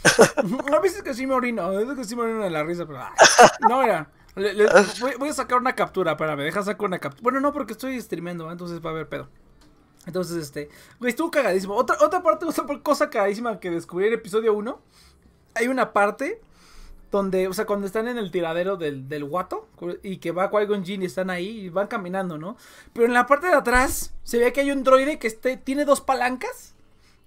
[0.72, 2.86] A veces que sí me orino, a veces que sí me orino de la risa,
[2.86, 3.00] pero...
[3.68, 4.08] no, mira...
[5.18, 7.22] voy, a sacar una captura, espérame, deja sacar una captura.
[7.22, 9.28] Bueno, no, porque estoy streameando, entonces va a haber pedo.
[10.06, 11.74] Entonces, este, güey, estuvo cagadísimo.
[11.74, 14.80] Otra, otra parte, otra cosa cagadísima que descubrí en episodio 1.
[15.54, 16.40] Hay una parte
[17.10, 19.68] donde, o sea, cuando están en el tiradero del, del guato
[20.02, 22.56] y que va Qui-Gon y están ahí y van caminando, ¿no?
[22.92, 25.84] Pero en la parte de atrás se ve que hay un droide que este, tiene
[25.84, 26.74] dos palancas,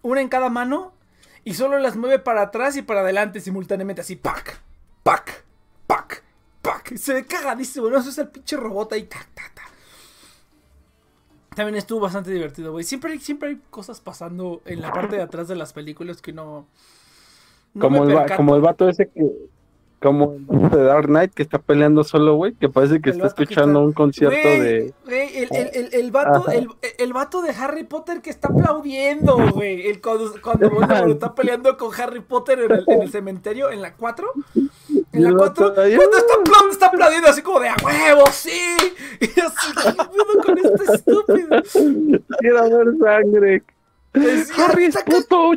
[0.01, 0.93] una en cada mano,
[1.43, 4.61] y solo las mueve para atrás y para adelante simultáneamente, así, pac,
[5.03, 5.43] pac,
[5.87, 6.23] pac,
[6.61, 6.95] pac.
[6.95, 7.97] Se ve cagadísimo, ¿no?
[7.97, 9.59] Eso es el pinche robot ahí, tac, tac.
[11.59, 12.85] También estuvo bastante divertido, güey.
[12.85, 16.31] Siempre hay, siempre hay cosas pasando en la parte de atrás de las películas que
[16.31, 16.67] no.
[17.77, 19.29] como, el, como el vato ese que.
[20.01, 23.81] Como el de Dark Knight que está peleando solo, güey, que parece que está escuchando
[23.81, 24.93] un concierto de.
[25.05, 29.87] Güey, el, el, el, vato, el, vato de Harry Potter que está aplaudiendo, güey.
[29.87, 30.67] El, cuando, cuando
[31.11, 34.33] está peleando con Harry Potter en el, en el cementerio, en la 4.
[35.11, 38.77] En la 4, cuando está, aplaudiendo, está aplaudiendo así como de a huevo, sí.
[39.19, 42.19] Y así, ¿qué con este estúpido?
[42.39, 43.63] Quiero ver sangre.
[44.11, 45.51] Harry es puto,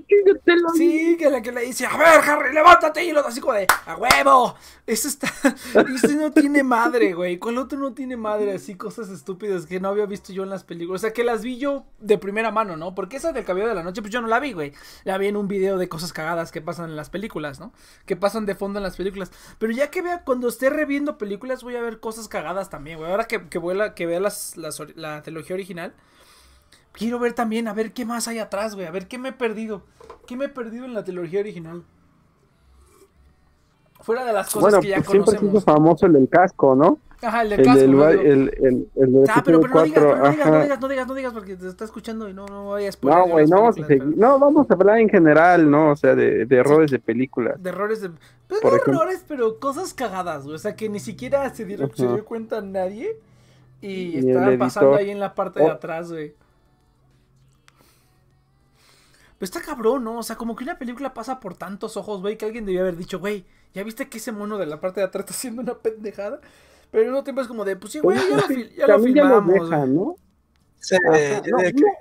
[0.77, 3.03] Sí, que la que le dice, a ver, Harry, levántate.
[3.05, 4.55] Y lo así como de, a huevo.
[4.87, 5.33] Eso está.
[5.95, 7.39] Eso no tiene madre, güey.
[7.39, 8.53] Con el otro no tiene madre.
[8.53, 11.01] Así cosas estúpidas que no había visto yo en las películas.
[11.01, 12.95] O sea, que las vi yo de primera mano, ¿no?
[12.95, 14.73] Porque esa del cabello de la noche, pues yo no la vi, güey.
[15.05, 17.73] La vi en un video de cosas cagadas que pasan en las películas, ¿no?
[18.05, 19.33] Que pasan de fondo en las películas.
[19.59, 23.11] Pero ya que vea, cuando esté reviendo películas, voy a ver cosas cagadas también, güey.
[23.11, 25.95] Ahora que, que, voy a, que vea las, la trilogía original
[26.93, 28.87] quiero ver también, a ver qué más hay atrás, güey.
[28.87, 29.83] A ver qué me he perdido.
[30.27, 31.83] ¿Qué me he perdido en la trilogía original?
[34.01, 35.41] Fuera de las cosas que ya pues conocemos.
[35.41, 36.99] Siempre es famoso el del casco, ¿no?
[37.23, 37.81] Ajá, el del casco.
[37.83, 41.15] El, el, el, ah, pero, pero no, digas, no, digas, no digas, no digas, no
[41.15, 43.71] digas, porque te está escuchando y no, no vayas por No, güey, no.
[44.17, 45.93] No, vamos a hablar en general, ¿no?
[45.93, 47.63] O sea, de, de errores de películas.
[47.63, 48.11] De errores de.
[48.49, 50.57] Pues no errores, pero cosas cagadas, güey.
[50.57, 53.17] O sea, que ni siquiera se, dieron, se dio cuenta nadie.
[53.81, 56.35] Y, y estaban pasando ahí en la parte de atrás, güey.
[59.43, 60.19] Pero está cabrón, ¿no?
[60.19, 62.97] O sea, como que una película pasa por tantos ojos, güey, que alguien debió haber
[62.97, 63.45] dicho, güey,
[63.75, 66.41] ¿ya viste que ese mono de la parte de atrás está haciendo una pendejada?
[66.93, 68.47] Pero al mismo tiempo es como de, pues sí, güey, ya, lo,
[68.77, 69.69] ya lo filmamos.
[69.69, 70.15] Ya ¿no?
[70.79, 70.97] Sí,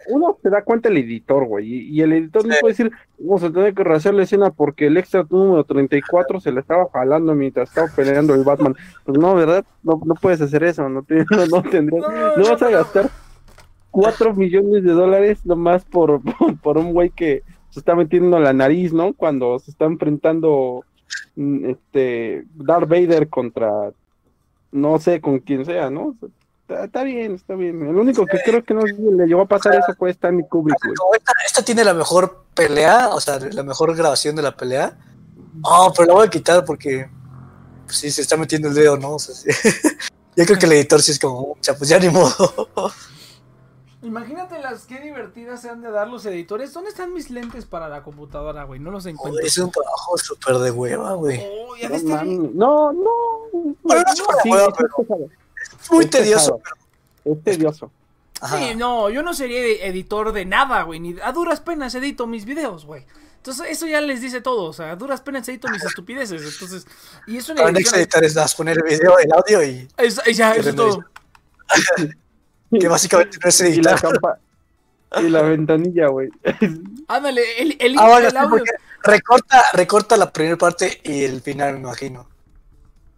[0.09, 3.51] uno, se da cuenta el editor, güey, y, el editor no puede decir, vamos a
[3.51, 7.69] tener que rehacer la escena porque el extra número 34 se le estaba jalando mientras
[7.69, 8.75] estaba peleando el Batman.
[9.03, 9.65] Pues no, ¿verdad?
[9.81, 11.07] No, no puedes hacer eso, no, no,
[11.49, 12.05] no tendrías,
[12.37, 13.09] no, vas a gastar
[13.91, 16.21] 4 millones de dólares nomás por,
[16.61, 19.13] por, un güey que se está metiendo la nariz, ¿no?
[19.13, 20.83] Cuando se está enfrentando
[21.35, 23.91] mm, este Darth Vader contra
[24.71, 26.15] no sé con quién sea, ¿no?
[26.67, 27.81] Está, bien, está bien.
[27.85, 30.77] El único que creo que no le llevó a pasar eso fue Stanley Kubrick.
[31.45, 34.97] Esta, tiene la mejor pelea, o sea, la mejor grabación de la pelea.
[35.63, 37.09] Oh, pero la voy a quitar porque
[37.85, 39.15] pues, sí se está metiendo el dedo, ¿no?
[39.15, 39.35] O sea,
[40.37, 42.69] Yo creo que el editor sí es como, sea, pues ya ni modo.
[44.03, 46.73] Imagínate las que divertidas se han de dar los editores.
[46.73, 48.79] ¿Dónde están mis lentes para la computadora, güey?
[48.79, 49.45] No los encuentro.
[49.45, 51.39] es un trabajo súper de hueva, güey.
[51.39, 53.09] Oh, no, no, no.
[53.83, 54.89] Bueno, no es hueva, pero
[55.81, 56.59] es muy tedioso.
[57.23, 57.91] Es tedioso.
[58.49, 60.99] Sí, no, yo no sería editor de nada, güey.
[60.99, 63.05] Ni a duras penas edito mis videos, güey.
[63.37, 64.63] Entonces, eso ya les dice todo.
[64.63, 66.41] O sea, a duras penas edito mis estupideces.
[66.41, 66.87] Entonces,
[67.27, 69.87] y eso Para editar es poner el video, el audio y.
[70.33, 71.05] ya, eso es todo.
[72.79, 73.99] que básicamente no es editar.
[73.99, 76.29] Y la, y la ventanilla, güey.
[77.07, 78.63] Ándale, el, el, ah, el audio.
[79.03, 82.31] Recorta, recorta la primera parte y el final, me imagino.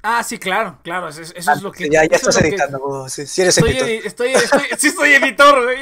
[0.05, 1.89] Ah, sí, claro, claro, eso, es lo que...
[1.89, 4.05] Ya, ya estás editando, sí, eres estoy editor.
[4.05, 4.33] estoy,
[4.77, 5.77] sí, soy editor, güey.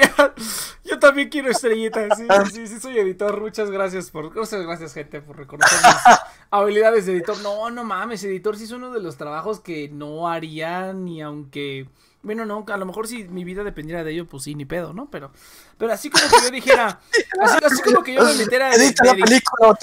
[0.84, 3.42] Yo también quiero estrellita, sí, sí, sí, soy editor.
[3.42, 4.36] Muchas gracias por...
[4.36, 6.18] Muchas gracias, gente, por reconocer mis
[6.52, 7.40] habilidades de editor.
[7.40, 11.88] No, no mames, editor sí es uno de los trabajos que no haría ni aunque...
[12.24, 14.94] Bueno, no, a lo mejor si mi vida dependiera de ello, pues sí, ni pedo,
[14.94, 15.10] ¿no?
[15.10, 15.32] Pero,
[15.80, 17.00] pero así como que yo dijera,
[17.64, 18.74] así, como que yo me metiera.
[18.76, 19.78] Edita la película.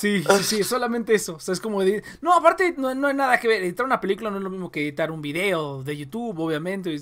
[0.00, 1.36] Sí, sí, sí, solamente eso.
[1.36, 1.82] O sea, es como.
[2.20, 3.62] No, aparte, no, no hay nada que ver.
[3.62, 6.92] Editar una película no es lo mismo que editar un video de YouTube, obviamente.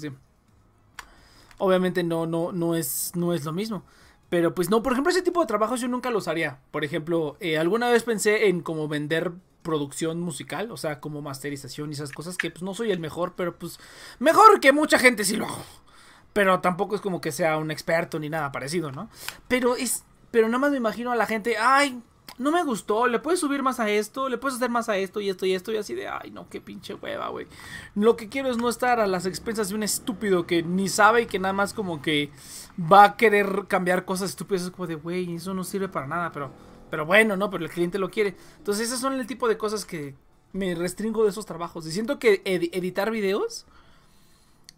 [1.57, 3.83] Obviamente no, no, no es, no es lo mismo.
[4.31, 6.61] Pero pues no, por ejemplo, ese tipo de trabajos yo nunca los haría.
[6.71, 9.33] Por ejemplo, eh, alguna vez pensé en como vender
[9.63, 13.35] producción musical, o sea, como masterización y esas cosas que pues no soy el mejor,
[13.37, 13.79] pero pues
[14.19, 15.65] mejor que mucha gente si lo hago.
[16.33, 19.11] Pero tampoco es como que sea un experto ni nada parecido, ¿no?
[19.49, 22.01] Pero es pero nada más me imagino a la gente, ay,
[22.39, 25.21] no me gustó, le puedes subir más a esto, le puedes hacer más a esto
[25.21, 27.47] y esto y esto y así de, ay, no, qué pinche hueva, güey.
[27.95, 31.23] Lo que quiero es no estar a las expensas de un estúpido que ni sabe
[31.23, 32.31] y que nada más como que
[32.79, 36.31] va a querer cambiar cosas estúpidas, es como de, güey, eso no sirve para nada,
[36.33, 36.51] pero
[36.91, 37.49] pero bueno, ¿no?
[37.51, 38.37] Pero el cliente lo quiere.
[38.59, 40.15] Entonces, esos son el tipo de cosas que
[40.53, 41.87] me restringo de esos trabajos.
[41.87, 43.65] Y siento que editar videos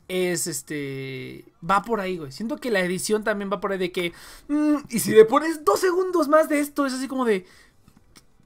[0.08, 1.46] es este.
[1.68, 2.30] Va por ahí, güey.
[2.30, 4.12] Siento que la edición también va por ahí de que.
[4.48, 7.46] Mm, y si le pones dos segundos más de esto, es así como de.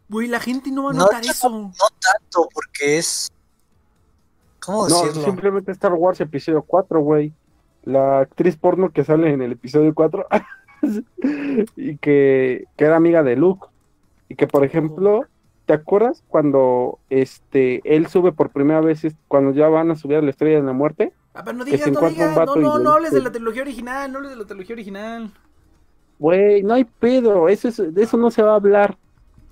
[0.09, 1.51] Güey, la gente no va a notar eso.
[1.51, 3.29] No, tanto, porque es.
[4.61, 5.23] ¿Cómo decirlo?
[5.23, 7.33] No, simplemente Star Wars episodio 4, güey.
[7.87, 10.27] La actriz porno que sale en el episodio 4.
[11.77, 13.69] y que, era amiga de Luke.
[14.29, 15.25] Y que, por ejemplo,
[15.65, 20.23] ¿te acuerdas cuando este él sube por primera vez, cuando ya van a subir a
[20.23, 21.13] la estrella de la muerte?
[21.33, 24.19] Ah, pero no digas, no digas, no, no, no hables de la trilogía original, no
[24.19, 25.31] hables de la trilogía original.
[26.19, 28.97] Güey, no hay pedo, eso es, de eso no se va a hablar.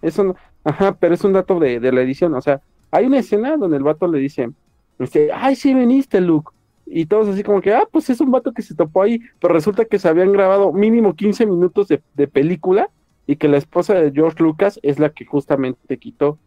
[0.02, 3.19] Eso no, ajá, pero es un dato de, de la edición, o sea, hay una
[3.19, 4.51] escena donde el vato le dice,
[4.98, 6.53] este, ay, sí veniste, Luke.
[6.86, 9.55] Y todos así como que, ah, pues es un vato que se topó ahí, pero
[9.55, 12.90] resulta que se habían grabado mínimo 15 minutos de, película
[13.27, 16.39] y que la esposa de George Lucas es la que justamente quitó.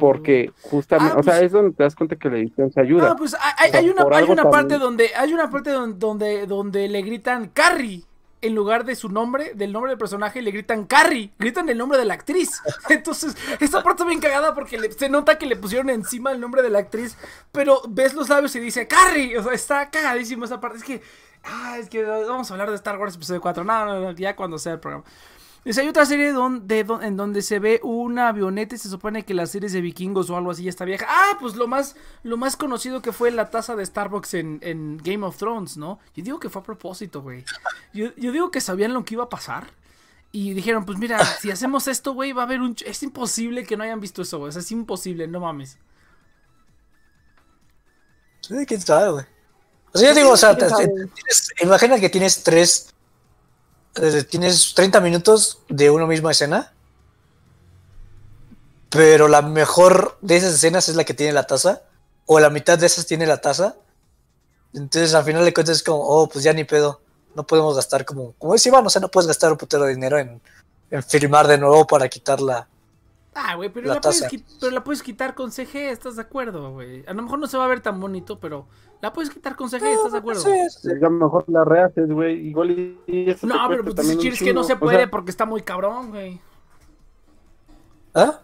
[0.00, 0.68] Porque oh.
[0.70, 3.10] justamente, ah, o sea, pues es donde te das cuenta que la edición se ayuda.
[3.10, 7.02] Ah, pues hay, una, hay una parte donde, hay una parte donde, donde, donde le
[7.02, 8.04] gritan Carrie
[8.42, 11.98] en lugar de su nombre, del nombre del personaje, le gritan Carrie, gritan el nombre
[11.98, 12.62] de la actriz.
[12.88, 16.62] Entonces, esta parte está bien cagada porque se nota que le pusieron encima el nombre
[16.62, 17.16] de la actriz,
[17.52, 19.36] pero ves los labios y dice Carrie.
[19.38, 20.78] O sea, está cagadísimo esa parte.
[20.78, 21.02] Es que,
[21.44, 23.64] ah, es que vamos a hablar de Star Wars episodio 4.
[23.64, 25.04] No, no, no, ya cuando sea el programa.
[25.64, 29.34] Dice, hay otra serie donde, en donde se ve una avioneta y se supone que
[29.34, 31.06] las series de vikingos o algo así ya está vieja.
[31.06, 35.24] Ah, pues lo más, lo más conocido que fue la taza de Starbucks en, Game
[35.26, 35.98] of Thrones, ¿no?
[36.14, 37.44] Yo digo que fue a propósito, güey.
[37.92, 39.66] Yo, digo que sabían lo que iba a pasar.
[40.32, 42.74] Y dijeron, pues mira, si hacemos esto, güey, va a haber un...
[42.86, 44.56] Es imposible que no hayan visto eso, güey.
[44.56, 45.76] es imposible, no mames.
[48.40, 49.24] Sí, quién sabe, güey.
[49.92, 50.56] O sea, yo digo, o sea,
[51.60, 52.94] imagina que tienes tres
[54.28, 56.72] tienes 30 minutos de una misma escena,
[58.88, 61.82] pero la mejor de esas escenas es la que tiene la taza,
[62.26, 63.76] o la mitad de esas tiene la taza.
[64.72, 67.00] Entonces al final de cuentas es como, oh, pues ya ni pedo,
[67.34, 69.94] no podemos gastar como, como es Iván, o sea, no puedes gastar un putero de
[69.94, 70.40] dinero en,
[70.90, 72.68] en filmar de nuevo para quitarla.
[73.34, 74.26] Ah, güey, pero, la puedes,
[74.60, 77.04] pero la puedes quitar con CG, ¿estás de acuerdo, güey?
[77.06, 78.66] A lo mejor no se va a ver tan bonito, pero
[79.00, 80.40] la puedes quitar con CG, ¿estás de acuerdo?
[80.40, 80.90] Sí, sí.
[80.90, 82.48] A lo mejor la rehaces, güey.
[82.48, 86.10] Igual y, No, pero pues dice Cheers que no se puede porque está muy cabrón,
[86.10, 86.40] güey.
[88.14, 88.40] ¿Ah?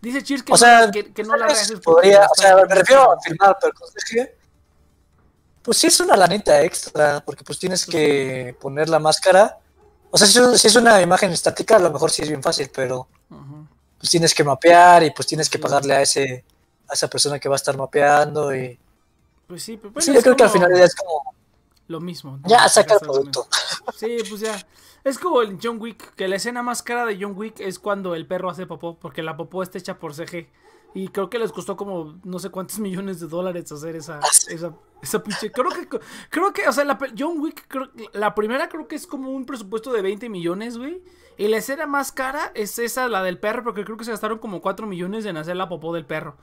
[0.00, 1.78] Dice Cheers que, no, que, no la rehaces.
[1.80, 4.34] Podría, o sea, me refiero a filmar, pero con CG.
[5.62, 9.58] Pues sí es una lanita extra, porque pues tienes que poner la máscara.
[10.10, 13.06] O sea, si es una imagen estática, a lo mejor sí es bien fácil, pero
[14.00, 16.44] pues tienes que mapear y pues tienes que pagarle a ese
[16.88, 18.76] a esa persona que va a estar mapeando y
[19.46, 21.34] pues sí, pero sí, yo creo que al final es como
[21.90, 22.38] lo mismo.
[22.46, 23.46] Ya saca el producto.
[23.96, 24.64] Sí, pues ya.
[25.02, 28.14] Es como el John Wick, que la escena más cara de John Wick es cuando
[28.14, 30.48] el perro hace popó, porque la popó está hecha por CG.
[30.94, 34.28] Y creo que les costó como no sé cuántos millones de dólares hacer esa, ah,
[34.48, 34.72] esa,
[35.02, 35.50] esa pinche.
[35.50, 35.88] Creo que,
[36.30, 37.66] creo que, o sea, la, John Wick,
[38.12, 41.02] la primera creo que es como un presupuesto de 20 millones, güey.
[41.40, 44.40] Y la escena más cara es esa, la del perro, porque creo que se gastaron
[44.40, 46.36] como 4 millones en hacer la popó del perro.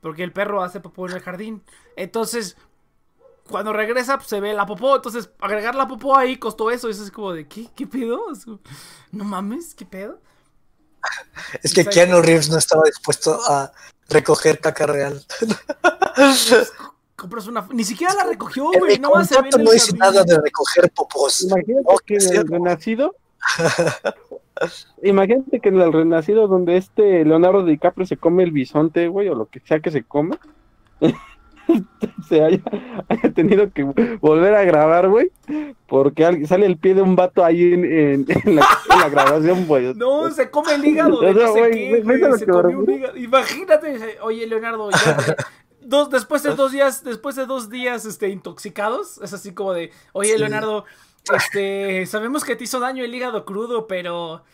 [0.00, 1.64] Porque el perro hace popó en el jardín.
[1.96, 2.56] Entonces,
[3.48, 4.94] cuando regresa, pues, se ve la popó.
[4.94, 6.88] Entonces, agregar la popó ahí costó eso.
[6.88, 7.66] Eso es como de, ¿qué?
[7.74, 8.22] ¿Qué pedo?
[9.10, 10.20] No mames, ¿qué pedo?
[11.64, 13.72] Es que Keanu Reeves no estaba dispuesto a
[14.08, 15.26] recoger caca real.
[17.16, 17.66] Compras una.
[17.72, 19.00] Ni siquiera la recogió, güey.
[19.00, 21.42] No, se ve no dice nada de recoger popós.
[21.42, 23.16] Imagínate que el renacido
[25.02, 29.34] Imagínate que en el Renacido, donde este Leonardo DiCaprio se come el bisonte, güey, o
[29.34, 30.38] lo que sea que se come,
[32.28, 32.62] se haya,
[33.34, 33.84] tenido que
[34.20, 35.30] volver a grabar, güey,
[35.86, 39.94] porque sale el pie de un vato ahí en, la, grabación, güey.
[39.96, 41.20] No, se come el hígado.
[41.20, 42.02] De no sé qué,
[42.38, 43.16] se un hígado.
[43.16, 44.88] Imagínate, oye, Leonardo,
[45.82, 49.90] dos, después de dos días, después de dos días este, intoxicados, es así como de,
[50.12, 50.84] oye, Leonardo
[51.34, 54.44] este, sabemos que te hizo daño el hígado crudo, pero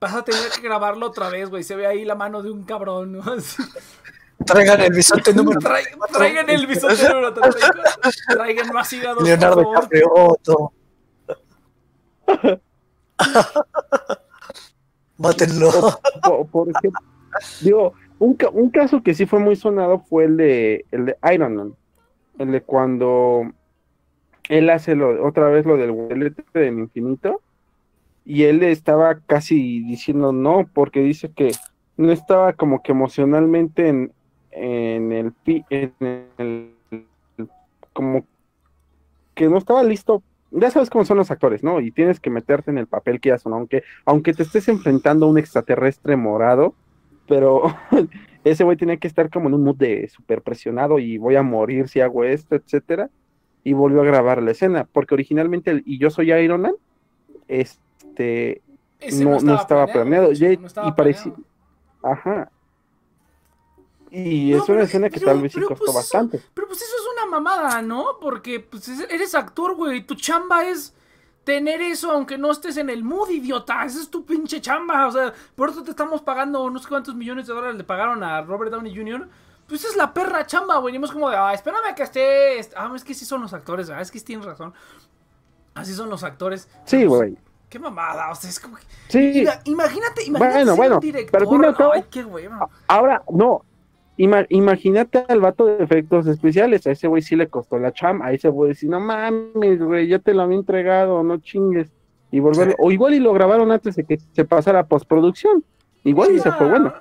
[0.00, 1.62] vas a tener que grabarlo otra vez, güey.
[1.62, 3.22] Se ve ahí la mano de un cabrón, ¿no?
[4.46, 7.34] Traigan el bisonte número Traigan el bisonte número
[8.28, 9.20] Traigan más hígado.
[9.20, 10.72] Leonardo Capreoto.
[15.18, 16.00] Mátenlo.
[16.52, 17.00] Por, ejemplo,
[17.60, 21.56] digo, un, un, caso que sí fue muy sonado fue el de, el de Iron
[21.56, 21.74] Man.
[22.38, 23.50] El de cuando
[24.48, 27.40] él hace lo, otra vez lo del guantelete del infinito
[28.24, 31.52] y él estaba casi diciendo no porque dice que
[31.96, 34.12] no estaba como que emocionalmente en,
[34.50, 35.32] en el
[35.70, 35.92] en
[36.38, 36.72] el
[37.92, 38.24] como
[39.34, 41.78] que no estaba listo ya sabes cómo son los actores, ¿no?
[41.78, 45.28] Y tienes que meterte en el papel que hacen, aunque, aunque te estés enfrentando a
[45.28, 46.74] un extraterrestre morado,
[47.26, 47.64] pero
[48.44, 51.42] ese güey tiene que estar como en un mood de súper presionado y voy a
[51.42, 53.10] morir si hago esto, etcétera
[53.64, 56.74] y volvió a grabar la escena, porque originalmente el, y yo soy Iron Man,
[57.46, 58.62] este
[59.12, 61.32] no, no, estaba planeado, y parecía,
[62.02, 62.50] ajá,
[64.10, 66.40] y es una escena que tal vez sí costó pues bastante.
[66.54, 68.18] pero pues eso es una mamada, ¿no?
[68.20, 70.94] Porque pues eres actor, güey, tu chamba es
[71.44, 73.84] tener eso aunque no estés en el mood, idiota.
[73.84, 75.06] Esa es tu pinche chamba.
[75.06, 78.40] O sea, por eso te estamos pagando unos cuantos millones de dólares le pagaron a
[78.42, 79.28] Robert Downey Jr.
[79.68, 80.96] Pues es la perra chamba, güey.
[80.96, 82.60] Y como de, ah, espérame que esté.
[82.74, 84.02] Ah, es que sí son los actores, ¿verdad?
[84.02, 84.72] Es que tienes razón.
[85.74, 86.68] Así son los actores.
[86.84, 87.36] Sí, güey.
[87.68, 88.82] Qué mamada, o sea, es como que...
[89.08, 89.46] Sí.
[89.64, 91.46] Imagínate, imagínate bueno, bueno, director.
[91.46, 92.48] Pero Ay, qué güey.
[92.86, 93.62] Ahora, no.
[94.16, 96.86] imagínate al vato de efectos especiales.
[96.86, 98.28] A ese güey sí le costó la chamba.
[98.28, 101.90] A ese güey decir, no mames, güey, ya te lo había entregado, no chingues.
[102.30, 102.74] Y volverlo.
[102.78, 105.62] O igual y lo grabaron antes de que se pasara a postproducción.
[106.04, 106.94] Igual y se fue bueno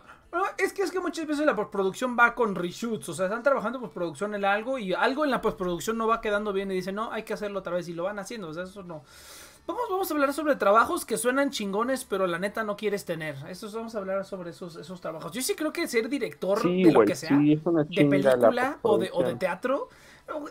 [0.58, 3.80] es que es que muchas veces la postproducción va con reshoots, o sea, están trabajando
[3.80, 7.12] postproducción en algo y algo en la postproducción no va quedando bien y dicen, no,
[7.12, 9.04] hay que hacerlo otra vez y lo van haciendo, o sea, eso no.
[9.66, 13.36] Vamos, vamos a hablar sobre trabajos que suenan chingones, pero la neta no quieres tener.
[13.50, 15.34] Eso vamos a hablar sobre esos, esos trabajos.
[15.34, 19.24] Yo sí creo que ser director de lo que sea, de película o de, o
[19.24, 19.90] de teatro,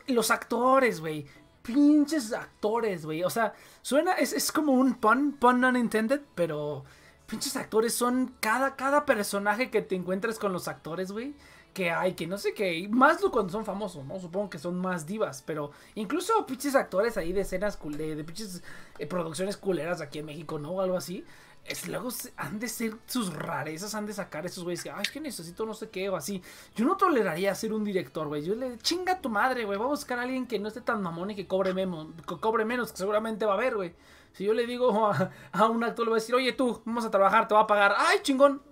[0.09, 1.27] los actores, güey
[1.67, 3.25] pinches actores, güey.
[3.25, 3.53] O sea,
[3.83, 6.85] suena, es, es como un pun, pun unintended, pero
[7.27, 11.35] pinches actores son cada, cada personaje que te encuentres con los actores, güey.
[11.75, 12.89] Que hay, que no sé qué.
[12.91, 14.19] Más cuando son famosos, ¿no?
[14.19, 15.43] Supongo que son más divas.
[15.45, 18.63] Pero incluso pinches actores ahí de escenas, de, de pinches
[18.99, 20.71] eh, producciones culeras aquí en México, ¿no?
[20.71, 21.25] O algo así.
[21.67, 25.11] Es, luego han de ser sus rarezas, han de sacar esos güeyes que, ay, es
[25.11, 26.41] que necesito no sé qué o así.
[26.77, 28.43] Yo no toleraría ser un director, güey.
[28.43, 29.79] Yo le chinga tu madre, güey.
[29.79, 32.39] Va a buscar a alguien que no esté tan mamón y que cobre, menos, que
[32.39, 33.95] cobre menos, que seguramente va a haber, güey.
[34.37, 35.11] Si yo le digo
[35.53, 37.67] a, un actor, le voy a decir, oye tú, vamos a trabajar, te va a
[37.67, 37.95] pagar.
[37.97, 38.63] ¡Ay, chingón!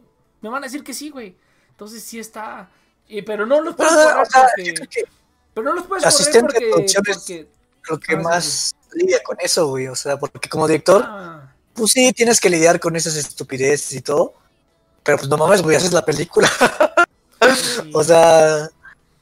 [0.41, 1.36] Me van a decir que sí, güey.
[1.70, 2.69] Entonces sí está.
[3.27, 5.05] pero no los puedes correr porque.
[5.55, 6.70] Pero no los puedes correr porque.
[6.70, 7.49] porque
[7.89, 9.89] lo que más lidia con eso, güey.
[9.89, 11.53] O sea, porque como director, ah.
[11.73, 14.35] pues sí, tienes que lidiar con esas estupideces y todo.
[15.03, 16.51] Pero pues no mames, güey, haces la película.
[17.95, 18.69] o sea,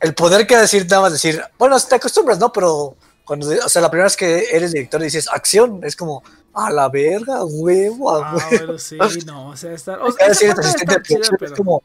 [0.00, 2.52] el poder que decir, nada más decir, bueno, te acostumbras, ¿no?
[2.52, 6.22] Pero cuando, o sea, la primera vez que eres director y dices acción, es como,
[6.54, 8.96] a la verga, huevo, a ah, Pero sí,
[9.26, 10.02] no, o sea, está.
[10.02, 11.82] O sea, decir, asistente de es como,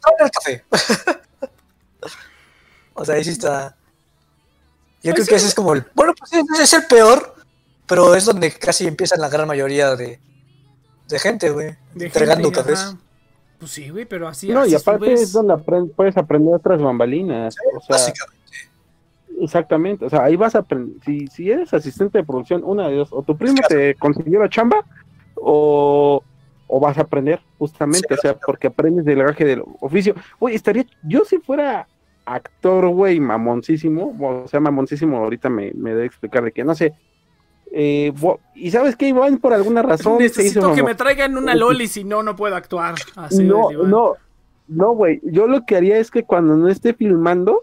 [0.00, 0.64] toma el café.
[2.94, 3.76] o sea, ahí sí está.
[5.02, 5.84] Yo creo que ese es como el.
[5.94, 7.34] Bueno, pues es el peor,
[7.86, 10.20] pero es donde casi empiezan la gran mayoría de,
[11.08, 11.76] de gente, güey.
[11.98, 12.94] Entregando cafés.
[13.58, 14.48] Pues sí, güey, pero así.
[14.48, 15.56] No, y aparte es donde
[15.94, 17.54] puedes aprender otras bambalinas.
[17.74, 18.41] o sea, básicamente.
[19.42, 22.96] Exactamente, o sea, ahí vas a aprender, si, si eres asistente de producción, una de
[22.96, 24.84] dos, o tu primo te consiguió la chamba,
[25.34, 26.22] o,
[26.80, 30.14] vas a aprender, justamente, o sea, porque aprendes del gaje del oficio.
[30.38, 31.88] Oye, estaría, yo si fuera
[32.24, 36.94] actor, güey, mamoncísimo, o sea, mamoncísimo, ahorita me, me debe explicar de que, no sé,
[37.74, 38.12] eh,
[38.54, 42.22] y sabes que Iván por alguna razón necesito que me traigan una loli si no
[42.22, 42.96] no puedo actuar.
[43.40, 44.12] No no
[44.68, 47.62] no güey yo lo que haría es que cuando no esté filmando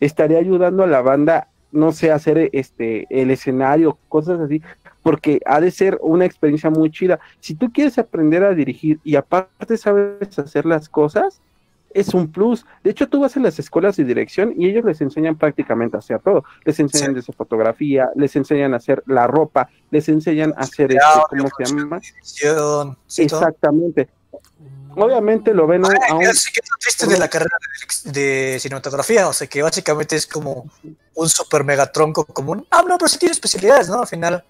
[0.00, 4.62] estaría ayudando a la banda, no sé, a hacer este el escenario, cosas así,
[5.02, 7.20] porque ha de ser una experiencia muy chida.
[7.40, 11.40] Si tú quieres aprender a dirigir y aparte sabes hacer las cosas,
[11.94, 12.66] es un plus.
[12.84, 16.00] De hecho, tú vas a las escuelas de dirección y ellos les enseñan prácticamente a
[16.00, 16.44] hacer todo.
[16.64, 21.02] Les enseñan desde fotografía, les enseñan a hacer la ropa, les enseñan a hacer este,
[21.30, 22.00] ¿cómo se llama?
[23.16, 24.08] Exactamente.
[24.98, 26.20] Obviamente lo ven a un...
[26.80, 27.56] triste de la carrera
[28.04, 30.66] de, cinematografía, o sea que básicamente es como
[31.14, 32.66] un super megatronco común.
[32.70, 34.00] Ah, no, pero sí tiene especialidades, ¿no?
[34.00, 34.44] Al final.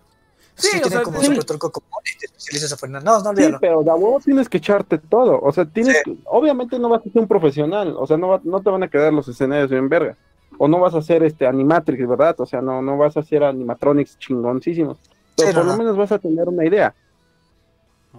[0.55, 3.11] Sí, sí tiene como un super tronco común y te especializas a Fernando.
[3.11, 3.57] No, no olvídalo.
[3.57, 5.41] Sí, pero de vos tienes que echarte todo.
[5.41, 8.71] O sea, tienes obviamente no vas a ser un profesional, o sea, no, no te
[8.71, 10.17] van a quedar los escenarios bien verga.
[10.57, 12.35] O no vas a hacer este animatrix, ¿verdad?
[12.41, 14.99] O sea, no, no vas a hacer animatronics chingoncísimos.
[15.37, 16.95] Pero por lo menos vas a tener una idea.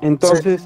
[0.01, 0.63] Entonces,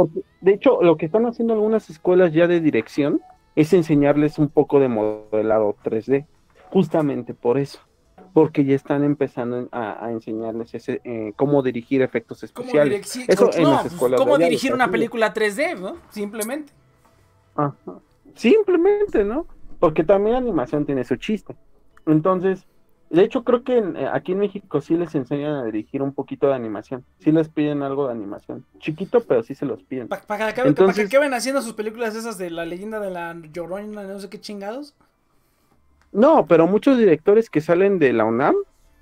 [0.00, 3.20] porque, de hecho, lo que están haciendo algunas escuelas ya de dirección
[3.54, 6.24] es enseñarles un poco de modelado 3D,
[6.70, 7.80] justamente por eso,
[8.32, 13.14] porque ya están empezando a, enseñarles ese, eh, cómo dirigir efectos especiales.
[13.28, 15.96] Eso en las escuelas cómo dirigir una película 3D, ¿no?
[16.08, 16.72] Simplemente.
[18.34, 19.46] Simplemente, ¿no?
[19.78, 21.56] Porque también la animación tiene su chiste.
[22.06, 22.66] Entonces,
[23.10, 26.46] de hecho, creo que eh, aquí en México sí les enseñan a dirigir un poquito
[26.46, 27.04] de animación.
[27.18, 28.64] Sí les piden algo de animación.
[28.78, 30.06] Chiquito, pero sí se los piden.
[30.06, 34.20] ¿Para que, Entonces, ven haciendo sus películas esas de la leyenda de la Llorona, no
[34.20, 34.94] sé qué chingados?
[36.12, 38.54] No, pero muchos directores que salen de la UNAM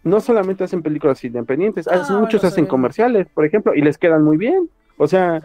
[0.05, 4.39] no solamente hacen películas independientes, ah, muchos hacen comerciales, por ejemplo, y les quedan muy
[4.39, 4.70] bien.
[4.97, 5.43] O sea,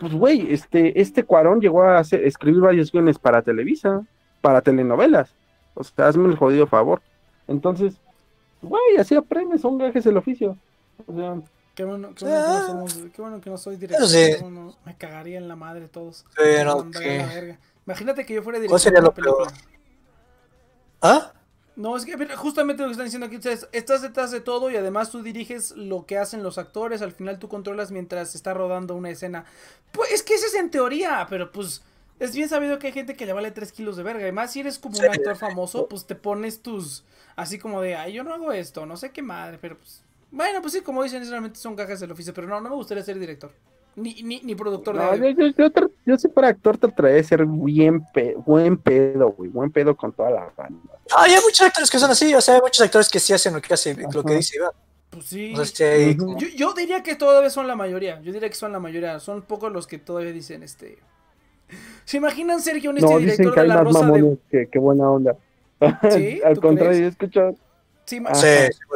[0.00, 4.02] pues güey, este, este Cuarón llegó a escribir varios guiones para Televisa,
[4.40, 5.34] para telenovelas.
[5.74, 7.02] O sea, hazme el jodido favor.
[7.48, 7.94] Entonces,
[8.62, 10.56] güey, así aprendes, son gajes el oficio.
[11.06, 11.36] O sea,
[11.74, 12.66] Qué bueno, qué bueno, que no ah.
[12.66, 14.08] somos, qué bueno que no soy director.
[14.84, 16.24] me cagaría en la madre todos.
[16.36, 17.58] Pero que...
[17.84, 19.52] Imagínate que yo fuera director de una película.
[21.02, 21.32] ¿Ah?
[21.76, 24.76] No, es que justamente lo que están diciendo aquí ustedes, estás detrás de todo y
[24.76, 28.94] además tú diriges lo que hacen los actores, al final tú controlas mientras está rodando
[28.94, 29.44] una escena.
[29.90, 31.82] Pues es que esa es en teoría, pero pues
[32.18, 34.22] es bien sabido que hay gente que le vale 3 kilos de verga.
[34.22, 37.04] Además, si eres como un actor famoso, pues te pones tus
[37.36, 40.60] así como de, ay, yo no hago esto, no sé qué madre, pero pues, bueno,
[40.60, 43.18] pues sí, como dicen, realmente son cajas del oficio, pero no, no me gustaría ser
[43.18, 43.52] director.
[43.96, 48.04] Ni, ni, ni productor de yo, yo, yo, sí para actor trataré de ser bien
[48.44, 50.98] buen pedo, güey, buen pedo con toda la banda.
[51.14, 53.54] Ah, hay muchos actores que son así, o sea, hay muchos actores que sí hacen
[53.54, 54.58] lo que hace, lo que dice
[55.10, 55.54] Pues sí.
[56.16, 58.20] yo, yo, diría que todavía son la mayoría.
[58.20, 59.20] Yo diría que son la mayoría.
[59.20, 60.98] Son pocos los que todavía dicen este.
[62.04, 64.36] ¿Se imaginan ser guionista no, y director de la Rosa de.
[64.50, 65.36] Qué, qué buena onda.
[66.10, 66.40] ¿Sí?
[66.44, 67.10] Al contrario.
[68.06, 68.20] Sí,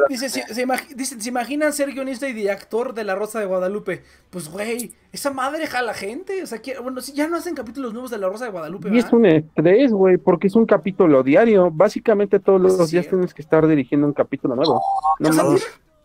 [0.07, 4.03] dice, se, imaginan ser guionista y director de La Rosa de Guadalupe.
[4.29, 6.43] Pues, güey, esa madre jala gente.
[6.43, 8.89] O sea, bueno, si ya no hacen capítulos nuevos de La Rosa de Guadalupe.
[8.91, 11.71] Y es un estrés, güey, porque es un capítulo diario.
[11.71, 14.79] Básicamente todos los días tienes que estar dirigiendo un capítulo nuevo.
[15.19, 15.55] No, no,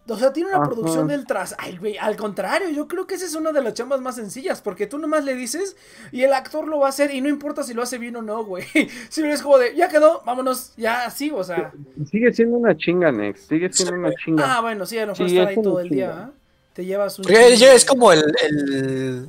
[0.07, 1.55] o sea, tiene una producción del tras.
[1.57, 4.61] Ay, güey, al contrario, yo creo que esa es una de las chambas más sencillas,
[4.61, 5.77] porque tú nomás le dices
[6.13, 8.23] y el actor lo va a hacer y no importa si lo hace bien o
[8.23, 8.65] no, güey.
[9.09, 11.73] Si no es como de, ya quedó, vámonos, ya así, o sea.
[12.11, 14.57] Sigue siendo una chinga, Nex, sigue siendo una chinga.
[14.57, 16.39] Ah, bueno, sí, ya no a estar ahí todo el día, ¿eh?
[16.75, 17.31] Te llevas un.
[17.31, 19.29] es como el, el,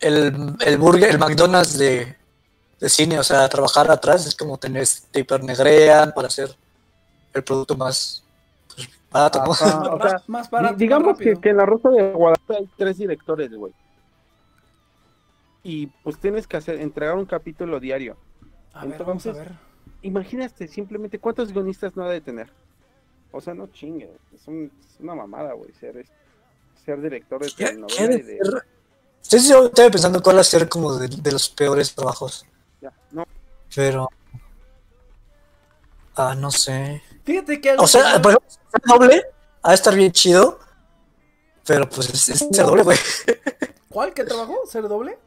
[0.00, 2.16] el, el burger, el McDonald's de,
[2.80, 6.56] de cine, o sea, trabajar atrás es como tener, te hipernegrean para hacer
[7.32, 8.24] el producto más
[10.26, 13.72] más, digamos que, en la Rosa de Guadalupe hay tres directores, güey.
[15.62, 18.16] Y pues tienes que hacer, entregar un capítulo diario.
[18.82, 19.36] Entonces,
[20.02, 22.50] imagínate simplemente cuántos guionistas no ha de tener.
[23.32, 24.46] O sea, no chingue, es,
[25.00, 26.06] una mamada, güey, ser,
[26.84, 28.14] ser director de telenovela.
[28.14, 28.38] Y de...
[29.30, 32.46] Estoy pensando cuál va a ser como de, los peores trabajos.
[32.80, 33.24] Ya, no.
[33.74, 34.08] Pero.
[36.14, 37.02] Ah, no sé.
[37.26, 37.72] Fíjate que.
[37.76, 39.26] O sea, por ejemplo, ser doble
[39.62, 40.60] ha de estar bien chido.
[41.66, 42.96] Pero pues es, ser doble, güey.
[43.90, 44.14] ¿Cuál?
[44.14, 44.56] ¿Qué trabajó?
[44.70, 45.18] ¿Ser doble?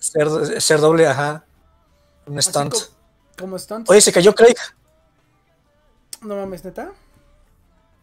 [0.00, 1.44] Ser, ser doble, ajá.
[2.26, 2.74] Un stunt.
[3.38, 3.88] Como, stunt.
[3.88, 4.56] Oye, se cayó Craig.
[6.22, 6.92] No mames, neta.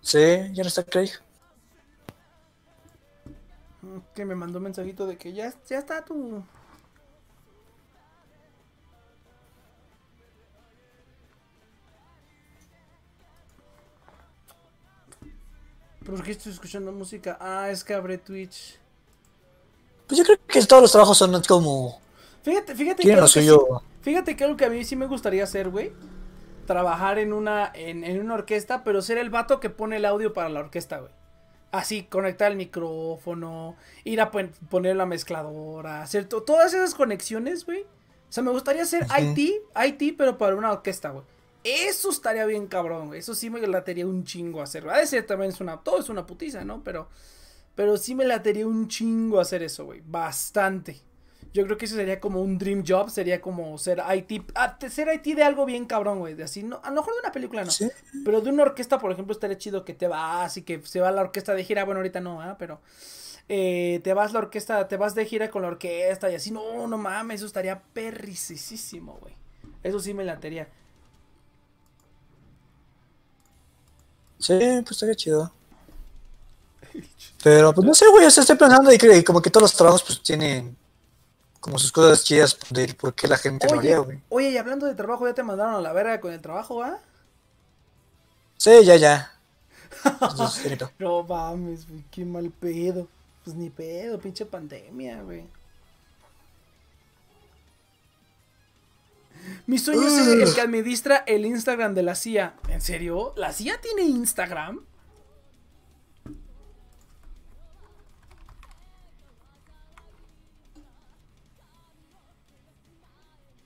[0.02, 0.20] Sí,
[0.54, 1.12] ya no está Craig.
[4.16, 6.44] Que me mandó un mensajito de que ya, ya está tu.
[16.06, 17.38] ¿Por qué estoy escuchando música?
[17.40, 18.80] Ah, es que abre Twitch.
[20.08, 22.02] Pues yo creo que todos los trabajos son como.
[22.44, 23.14] Fíjate, fíjate que.
[23.14, 25.94] Algo fíjate que algo que a mí sí me gustaría hacer, güey.
[26.66, 30.50] Trabajar en una, en, una orquesta, pero ser el vato que pone el audio para
[30.50, 31.12] la orquesta, güey.
[31.72, 37.82] Así, conectar el micrófono, ir a poner la mezcladora, hacer todas esas conexiones, güey.
[37.82, 41.24] O sea, me gustaría hacer IT, IT, pero para una orquesta, güey.
[41.64, 44.88] Eso estaría bien cabrón, Eso sí me latería un chingo hacer.
[44.90, 45.78] A veces también es una.
[45.78, 46.84] Todo es una putiza, ¿no?
[46.84, 47.10] Pero.
[47.76, 50.02] Pero sí me latería un chingo hacer eso, güey.
[50.06, 51.00] Bastante.
[51.54, 55.14] Yo creo que eso sería como un dream job, sería como ser IT, ah, ser
[55.14, 57.66] IT de algo bien cabrón, güey, de así, no, a lo mejor de una película
[57.66, 57.72] no,
[58.24, 61.12] pero de una orquesta, por ejemplo, estaría chido que te vas y que se va
[61.12, 62.56] la orquesta de gira, bueno, ahorita no, ¿eh?
[62.58, 62.80] pero
[63.50, 66.88] eh, te vas la orquesta, te vas de gira con la orquesta y así, no,
[66.88, 69.36] no mames, eso estaría perricisísimo, güey,
[69.84, 70.70] eso sí me latería.
[74.42, 75.52] Sí, pues estaría chido.
[77.44, 80.76] Pero pues no sé, güey, estoy pensando y como que todos los trabajos pues tienen
[81.60, 84.20] como sus cosas chidas de por qué la gente oye, lo haría, güey.
[84.30, 87.00] Oye, y hablando de trabajo, ya te mandaron a la verga con el trabajo, ¿va?
[88.58, 89.32] Sí, ya, ya.
[91.00, 93.08] no mames, güey, qué mal pedo.
[93.44, 95.46] Pues ni pedo, pinche pandemia, güey.
[99.68, 102.56] Mi sueño es ser el que administra el Instagram de la CIA.
[102.70, 103.34] ¿En serio?
[103.36, 104.82] ¿La CIA tiene Instagram?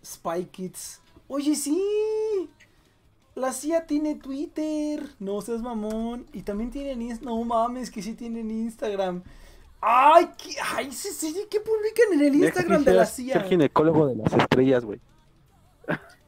[0.03, 1.01] Spy Kids.
[1.27, 2.49] Oye, sí.
[3.33, 5.09] La CIA tiene Twitter.
[5.19, 6.25] No seas mamón.
[6.33, 7.37] Y también tienen Instagram.
[7.37, 9.23] No mames, que sí tienen Instagram.
[9.81, 13.35] Ay, ¿qué, ay, sí, sí, ¿qué publican en el Instagram de la CIA?
[13.35, 14.99] El ginecólogo de las estrellas, güey.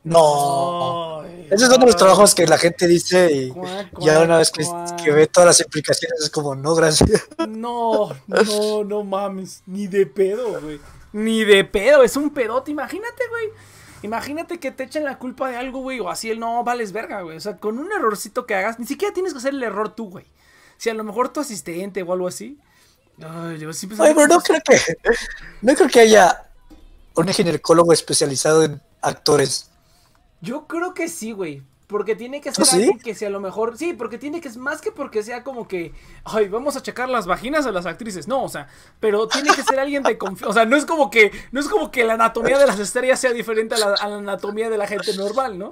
[0.03, 1.23] No.
[1.49, 3.53] Esos son los trabajos que la gente dice y
[3.99, 4.65] ya una vez que,
[5.01, 7.27] que, ve todas las implicaciones es como, no, gracias.
[7.47, 9.63] No, no, no mames.
[9.65, 10.79] Ni de pedo, güey.
[11.13, 12.03] Ni de pedo.
[12.03, 13.49] Es un pedote, imagínate, güey.
[14.03, 17.21] Imagínate que te echen la culpa de algo, güey, o así el no vales verga,
[17.21, 17.37] güey.
[17.37, 20.09] O sea, con un errorcito que hagas, ni siquiera tienes que hacer el error tú,
[20.09, 20.25] güey.
[20.77, 22.59] Si a lo mejor tu asistente o algo así.
[23.21, 24.77] Ay, yo siempre Ay, pero no creo que.
[25.61, 26.49] No creo que haya
[27.15, 29.69] un ginecólogo especializado en actores.
[30.41, 31.63] Yo creo que sí, güey.
[31.87, 33.77] Porque tiene que ser ¿Ah, algo que sea a lo mejor.
[33.77, 34.49] Sí, porque tiene que.
[34.59, 35.93] Más que porque sea como que.
[36.25, 38.27] Ay, vamos a checar las vaginas de las actrices.
[38.27, 38.67] No, o sea.
[38.99, 40.49] Pero tiene que ser alguien de confianza.
[40.49, 41.31] O sea, no es como que.
[41.53, 44.77] No es como que la anatomía de las estrellas sea diferente a la, anatomía de
[44.77, 45.71] la gente normal, ¿no?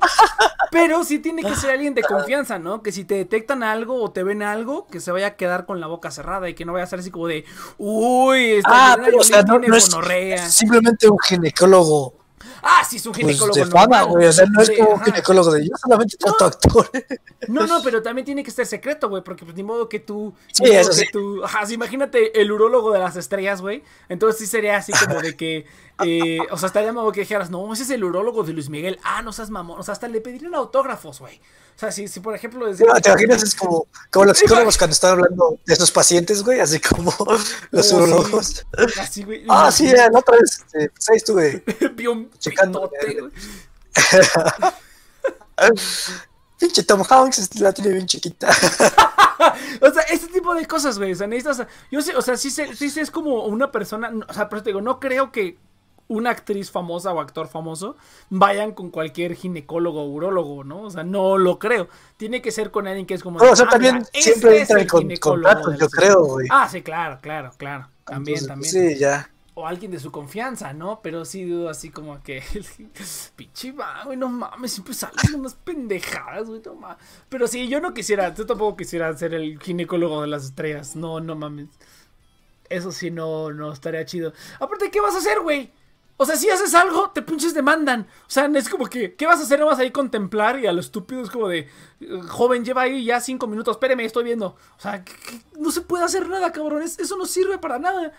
[0.72, 2.82] Pero sí tiene que ser alguien de confianza, ¿no?
[2.82, 5.82] Que si te detectan algo o te ven algo, que se vaya a quedar con
[5.82, 7.44] la boca cerrada y que no vaya a ser así como de.
[7.78, 12.25] Uy, esta ah, pero, o sea, no, es simplemente un ginecólogo
[12.62, 13.54] Ah, sí, es un pues, ginecólogo.
[13.58, 14.28] Pues de fama, güey.
[14.28, 17.06] O sea, no es como un ginecólogo de yo solamente trato actores.
[17.48, 19.24] No, no, pero también tiene que ser secreto, güey.
[19.24, 20.34] Porque pues ni modo que tú.
[20.52, 21.06] Sí, eso sí.
[21.12, 23.84] Tú, ajá, imagínate el urólogo de las estrellas, güey.
[24.10, 25.66] Entonces sí sería así como de que.
[26.04, 29.00] Eh, o sea, estaría mamón que dijeras, no, ese es el urólogo de Luis Miguel.
[29.04, 29.80] Ah, no seas mamón.
[29.80, 31.40] O sea, hasta le pedirían autógrafos, güey.
[31.76, 32.66] O sea, si, si por ejemplo...
[32.66, 33.44] Decir, ¿Te imaginas?
[33.44, 37.14] Es como, como los psicólogos cuando están hablando de sus pacientes, güey, así como
[37.72, 38.66] los oh, urologos.
[39.00, 39.46] Así, güey.
[39.48, 41.64] Ah, sí, la otra vez, este, pues ahí estuve
[42.40, 42.92] checando.
[46.58, 48.50] Pinche Tom Hanks la tiene bien chiquita.
[49.82, 51.12] o sea, este tipo de cosas, güey.
[51.12, 51.68] O sea, necesitas.
[51.92, 54.12] Yo sé, o sea, sí, sí, sí es como una persona.
[54.28, 55.58] O sea, pero te digo, no creo que
[56.08, 57.96] una actriz famosa o actor famoso
[58.30, 60.84] vayan con cualquier ginecólogo o urólogo, ¿no?
[60.84, 61.88] O sea, no lo creo.
[62.18, 63.40] Tiene que ser con alguien que es como...
[63.40, 66.48] o sea, ah, también siempre entra en con, contratos, yo creo, güey.
[66.52, 67.88] Ah, sí, claro, claro, claro.
[68.06, 68.72] También, también.
[68.72, 69.30] Sí, ya.
[69.56, 71.00] O alguien de su confianza, ¿no?
[71.02, 72.44] Pero sí dudo así como que...
[73.36, 73.74] Pinche
[74.04, 76.98] güey, no mames, siempre salen unas pendejadas, güey, no mames.
[77.30, 80.96] Pero sí, yo no quisiera, yo tampoco quisiera ser el ginecólogo de las estrellas.
[80.96, 81.70] No, no mames.
[82.70, 84.34] Eso sí, no, no estaría chido.
[84.60, 85.72] Aparte, ¿qué vas a hacer, güey?
[86.18, 88.08] O sea, si haces algo, te pinches demandan.
[88.22, 89.60] O sea, es como que, ¿qué vas a hacer?
[89.60, 90.60] ¿No vas ahí contemplar?
[90.60, 91.70] Y a lo estúpido es como de,
[92.30, 94.56] joven, lleva ahí ya cinco minutos, espéreme, estoy viendo.
[94.78, 95.04] O sea,
[95.60, 97.00] no se puede hacer nada, cabrones.
[97.00, 98.14] Eso no sirve para nada.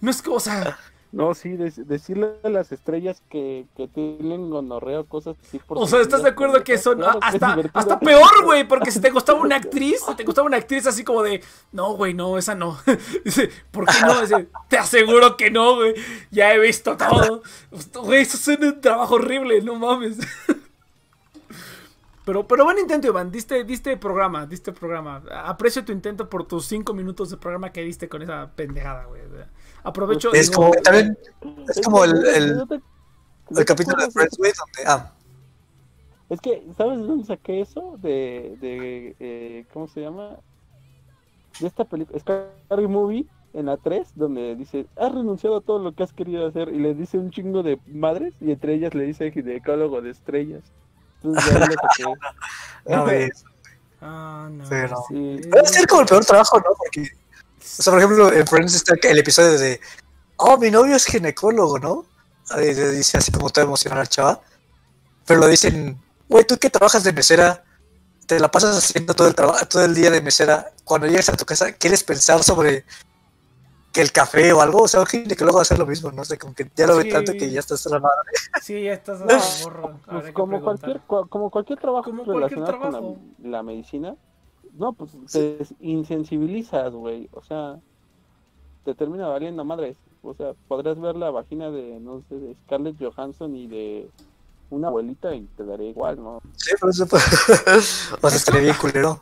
[0.00, 0.78] No es que, o sea,
[1.12, 5.60] no, sí, decirle a las estrellas que, que tienen gonorreo, cosas así.
[5.68, 8.66] O sea, ¿estás de acuerdo que son hasta, hasta peor, güey?
[8.66, 11.92] Porque si te gustaba una actriz, si te gustaba una actriz así como de, no,
[11.96, 12.78] güey, no, esa no.
[13.26, 14.22] Dice, ¿por qué no?
[14.22, 15.94] Dice, te aseguro que no, güey.
[16.30, 17.42] Ya he visto todo.
[18.04, 20.16] Güey, eso es un trabajo horrible, no mames.
[22.24, 23.30] Pero, pero buen intento, Iván.
[23.30, 25.22] Diste, diste programa, diste programa.
[25.44, 29.22] Aprecio tu intento por tus cinco minutos de programa que diste con esa pendejada, güey.
[29.84, 30.32] Aprovecho.
[30.32, 31.18] Es como, también,
[31.68, 32.64] es como el, el,
[33.56, 34.90] el capítulo de Friends, güey, donde.
[34.90, 35.12] Ah.
[36.28, 37.98] Es que, ¿sabes de dónde saqué eso?
[38.00, 38.56] De.
[38.60, 40.36] de eh, ¿Cómo se llama?
[41.60, 42.18] De esta película.
[42.18, 46.46] Scary Movie en la 3, donde dice: Has renunciado a todo lo que has querido
[46.46, 46.68] hacer.
[46.68, 48.34] Y le dice un chingo de madres.
[48.40, 50.62] Y entre ellas le dice ginecólogo de estrellas.
[51.22, 52.04] Entonces ya lo saqué.
[52.86, 53.06] no.
[54.00, 54.64] Ah, no.
[54.64, 55.36] Sí.
[55.38, 56.70] Debe ser como el peor trabajo, ¿no?
[56.76, 57.08] Porque
[57.78, 59.80] o sea, por ejemplo, en Friends está el episodio de,
[60.36, 62.06] oh, mi novio es ginecólogo, ¿no?
[62.56, 64.40] Dice así como todo emocionado al chaval.
[65.26, 67.64] Pero lo dicen, güey, tú que trabajas de mesera,
[68.26, 70.72] te la pasas haciendo todo el trabajo, todo el día de mesera.
[70.84, 72.84] Cuando llegas a tu casa, ¿quieres pensar sobre
[73.92, 76.54] que el café o algo, o sea, va a hacer lo mismo, no sé, como
[76.54, 78.16] que ya lo ve tanto que ya estás a la madre.
[78.62, 80.00] Sí, ya estás a la borro.
[80.10, 84.16] Pues como cualquier, como cualquier trabajo como relacionado con la, medicina,
[84.72, 87.78] no, pues te insensibilizas, güey, o sea,
[88.84, 89.96] te termina valiendo madres.
[90.22, 94.08] O sea, podrías ver la vagina de, no sé, de Scarlett Johansson y de
[94.70, 96.40] una abuelita y te daría igual, ¿no?
[96.56, 97.04] Sí, por eso,
[98.22, 99.20] o sea, estaría bien culero.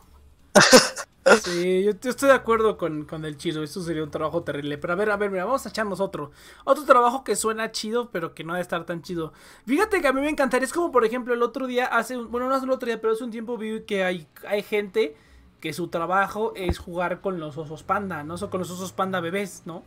[1.45, 3.63] Sí, yo, estoy de acuerdo con, el chido.
[3.63, 4.79] Esto sería un trabajo terrible.
[4.79, 6.33] Pero a ver, a ver, mira, vamos a echarnos otro.
[6.65, 9.33] Otro trabajo que suena chido, pero que no debe estar tan chido.
[9.67, 10.65] Fíjate que a mí me encantaría.
[10.65, 12.17] Es como, por ejemplo, el otro día, hace.
[12.17, 15.15] Bueno, no hace el otro día, pero hace un tiempo vi que hay, hay gente
[15.61, 18.35] que su trabajo es jugar con los osos panda, ¿no?
[18.35, 19.83] O con los osos panda bebés, ¿no?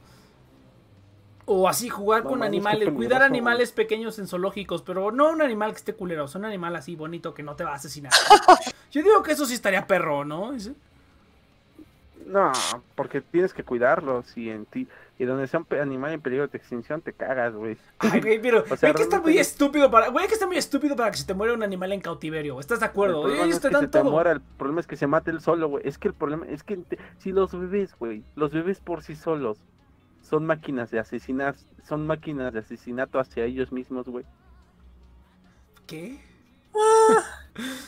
[1.46, 5.78] O así jugar con animales, cuidar animales pequeños en zoológicos, pero no un animal que
[5.78, 8.14] esté culero, son un animal así bonito que no te va a asesinar.
[8.92, 10.54] Yo digo que eso sí estaría perro, ¿no?
[12.26, 12.52] No,
[12.96, 14.88] porque tienes que cuidarlos y en ti
[15.20, 17.78] y donde sea un animal en peligro de extinción te cagas, güey.
[18.00, 21.12] Ay, güey, pero o que está muy estúpido para, güey, que está muy estúpido para
[21.12, 22.60] que se te muera un animal en cautiverio.
[22.60, 23.28] ¿Estás de acuerdo?
[23.28, 25.68] El problema, es que se te muera, el problema es que se mate el solo,
[25.68, 25.88] güey.
[25.88, 26.80] Es que el problema es que
[27.20, 29.60] si los bebés, güey, los bebés por sí solos
[30.22, 34.26] son máquinas de asesinar, son máquinas de asesinato hacia ellos mismos, güey.
[35.86, 36.20] ¿Qué?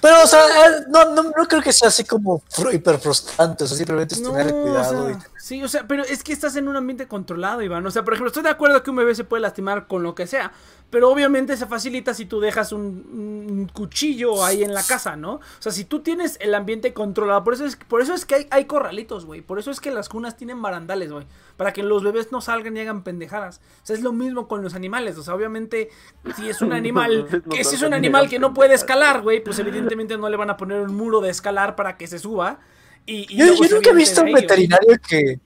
[0.01, 3.67] Pero, o sea, eh, no, no, no, creo que sea así como hiper frustrante, o
[3.67, 5.17] sea, simplemente es tener cuidado.
[5.37, 7.85] Sí, o sea, pero es que estás en un ambiente controlado, Iván.
[7.85, 10.15] O sea, por ejemplo, estoy de acuerdo que un bebé se puede lastimar con lo
[10.15, 10.51] que sea,
[10.89, 15.33] pero obviamente se facilita si tú dejas un, cuchillo ahí en la casa, ¿no?
[15.33, 18.35] O sea, si tú tienes el ambiente controlado, por eso es, por eso es que
[18.35, 19.41] hay, hay corralitos, güey.
[19.41, 21.27] Por eso es que las cunas tienen barandales, güey.
[21.57, 23.61] Para que los bebés no salgan y hagan pendejadas.
[23.83, 25.17] O sea, es lo mismo con los animales.
[25.17, 25.89] O sea, obviamente,
[26.35, 29.54] si es un animal, que si es un animal que no puede escalar, güey, pues
[29.59, 32.59] evidentemente no le van a poner un muro de escalar para que se suba.
[33.05, 35.39] Y, yo, yo nunca he visto un veterinario que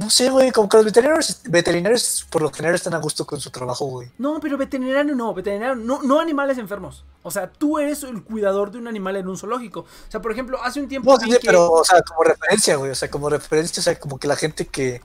[0.00, 3.38] no sé, güey, como que los veterinarios, veterinarios por lo general están a gusto con
[3.38, 4.10] su trabajo, güey.
[4.16, 7.04] No, pero veterinario no, veterinario no, no animales enfermos.
[7.22, 9.80] O sea, tú eres el cuidador de un animal en un zoológico.
[9.80, 11.12] O sea, por ejemplo, hace un tiempo.
[11.12, 12.92] No, sí, pero, o sea, como referencia, güey.
[12.92, 15.02] O sea, como referencia, o sea, como que la gente que.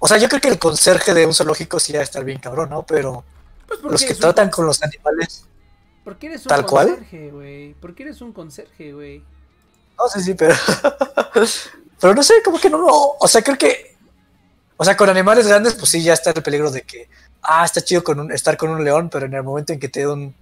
[0.00, 2.40] O sea, yo creo que el conserje de un zoológico sí va a estar bien
[2.40, 2.82] cabrón, ¿no?
[2.84, 3.24] Pero
[3.66, 5.46] pues los que tratan con los animales.
[6.08, 7.74] ¿Por qué eres un tal conserje, güey?
[7.74, 9.22] ¿Por qué eres un conserje, güey?
[9.98, 10.54] No, sí, sí, pero.
[12.00, 13.94] Pero no sé, como que no, o sea, creo que,
[14.78, 17.10] o sea, con animales grandes, pues sí, ya está el peligro de que,
[17.42, 19.88] ah, está chido con un, estar con un león, pero en el momento en que
[19.88, 20.34] te dé un,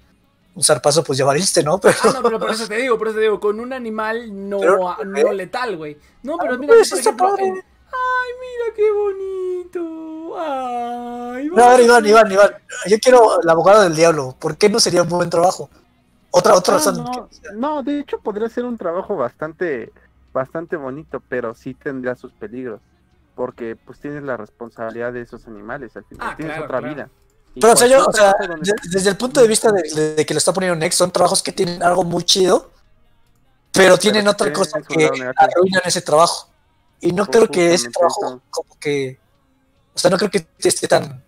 [0.54, 1.78] un zarpazo, pues ya valiste, ¿no?
[1.80, 1.96] Pero...
[2.04, 4.60] Ah, no, pero por eso te digo, por eso te digo, con un animal no,
[5.04, 5.96] no letal, güey.
[6.22, 7.36] No, pero ah, mira, pues, por ejemplo,
[7.96, 10.38] ay, mira qué bonito.
[10.38, 12.50] Ay, no, a ver, Iván, Iván, Iván,
[12.86, 14.36] yo quiero la abogada del diablo.
[14.38, 15.70] ¿Por qué no sería un buen trabajo?
[16.30, 17.04] Otra, otra ah, razón.
[17.04, 19.92] No, no, de hecho podría ser un trabajo bastante
[20.36, 22.80] bastante bonito, pero sí tendría sus peligros,
[23.34, 27.08] porque pues tienes la responsabilidad de esos animales, al final ah, tienes otra vida.
[27.58, 28.34] pero o sea, yo, o sea,
[28.92, 31.82] desde el punto de vista de, que lo está poniendo Next, son trabajos que tienen
[31.82, 32.70] algo muy chido,
[33.72, 35.06] pero tienen otra cosa que
[35.36, 36.50] arruinan ese trabajo.
[37.00, 39.18] Y no creo que ese trabajo como que...
[39.94, 41.22] O sea, no creo que esté tan...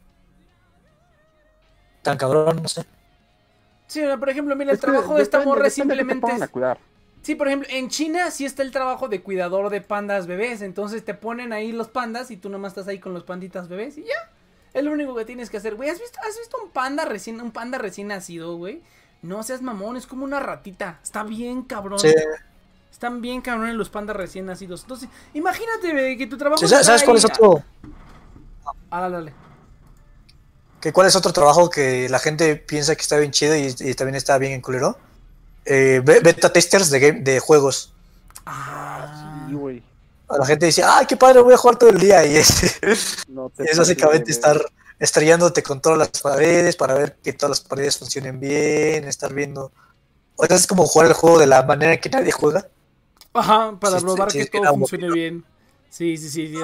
[2.02, 2.84] Tan cabrón, no sé.
[3.86, 6.42] Sí, por ejemplo, mira, el trabajo de esta morra simplemente es...
[7.22, 10.62] Sí, por ejemplo, en China sí está el trabajo de cuidador de pandas bebés.
[10.62, 13.98] Entonces te ponen ahí los pandas y tú nomás estás ahí con los panditas bebés
[13.98, 14.30] y ya.
[14.72, 15.90] Es lo único que tienes que hacer, güey.
[15.90, 18.82] ¿Has visto, ¿Has visto un panda recién, un panda recién nacido, güey?
[19.22, 21.00] No seas mamón, es como una ratita.
[21.02, 21.98] Está bien cabrón.
[21.98, 22.14] Sí.
[22.98, 24.82] Están bien cabrones los pandas recién nacidos.
[24.82, 26.66] Entonces, imagínate, que tu trabajo.
[26.66, 27.62] ¿Sabes cuál es otro?
[28.90, 29.34] Ah, dale, dale.
[30.80, 33.94] ¿Que ¿Cuál es otro trabajo que la gente piensa que está bien chido y, y
[33.94, 34.98] también está bien en culero?
[35.68, 37.92] eh, beta testers de, game, de juegos.
[38.46, 39.82] Ah, sí, güey.
[40.28, 42.24] La gente dice, ay, qué padre, voy a jugar todo el día.
[42.26, 44.60] Y es, es básicamente estar
[44.98, 49.70] estrellándote con todas las paredes para ver que todas las paredes funcionen bien, estar viendo.
[50.36, 52.66] O sea, es como jugar el juego de la manera en que nadie juega.
[53.34, 55.44] Ajá, para probar que todo funcione bien.
[55.90, 56.58] Sí, sí, sí, sí.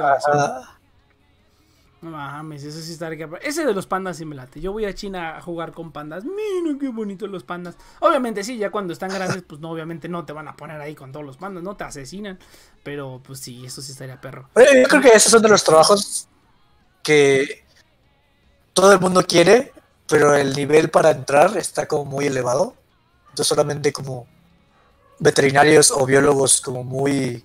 [2.04, 3.10] No mames, eso sí está
[3.40, 4.60] Ese de los pandas sí me late.
[4.60, 6.22] Yo voy a China a jugar con pandas.
[6.24, 7.76] Mira qué bonitos los pandas.
[8.00, 10.94] Obviamente sí, ya cuando están grandes, pues no, obviamente no te van a poner ahí
[10.94, 12.38] con todos los pandas, no te asesinan.
[12.82, 14.50] Pero pues sí, eso sí estaría perro.
[14.54, 16.28] yo creo que esos son de los trabajos
[17.02, 17.64] que
[18.74, 19.72] todo el mundo quiere,
[20.06, 22.74] pero el nivel para entrar está como muy elevado.
[23.30, 24.26] Entonces solamente como
[25.24, 27.44] veterinarios o biólogos como muy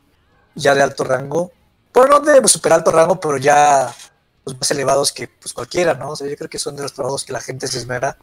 [0.54, 1.52] ya de alto rango.
[1.94, 3.96] Bueno, no de super alto rango, pero ya
[4.44, 6.12] pues, más elevados que pues cualquiera, ¿no?
[6.12, 8.18] O sea, yo creo que son de los trabajos que la gente se esmera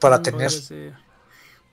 [0.00, 0.50] para tener.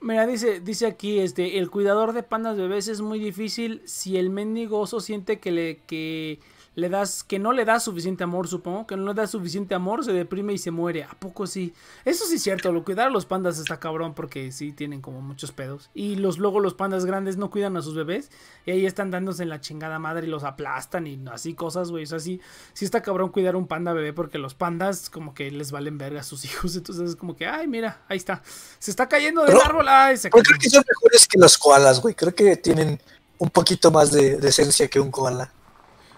[0.00, 4.28] Mira, dice, dice aquí, este, el cuidador de pandas bebés es muy difícil si el
[4.28, 6.40] mendigo oso siente que le, que
[6.74, 10.04] le das, que no le das suficiente amor, supongo, que no le das suficiente amor,
[10.04, 11.04] se deprime y se muere.
[11.04, 11.72] ¿A poco sí?
[12.04, 15.20] Eso sí es cierto, lo cuidar a los pandas está cabrón porque sí tienen como
[15.20, 15.90] muchos pedos.
[15.94, 18.30] Y los luego los pandas grandes no cuidan a sus bebés
[18.66, 22.04] y ahí están dándose en la chingada madre y los aplastan y así cosas, güey.
[22.04, 22.40] O sea, sí,
[22.72, 26.20] sí está cabrón cuidar un panda bebé porque los pandas como que les valen verga
[26.20, 26.74] a sus hijos.
[26.76, 28.42] Entonces es como que, ay, mira, ahí está.
[28.78, 29.86] Se está cayendo del árbol.
[29.88, 32.14] Ay, se creo que son mejores que los koalas, güey.
[32.14, 33.00] Creo que tienen
[33.38, 35.52] un poquito más de, de esencia que un koala.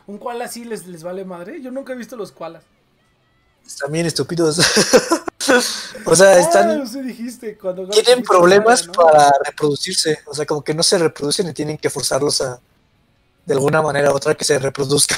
[0.07, 1.61] ¿Un koala así les, les vale madre?
[1.61, 2.63] Yo nunca he visto los koalas.
[3.67, 4.59] Están bien estúpidos.
[6.07, 7.07] o sea, ah, están.
[7.07, 10.21] dijiste, cuando tienen problemas para reproducirse.
[10.27, 12.61] O sea, como que no se reproducen y tienen que forzarlos a.
[13.45, 15.17] De alguna manera u otra que se reproduzca.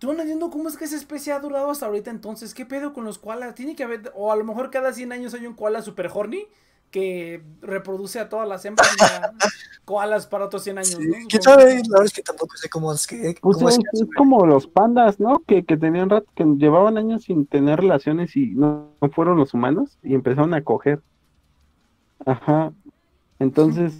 [0.00, 2.54] Tú no entiendo cómo es que esa especie ha durado hasta ahorita entonces.
[2.54, 3.54] ¿Qué pedo con los koalas?
[3.54, 4.12] Tiene que haber.
[4.16, 6.48] O a lo mejor cada 100 años hay un koala super horny
[6.90, 8.88] que reproduce a todas las hembras
[9.84, 10.98] koalas para otros 100 años.
[10.98, 11.16] ¿no?
[11.28, 11.64] ¿Quién sabe?
[11.64, 13.36] La verdad es que tampoco sé cómo es que.
[13.40, 13.78] Pues es,
[14.16, 15.42] como los pandas, ¿no?
[15.46, 19.98] Que, que tenían rato, que llevaban años sin tener relaciones y no, fueron los humanos
[20.02, 21.00] y empezaron a coger.
[22.26, 22.72] Ajá.
[23.38, 23.94] Entonces,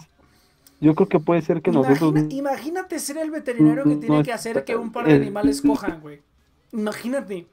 [0.81, 2.15] yo creo que puede ser que nosotros.
[2.31, 6.23] Imagínate ser el veterinario que tiene que hacer que un par de animales cojan, güey.
[6.73, 7.47] Imagínate.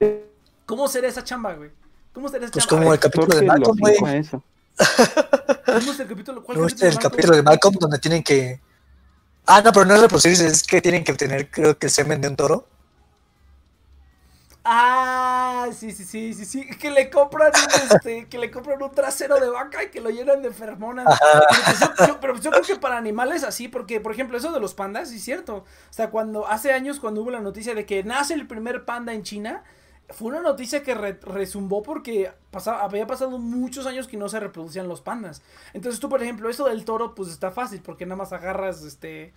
[0.66, 1.70] ¿Cómo será esa chamba, güey?
[2.12, 2.86] ¿Cómo será esa pues chamba?
[2.86, 3.96] Pues como el capítulo de Malcolm, güey.
[3.98, 4.42] ¿Cómo
[4.78, 6.42] es el capítulo?
[6.42, 8.60] ¿Cuál es el capítulo de Malcolm donde tienen que.
[9.46, 12.20] Ah, no, pero no es reproducirse, es que tienen que obtener, creo que el semen
[12.20, 12.66] de un toro.
[14.70, 18.90] Ah, sí, sí, sí, sí, sí, que le compran un, este, que le compran un
[18.90, 21.06] trasero de vaca y que lo llenan de feromonas.
[22.20, 25.08] Pero, pues yo, creo que para animales así, porque por ejemplo eso de los pandas,
[25.08, 25.56] sí es cierto.
[25.56, 29.14] O sea, cuando hace años cuando hubo la noticia de que nace el primer panda
[29.14, 29.64] en China,
[30.10, 32.32] fue una noticia que resumbó porque
[32.66, 35.42] había pasado muchos años que no se reproducían los pandas.
[35.74, 39.34] Entonces tú, por ejemplo, eso del toro, pues está fácil, porque nada más agarras, este,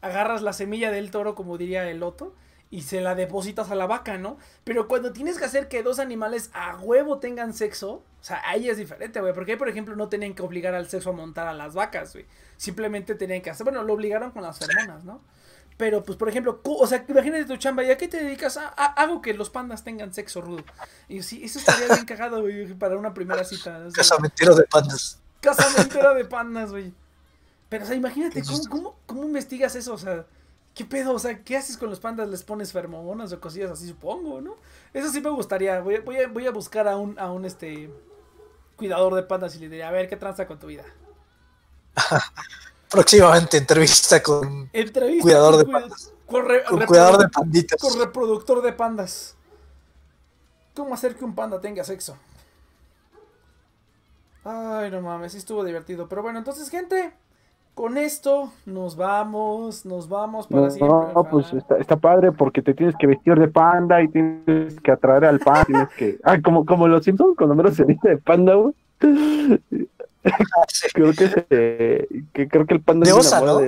[0.00, 2.34] agarras la semilla del toro, como diría el loto,
[2.70, 4.38] y se la depositas a la vaca, ¿no?
[4.64, 8.70] Pero cuando tienes que hacer que dos animales a huevo tengan sexo, o sea, ahí
[8.70, 11.48] es diferente, güey, porque ahí, por ejemplo, no tenían que obligar al sexo a montar
[11.48, 12.24] a las vacas, güey.
[12.56, 15.20] Simplemente tenían que hacer, bueno, lo obligaron con las hormonas, ¿no?
[15.82, 18.56] Pero, pues, por ejemplo, o sea, imagínate tu chamba, ¿y a qué te dedicas?
[18.56, 20.62] A, algo que los pandas tengan sexo rudo.
[21.08, 23.88] Y sí, eso estaría bien cagado, güey, para una primera cita.
[23.92, 25.18] Casamentero de pandas.
[25.40, 26.94] Casamentero de pandas, güey.
[27.68, 29.94] Pero, o sea, imagínate, ¿cómo, cómo, investigas eso?
[29.94, 30.24] O sea,
[30.72, 31.14] ¿qué pedo?
[31.14, 32.28] O sea, ¿qué haces con los pandas?
[32.28, 34.58] ¿Les pones feromonas o cosillas así, supongo, no?
[34.94, 35.80] Eso sí me gustaría.
[35.80, 37.90] Voy, voy, a, voy a buscar a un, a un, este,
[38.76, 40.84] cuidador de pandas y le diría, a ver, ¿qué tranza con tu vida?
[42.92, 44.68] próximamente entrevista con
[45.20, 46.12] cuidador de pandas.
[46.26, 47.80] Con, cuidador de panditas.
[47.80, 49.36] Con reproductor de pandas.
[50.74, 52.16] ¿Cómo hacer que un panda tenga sexo?
[54.44, 56.08] Ay, no mames, sí estuvo divertido.
[56.08, 57.12] Pero bueno, entonces, gente,
[57.74, 60.88] con esto nos vamos, nos vamos para siempre.
[61.14, 65.26] No, pues está, padre porque te tienes que vestir de panda y tienes que atraer
[65.26, 66.18] al panda, tienes que...
[66.24, 68.74] Ah, como, como los Simpsons cuando menos se dice de panda, güey
[70.94, 73.58] creo que, se, que creo que el panda de osa, ¿no?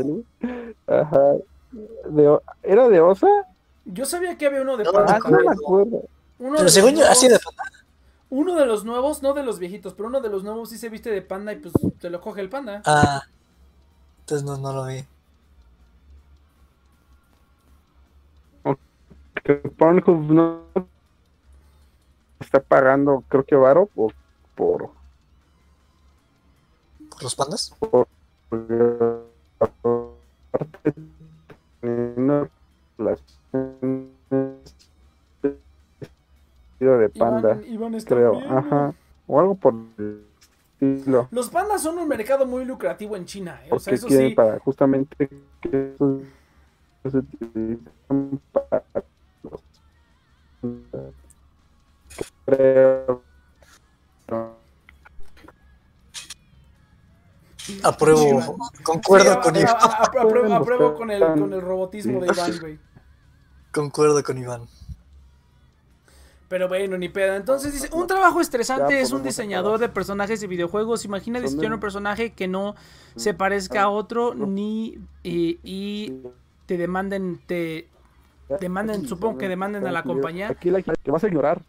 [0.87, 1.21] Ajá.
[2.09, 3.27] De, ¿Era de osa?
[3.85, 5.19] Yo sabía que había uno de panda.
[5.23, 6.03] Ah, no me acuerdo.
[6.39, 7.63] Uno pero según yo, así de panda.
[8.31, 10.89] Uno de los nuevos, no de los viejitos, pero uno de los nuevos sí se
[10.89, 12.83] viste de panda y pues te lo coge el panda.
[12.85, 13.23] Ah,
[14.21, 15.05] entonces no, no lo vi.
[19.43, 20.63] Que Pornhub no
[22.41, 24.15] está pagando, creo que Varo, por,
[24.55, 24.91] por
[27.23, 27.75] los pandas?
[36.81, 37.61] de panda,
[38.05, 38.95] creo, ajá,
[39.27, 40.25] o algo por el
[40.73, 41.29] estilo.
[41.31, 43.69] Los pandas son un mercado muy lucrativo en China, ¿eh?
[43.71, 44.35] o sea, eso sí.
[44.35, 45.29] para justamente
[45.61, 45.95] que
[47.11, 47.23] se
[48.53, 48.83] para
[52.45, 53.23] creo
[57.83, 59.77] Apruebo, concuerdo con Iván.
[59.99, 62.79] apruebo, con, el, con el robotismo de Iván, güey.
[63.73, 64.69] Concuerdo con Iván.
[66.49, 67.35] Pero bueno, ni pedo.
[67.35, 71.05] Entonces dice, un trabajo estresante es un diseñador de personajes de videojuegos.
[71.05, 72.75] Imagina diseñar un personaje que no
[73.17, 76.13] se parezca a otro ni y
[76.67, 77.89] te demanden, te
[78.61, 80.49] demanden, supongo que demanden a la compañía.
[80.51, 81.63] Aquí la que vas a ignorar.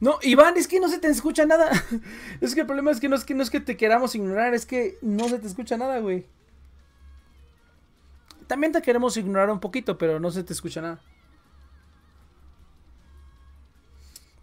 [0.00, 1.70] No, Iván, es que no se te escucha nada.
[2.40, 4.54] Es que el problema es que no es que no es que te queramos ignorar,
[4.54, 6.26] es que no se te escucha nada, güey.
[8.46, 11.00] También te queremos ignorar un poquito, pero no se te escucha nada.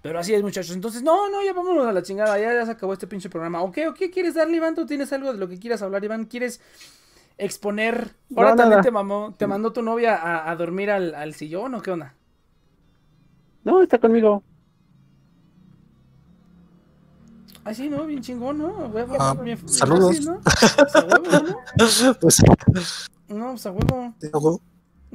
[0.01, 0.73] Pero así es, muchachos.
[0.75, 2.39] Entonces, no, no, ya vámonos a la chingada.
[2.39, 3.61] Ya, ya se acabó este pinche programa.
[3.61, 4.75] ¿O qué, qué quieres darle, Iván?
[4.75, 6.25] ¿Tú tienes algo de lo que quieras hablar, Iván?
[6.25, 6.61] ¿Quieres
[7.37, 8.15] exponer?
[8.35, 11.91] Ahora también te, mamó, te mandó tu novia a, dormir al, al, sillón o qué
[11.91, 12.15] onda?
[13.63, 14.41] No, está conmigo.
[17.69, 18.03] Ah, sí, ¿no?
[18.07, 18.91] Bien chingón, ¿no?
[19.19, 19.35] ah,
[19.67, 20.21] saludos.
[20.21, 20.39] ¿no?
[20.41, 21.57] Pues a huevo, ¿no?
[21.77, 22.49] Pues,
[23.27, 24.59] no, pues a huevo.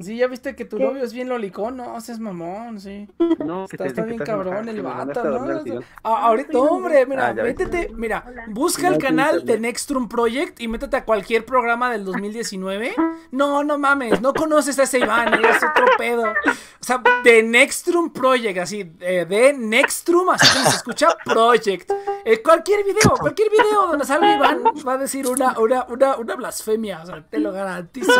[0.00, 3.08] Sí, ya viste que tu novio es bien lolicón, no, seas mamón, sí.
[3.38, 5.80] No, está, está bien cabrón el vato, ¿no?
[6.02, 10.96] Ah, ahorita, hombre, mira, ah, métete, mira, busca el canal de Nextrum Project y métete
[10.96, 12.94] a cualquier programa del 2019.
[13.30, 16.24] No, no mames, no conoces a ese Iván, es otro pedo.
[16.24, 21.92] O sea, de Nextrum Project, así, de Nextrum, así como se escucha, Project.
[22.24, 26.34] Eh, cualquier video, cualquier video donde salga Iván va a decir una, una, una, una
[26.34, 28.12] blasfemia, o sea, te lo garantizo.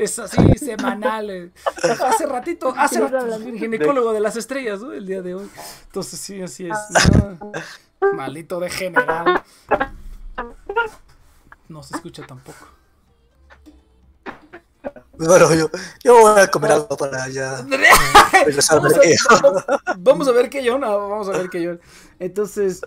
[0.00, 1.52] Es así, semanal.
[2.06, 4.92] Hace ratito, hace ratito, el ginecólogo de las estrellas, ¿no?
[4.92, 5.48] El día de hoy.
[5.84, 6.78] Entonces, sí, así es.
[8.14, 9.42] Malito de general.
[11.68, 12.66] No se escucha tampoco.
[15.20, 15.70] Bueno, yo,
[16.02, 17.62] yo voy a comer algo para allá.
[19.98, 21.72] vamos, a, ver qué yo, no, vamos a ver qué yo.
[22.18, 22.80] Entonces,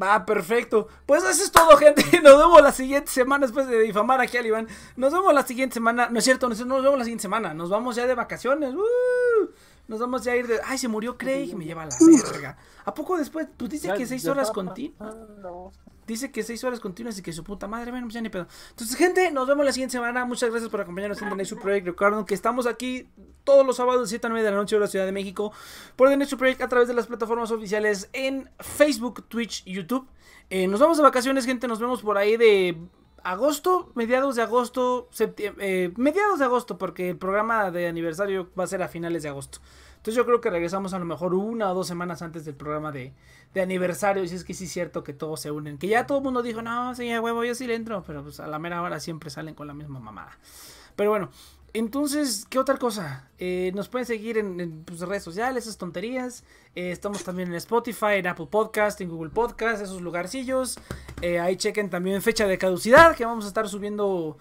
[0.00, 0.88] va, perfecto.
[1.04, 2.02] Pues eso es todo, gente.
[2.22, 4.66] Nos vemos la siguiente semana después de difamar aquí al Iván.
[4.96, 6.08] Nos vemos la siguiente semana.
[6.08, 7.52] No es cierto, nos vemos la siguiente semana.
[7.52, 8.74] Nos vamos ya de vacaciones.
[8.74, 9.23] ¡Uh!
[9.86, 10.60] Nos vamos ya a ir de.
[10.64, 11.54] Ay, se murió Craig.
[11.54, 11.96] Me lleva a la
[12.32, 12.56] verga.
[12.84, 13.46] ¿A poco después?
[13.56, 15.14] Pues dice que seis horas continuas.
[16.06, 18.46] Dice que seis horas continuas y que su puta madre, bueno, pues ya ni pedo.
[18.70, 20.24] Entonces, gente, nos vemos la siguiente semana.
[20.26, 21.86] Muchas gracias por acompañarnos en The Next Project.
[21.86, 23.08] Recuerden que estamos aquí
[23.42, 25.52] todos los sábados de 7 a 9 de la noche, de la Ciudad de México,
[25.96, 30.06] por The Next Project a través de las plataformas oficiales en Facebook, Twitch y YouTube.
[30.50, 31.68] Eh, nos vamos de vacaciones, gente.
[31.68, 32.76] Nos vemos por ahí de
[33.24, 38.64] agosto, mediados de agosto, septiembre, eh, mediados de agosto, porque el programa de aniversario va
[38.64, 39.58] a ser a finales de agosto.
[39.96, 42.92] Entonces yo creo que regresamos a lo mejor una o dos semanas antes del programa
[42.92, 43.14] de,
[43.54, 44.22] de aniversario.
[44.22, 45.78] Y es que sí es cierto que todos se unen.
[45.78, 48.04] Que ya todo el mundo dijo, no, sí, huevo, yo sí le entro.
[48.06, 50.38] Pero pues a la mera hora siempre salen con la misma mamada.
[50.94, 51.30] Pero bueno,
[51.74, 53.28] entonces, ¿qué otra cosa?
[53.40, 56.44] Eh, nos pueden seguir en, pues, redes sociales, esas tonterías.
[56.76, 60.78] Eh, estamos también en Spotify, en Apple Podcast, en Google Podcast, esos lugarcillos.
[61.20, 64.38] Eh, ahí chequen también fecha de caducidad, que vamos a estar subiendo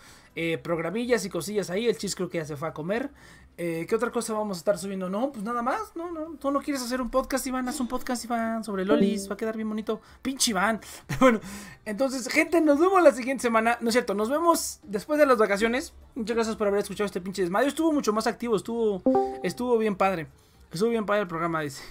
[0.64, 1.88] programillas y cosillas ahí.
[1.88, 3.10] El chis creo que ya se fue a comer.
[3.55, 5.09] Eh, ¿Qué otra cosa vamos a estar subiendo?
[5.09, 5.95] No, pues nada más.
[5.95, 6.35] No, no.
[6.38, 7.67] Tú no quieres hacer un podcast, Iván.
[7.69, 9.30] Haz un podcast, Iván, sobre Lolis.
[9.30, 10.01] Va a quedar bien bonito.
[10.23, 10.81] Pinche Iván.
[11.19, 11.39] bueno,
[11.85, 13.77] entonces, gente, nos vemos la siguiente semana.
[13.80, 15.93] No es cierto, nos vemos después de las vacaciones.
[16.15, 17.67] Muchas gracias por haber escuchado este pinche desmayo.
[17.67, 18.55] Estuvo mucho más activo.
[18.55, 19.03] Estuvo,
[19.43, 20.27] estuvo bien padre.
[20.71, 21.84] Estuvo bien padre el programa, dice.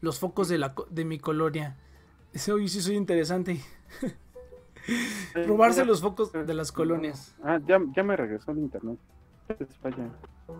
[0.00, 1.76] Los focos de, la, de mi colonia.
[2.32, 3.60] Ese hoy sí soy interesante.
[5.32, 7.36] Probarse los focos de las colonias.
[7.44, 8.98] Ah, ya, ya me regresó el internet.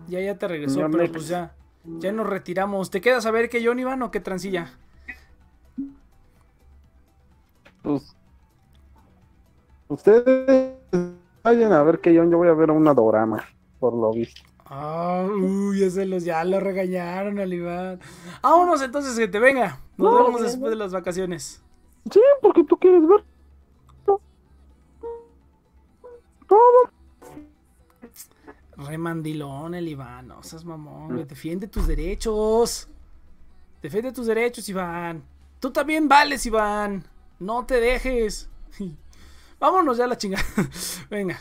[0.07, 2.89] Ya, ya te regresó, pero pues ya, ya nos retiramos.
[2.89, 4.71] ¿Te quedas a ver qué John Iván o qué transilla?
[7.81, 8.15] Pues,
[9.87, 10.73] ustedes
[11.43, 13.43] vayan a ver que John, yo voy a ver una dorama,
[13.79, 14.41] por lo visto.
[14.65, 17.99] Ah, uy, ya se los, ya lo regañaron al Iván.
[18.41, 19.79] Vámonos entonces, que te venga.
[19.97, 21.63] Nos vemos después de las vacaciones.
[22.11, 23.23] Sí, porque tú quieres ver.
[26.47, 26.94] Todo
[28.77, 31.25] Remandilón el Iván, no seas mamón.
[31.27, 32.87] Defiende tus derechos.
[33.81, 35.23] Defiende tus derechos, Iván.
[35.59, 37.07] Tú también vales, Iván.
[37.39, 38.49] No te dejes.
[39.59, 40.43] Vámonos ya a la chingada.
[41.09, 41.39] Venga.